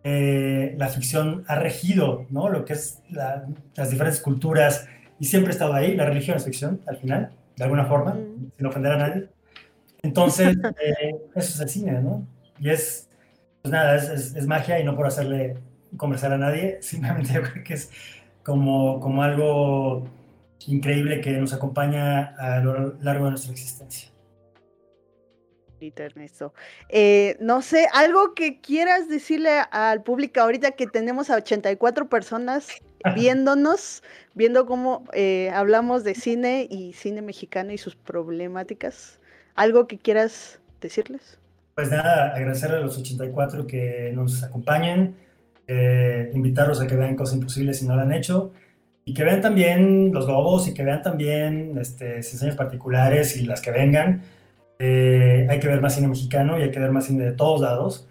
Eh, 0.04 0.76
la 0.78 0.88
ficción 0.88 1.44
ha 1.48 1.56
regido 1.56 2.28
¿no? 2.30 2.50
lo 2.50 2.64
que 2.64 2.74
es 2.74 3.02
las 3.10 3.90
diferentes 3.90 4.22
culturas 4.22 4.88
y 5.20 5.26
siempre 5.26 5.50
ha 5.50 5.54
estado 5.54 5.74
ahí. 5.74 5.96
La 5.96 6.06
religión 6.06 6.38
es 6.38 6.46
ficción, 6.46 6.82
al 6.86 6.98
final, 6.98 7.32
de 7.58 7.64
alguna 7.64 7.86
forma, 7.86 8.16
sin 8.56 8.66
ofender 8.68 8.92
a 8.92 8.98
nadie. 8.98 9.30
Entonces, 10.02 10.58
eh, 10.82 11.16
eso 11.36 11.54
es 11.54 11.60
el 11.60 11.70
cine, 11.70 12.02
¿no? 12.02 12.26
Y 12.60 12.70
es, 12.70 13.10
pues 13.62 13.72
nada, 13.72 13.96
es, 13.96 14.36
es, 14.36 14.48
magia 14.48 14.80
y 14.80 14.84
no 14.84 14.96
por 14.96 15.08
hacerle 15.08 15.58
conversar 15.98 16.34
a 16.34 16.38
nadie, 16.38 16.78
simplemente 16.82 17.34
yo 17.34 17.42
creo 17.42 17.64
que 17.64 17.74
es 17.74 17.92
como, 18.44 19.00
como 19.00 19.24
algo 19.24 20.08
increíble 20.68 21.22
que 21.22 21.32
nos 21.32 21.54
acompaña 21.54 22.36
a 22.38 22.60
lo 22.60 22.96
largo 23.02 23.26
de 23.26 23.32
nuestra 23.32 23.52
existencia. 23.52 24.10
Ernesto. 25.96 26.54
Eh, 26.90 27.38
no 27.40 27.62
sé, 27.62 27.88
algo 27.94 28.34
que 28.34 28.60
quieras 28.60 29.08
decirle 29.08 29.62
al 29.72 30.04
público 30.04 30.42
ahorita 30.42 30.72
que 30.72 30.88
tenemos 30.88 31.30
a 31.30 31.38
84 31.38 32.10
personas 32.10 32.68
viéndonos, 33.16 34.04
viendo 34.34 34.66
cómo 34.66 35.06
eh, 35.14 35.52
hablamos 35.54 36.04
de 36.04 36.16
cine 36.16 36.68
y 36.70 36.94
cine 36.94 37.22
mexicano 37.22 37.72
y 37.72 37.78
sus 37.78 37.96
problemáticas. 37.96 39.20
¿Algo 39.60 39.88
que 39.88 39.98
quieras 39.98 40.58
decirles? 40.80 41.38
Pues 41.76 41.92
nada, 41.92 42.34
agradecer 42.34 42.72
a 42.72 42.80
los 42.80 42.98
84 42.98 43.68
que 43.68 44.10
nos 44.16 44.42
acompañen, 44.42 45.18
eh, 45.68 46.32
invitarlos 46.34 46.80
a 46.80 46.88
que 46.88 46.96
vean 46.96 47.18
Cosas 47.18 47.36
Imposibles 47.36 47.78
si 47.78 47.86
no 47.86 47.98
lo 47.98 48.04
han 48.04 48.14
hecho, 48.14 48.54
y 49.04 49.14
que 49.14 49.26
vean 49.26 49.42
también 49.42 50.14
Los 50.14 50.28
Lobos 50.28 50.70
y 50.70 50.74
que 50.74 50.82
vean 50.86 51.02
también 51.02 51.78
este, 51.78 52.16
Enseñas 52.16 52.56
Particulares 52.56 53.36
y 53.36 53.46
las 53.46 53.60
que 53.60 53.72
vengan. 53.72 54.22
Eh, 54.80 55.46
hay 55.50 55.60
que 55.60 55.68
ver 55.68 55.82
más 55.82 55.94
cine 55.94 56.08
mexicano 56.08 56.58
y 56.58 56.62
hay 56.62 56.72
que 56.72 56.80
ver 56.80 56.92
más 56.92 57.08
cine 57.08 57.26
de 57.26 57.34
todos 57.34 57.60
lados. 57.60 58.08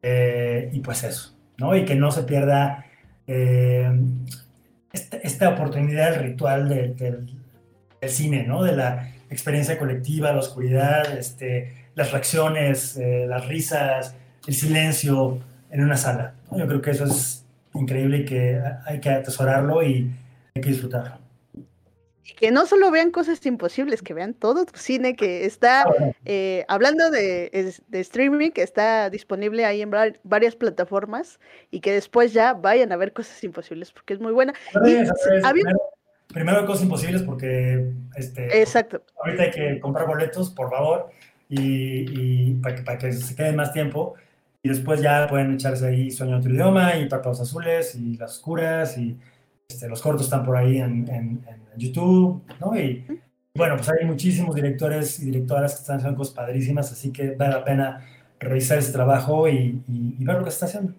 Eh, 0.00 0.70
y 0.72 0.78
pues 0.78 1.02
eso, 1.02 1.36
¿no? 1.58 1.74
Y 1.74 1.84
que 1.84 1.96
no 1.96 2.12
se 2.12 2.22
pierda 2.22 2.86
esta, 3.26 5.16
esta, 5.16 5.48
oportunidad, 5.48 6.14
el 6.14 6.20
ritual 6.20 6.68
del, 6.68 6.94
del 6.96 8.10
cine, 8.10 8.44
¿no? 8.44 8.62
De 8.62 8.76
la 8.76 9.13
experiencia 9.30 9.78
colectiva, 9.78 10.32
la 10.32 10.38
oscuridad, 10.38 11.16
este, 11.16 11.88
las 11.94 12.12
reacciones, 12.12 12.96
eh, 12.96 13.26
las 13.28 13.46
risas, 13.46 14.14
el 14.46 14.54
silencio 14.54 15.38
en 15.70 15.84
una 15.84 15.96
sala. 15.96 16.34
Yo 16.56 16.66
creo 16.66 16.80
que 16.80 16.90
eso 16.90 17.04
es 17.04 17.44
increíble 17.74 18.18
y 18.18 18.24
que 18.24 18.60
hay 18.86 19.00
que 19.00 19.10
atesorarlo 19.10 19.82
y 19.82 20.10
hay 20.54 20.62
que 20.62 20.68
disfrutarlo. 20.68 21.18
Y 22.26 22.32
que 22.34 22.50
no 22.50 22.64
solo 22.64 22.90
vean 22.90 23.10
cosas 23.10 23.44
imposibles, 23.44 24.00
que 24.00 24.14
vean 24.14 24.32
todo 24.32 24.64
tu 24.64 24.78
cine 24.78 25.14
que 25.14 25.44
está, 25.44 25.82
ah, 25.82 26.12
eh, 26.24 26.64
hablando 26.68 27.10
de, 27.10 27.74
de, 27.86 28.00
streaming, 28.00 28.50
que 28.50 28.62
está 28.62 29.10
disponible 29.10 29.66
ahí 29.66 29.82
en 29.82 29.90
varias 30.22 30.56
plataformas 30.56 31.38
y 31.70 31.80
que 31.80 31.92
después 31.92 32.32
ya 32.32 32.54
vayan 32.54 32.92
a 32.92 32.96
ver 32.96 33.12
cosas 33.12 33.44
imposibles 33.44 33.92
porque 33.92 34.14
es 34.14 34.20
muy 34.20 34.32
buena. 34.32 34.54
Y, 34.86 34.96
había 35.44 35.64
primero 36.34 36.66
cosas 36.66 36.82
imposibles 36.82 37.22
porque 37.22 37.92
este, 38.16 38.60
Exacto. 38.60 39.02
ahorita 39.24 39.42
hay 39.44 39.50
que 39.50 39.80
comprar 39.80 40.06
boletos, 40.06 40.50
por 40.50 40.68
favor, 40.68 41.10
y, 41.48 42.54
para, 42.54 42.74
que, 42.74 42.82
para, 42.82 42.98
que, 42.98 43.12
se 43.12 43.34
quede 43.34 43.52
más 43.52 43.72
tiempo. 43.72 44.14
Y 44.62 44.68
después 44.68 45.00
ya 45.00 45.26
pueden 45.28 45.54
echarse 45.54 45.86
ahí 45.86 46.10
Sueño 46.10 46.34
en 46.34 46.38
otro 46.40 46.52
idioma 46.52 46.96
y 46.96 47.08
Párpados 47.08 47.40
Azules 47.40 47.94
y 47.94 48.16
Las 48.16 48.32
Oscuras 48.32 48.98
y 48.98 49.16
este, 49.68 49.88
los 49.88 50.02
cortos 50.02 50.24
están 50.24 50.44
por 50.44 50.56
ahí 50.56 50.78
en, 50.78 51.08
en, 51.08 51.44
YouTube, 51.76 52.40
¿no? 52.60 52.78
Y 52.78 53.04
bueno, 53.56 53.76
pues 53.76 53.88
hay 53.90 54.06
muchísimos 54.06 54.54
directores 54.54 55.18
y 55.18 55.24
directoras 55.24 55.74
que 55.74 55.80
están 55.80 55.96
haciendo 55.96 56.16
cosas 56.16 56.34
padrísimas, 56.34 56.92
así 56.92 57.12
que 57.12 57.32
vale 57.32 57.52
la 57.52 57.64
pena 57.64 58.06
revisar 58.38 58.78
ese 58.78 58.92
trabajo 58.92 59.48
y, 59.48 59.82
y 59.88 60.24
ver 60.24 60.36
lo 60.36 60.44
que 60.44 60.50
se 60.52 60.54
está 60.54 60.66
haciendo. 60.66 60.94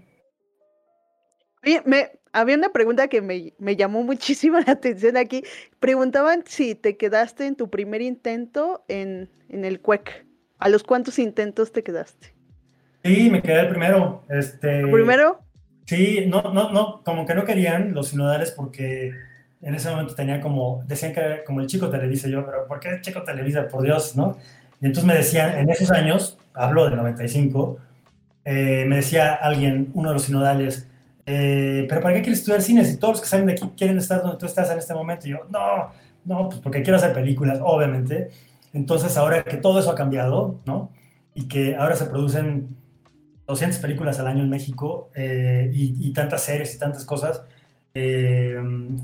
Oye, 1.63 1.81
me, 1.85 2.11
había 2.35 2.55
una 2.57 2.69
pregunta 2.69 3.07
que 3.07 3.21
me, 3.21 3.53
me, 3.59 3.77
llamó 3.77 4.03
muchísimo 4.03 4.59
la 4.67 4.73
atención 4.73 5.15
aquí. 5.17 5.43
Preguntaban 5.79 6.43
si 6.45 6.75
te 6.75 6.97
quedaste 6.97 7.47
en 7.47 7.55
tu 7.55 7.69
primer 7.69 8.01
intento 8.01 8.83
en, 8.87 9.29
en 9.49 9.65
el 9.65 9.79
CUEC. 9.79 10.25
¿A 10.59 10.69
los 10.69 10.83
cuántos 10.83 11.17
intentos 11.17 11.71
te 11.71 11.83
quedaste? 11.83 12.33
Sí, 13.03 13.29
me 13.29 13.41
quedé 13.41 13.61
el 13.61 13.69
primero. 13.69 14.23
Este, 14.29 14.79
¿El 14.79 14.91
primero? 14.91 15.39
Sí, 15.85 16.25
no, 16.27 16.41
no, 16.41 16.71
no, 16.71 17.01
como 17.03 17.25
que 17.25 17.35
no 17.35 17.45
querían 17.45 17.93
los 17.93 18.09
sinodales 18.09 18.51
porque 18.51 19.13
en 19.61 19.75
ese 19.75 19.89
momento 19.89 20.15
tenía 20.15 20.41
como, 20.41 20.83
decían 20.87 21.13
que 21.13 21.19
era 21.19 21.43
como 21.43 21.61
el 21.61 21.67
chico 21.67 21.89
Televisa, 21.89 22.27
yo, 22.27 22.45
pero 22.45 22.67
¿por 22.67 22.79
qué 22.79 22.99
chico 23.01 23.23
Televisa? 23.23 23.67
Por 23.67 23.83
Dios, 23.83 24.15
¿no? 24.15 24.37
Y 24.81 24.87
entonces 24.87 25.05
me 25.05 25.15
decían, 25.15 25.57
en 25.57 25.69
esos 25.69 25.91
años, 25.91 26.37
hablo 26.53 26.85
del 26.85 26.95
95, 26.95 27.77
eh, 28.45 28.85
me 28.87 28.97
decía 28.97 29.33
alguien, 29.33 29.91
uno 29.93 30.09
de 30.09 30.15
los 30.15 30.23
sinodales, 30.23 30.87
eh, 31.25 31.85
pero 31.89 32.01
¿para 32.01 32.15
qué 32.15 32.21
quieres 32.21 32.39
estudiar 32.39 32.61
cine 32.61 32.85
si 32.85 32.97
todos 32.97 33.15
los 33.15 33.21
que 33.21 33.27
salen 33.27 33.47
de 33.47 33.53
aquí 33.53 33.69
quieren 33.77 33.97
estar 33.97 34.21
donde 34.21 34.37
tú 34.37 34.45
estás 34.45 34.69
en 34.71 34.77
este 34.77 34.93
momento? 34.93 35.27
Y 35.27 35.31
yo, 35.31 35.39
no, 35.49 35.91
no, 36.25 36.49
pues 36.49 36.59
porque 36.61 36.83
quiero 36.83 36.97
hacer 36.97 37.13
películas, 37.13 37.59
obviamente. 37.61 38.29
Entonces 38.73 39.15
ahora 39.17 39.43
que 39.43 39.57
todo 39.57 39.79
eso 39.79 39.91
ha 39.91 39.95
cambiado, 39.95 40.59
¿no? 40.65 40.91
Y 41.33 41.47
que 41.47 41.75
ahora 41.75 41.95
se 41.95 42.05
producen 42.05 42.75
200 43.47 43.79
películas 43.79 44.19
al 44.19 44.27
año 44.27 44.43
en 44.43 44.49
México 44.49 45.09
eh, 45.15 45.69
y, 45.73 46.11
tantas 46.13 46.43
series 46.43 46.75
y 46.75 46.79
tantas 46.79 47.05
cosas, 47.05 47.43
eh, 47.93 48.57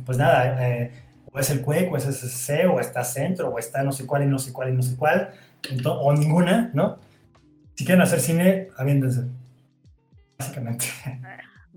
pues 0.05 0.17
nada, 0.17 0.67
eh, 0.67 0.91
o 1.31 1.39
es 1.39 1.49
el 1.51 1.61
CUEC, 1.61 1.91
o 1.91 1.97
es 1.97 2.05
SSC, 2.05 2.65
o 2.67 2.79
está 2.79 3.03
Centro, 3.03 3.49
o 3.49 3.59
está 3.59 3.83
no 3.83 3.91
sé 3.91 4.05
cuál 4.05 4.23
y 4.23 4.25
no 4.25 4.39
sé 4.39 4.51
cuál 4.51 4.69
y 4.69 4.73
no 4.73 4.81
sé 4.81 4.95
cuál, 4.95 5.31
o 5.85 6.13
ninguna, 6.13 6.71
¿no? 6.73 6.97
Si 7.75 7.85
quieren 7.85 8.01
hacer 8.01 8.19
cine, 8.19 8.67
aviéndense, 8.77 9.25
básicamente. 10.37 10.85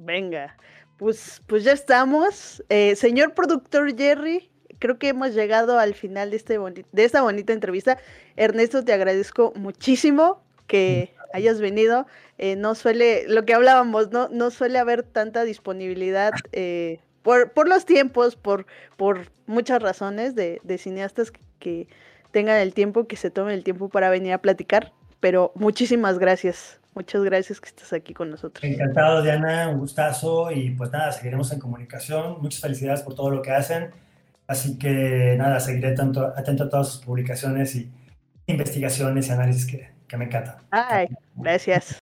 Venga, 0.04 0.56
pues, 0.98 1.42
pues 1.46 1.64
ya 1.64 1.72
estamos. 1.72 2.62
señor 2.94 3.34
productor 3.34 3.96
Jerry, 3.96 4.50
creo 4.78 4.98
que 4.98 5.08
hemos 5.08 5.34
llegado 5.34 5.78
al 5.78 5.94
final 5.94 6.30
de, 6.30 6.36
este 6.36 6.58
de 6.58 7.04
esta 7.04 7.22
bonita 7.22 7.52
entrevista. 7.52 7.98
Ernesto, 8.36 8.84
te 8.84 8.92
agradezco 8.92 9.52
muchísimo 9.56 10.42
que 10.66 11.14
hayas 11.32 11.60
venido. 11.60 12.06
Eh, 12.38 12.56
no 12.56 12.74
suele, 12.74 13.24
lo 13.28 13.44
que 13.44 13.54
hablábamos, 13.54 14.10
no, 14.10 14.28
no 14.28 14.50
suele 14.50 14.78
haber 14.78 15.02
tanta 15.02 15.44
disponibilidad 15.44 16.32
eh, 16.52 17.00
por, 17.22 17.52
por, 17.52 17.68
los 17.68 17.86
tiempos, 17.86 18.36
por, 18.36 18.66
por 18.96 19.30
muchas 19.46 19.82
razones 19.82 20.34
de, 20.34 20.60
cineastas 20.78 21.32
que, 21.58 21.88
tengan 22.30 22.58
el 22.58 22.74
tiempo, 22.74 23.06
que 23.06 23.16
se 23.16 23.30
tomen 23.30 23.54
el 23.54 23.62
tiempo 23.62 23.88
para 23.88 24.10
venir 24.10 24.32
a 24.32 24.38
platicar. 24.38 24.92
Pero 25.20 25.52
muchísimas 25.54 26.18
gracias. 26.18 26.80
Muchas 26.94 27.24
gracias 27.24 27.60
que 27.60 27.68
estás 27.68 27.92
aquí 27.92 28.14
con 28.14 28.30
nosotros. 28.30 28.62
Encantado, 28.62 29.22
Diana, 29.22 29.68
un 29.68 29.80
gustazo 29.80 30.50
y 30.50 30.70
pues 30.70 30.90
nada, 30.92 31.10
seguiremos 31.10 31.52
en 31.52 31.58
comunicación. 31.58 32.40
Muchas 32.40 32.60
felicidades 32.60 33.02
por 33.02 33.14
todo 33.14 33.30
lo 33.30 33.42
que 33.42 33.50
hacen. 33.50 33.90
Así 34.46 34.78
que 34.78 35.34
nada, 35.36 35.58
seguiré 35.58 35.92
tanto, 35.92 36.32
atento 36.36 36.64
a 36.64 36.68
todas 36.68 36.88
sus 36.88 37.04
publicaciones 37.04 37.74
y 37.74 37.90
investigaciones 38.46 39.28
y 39.28 39.30
análisis 39.32 39.66
que, 39.66 39.90
que 40.06 40.16
me 40.16 40.26
encanta. 40.26 40.58
Ay, 40.70 41.08
gracias. 41.34 41.98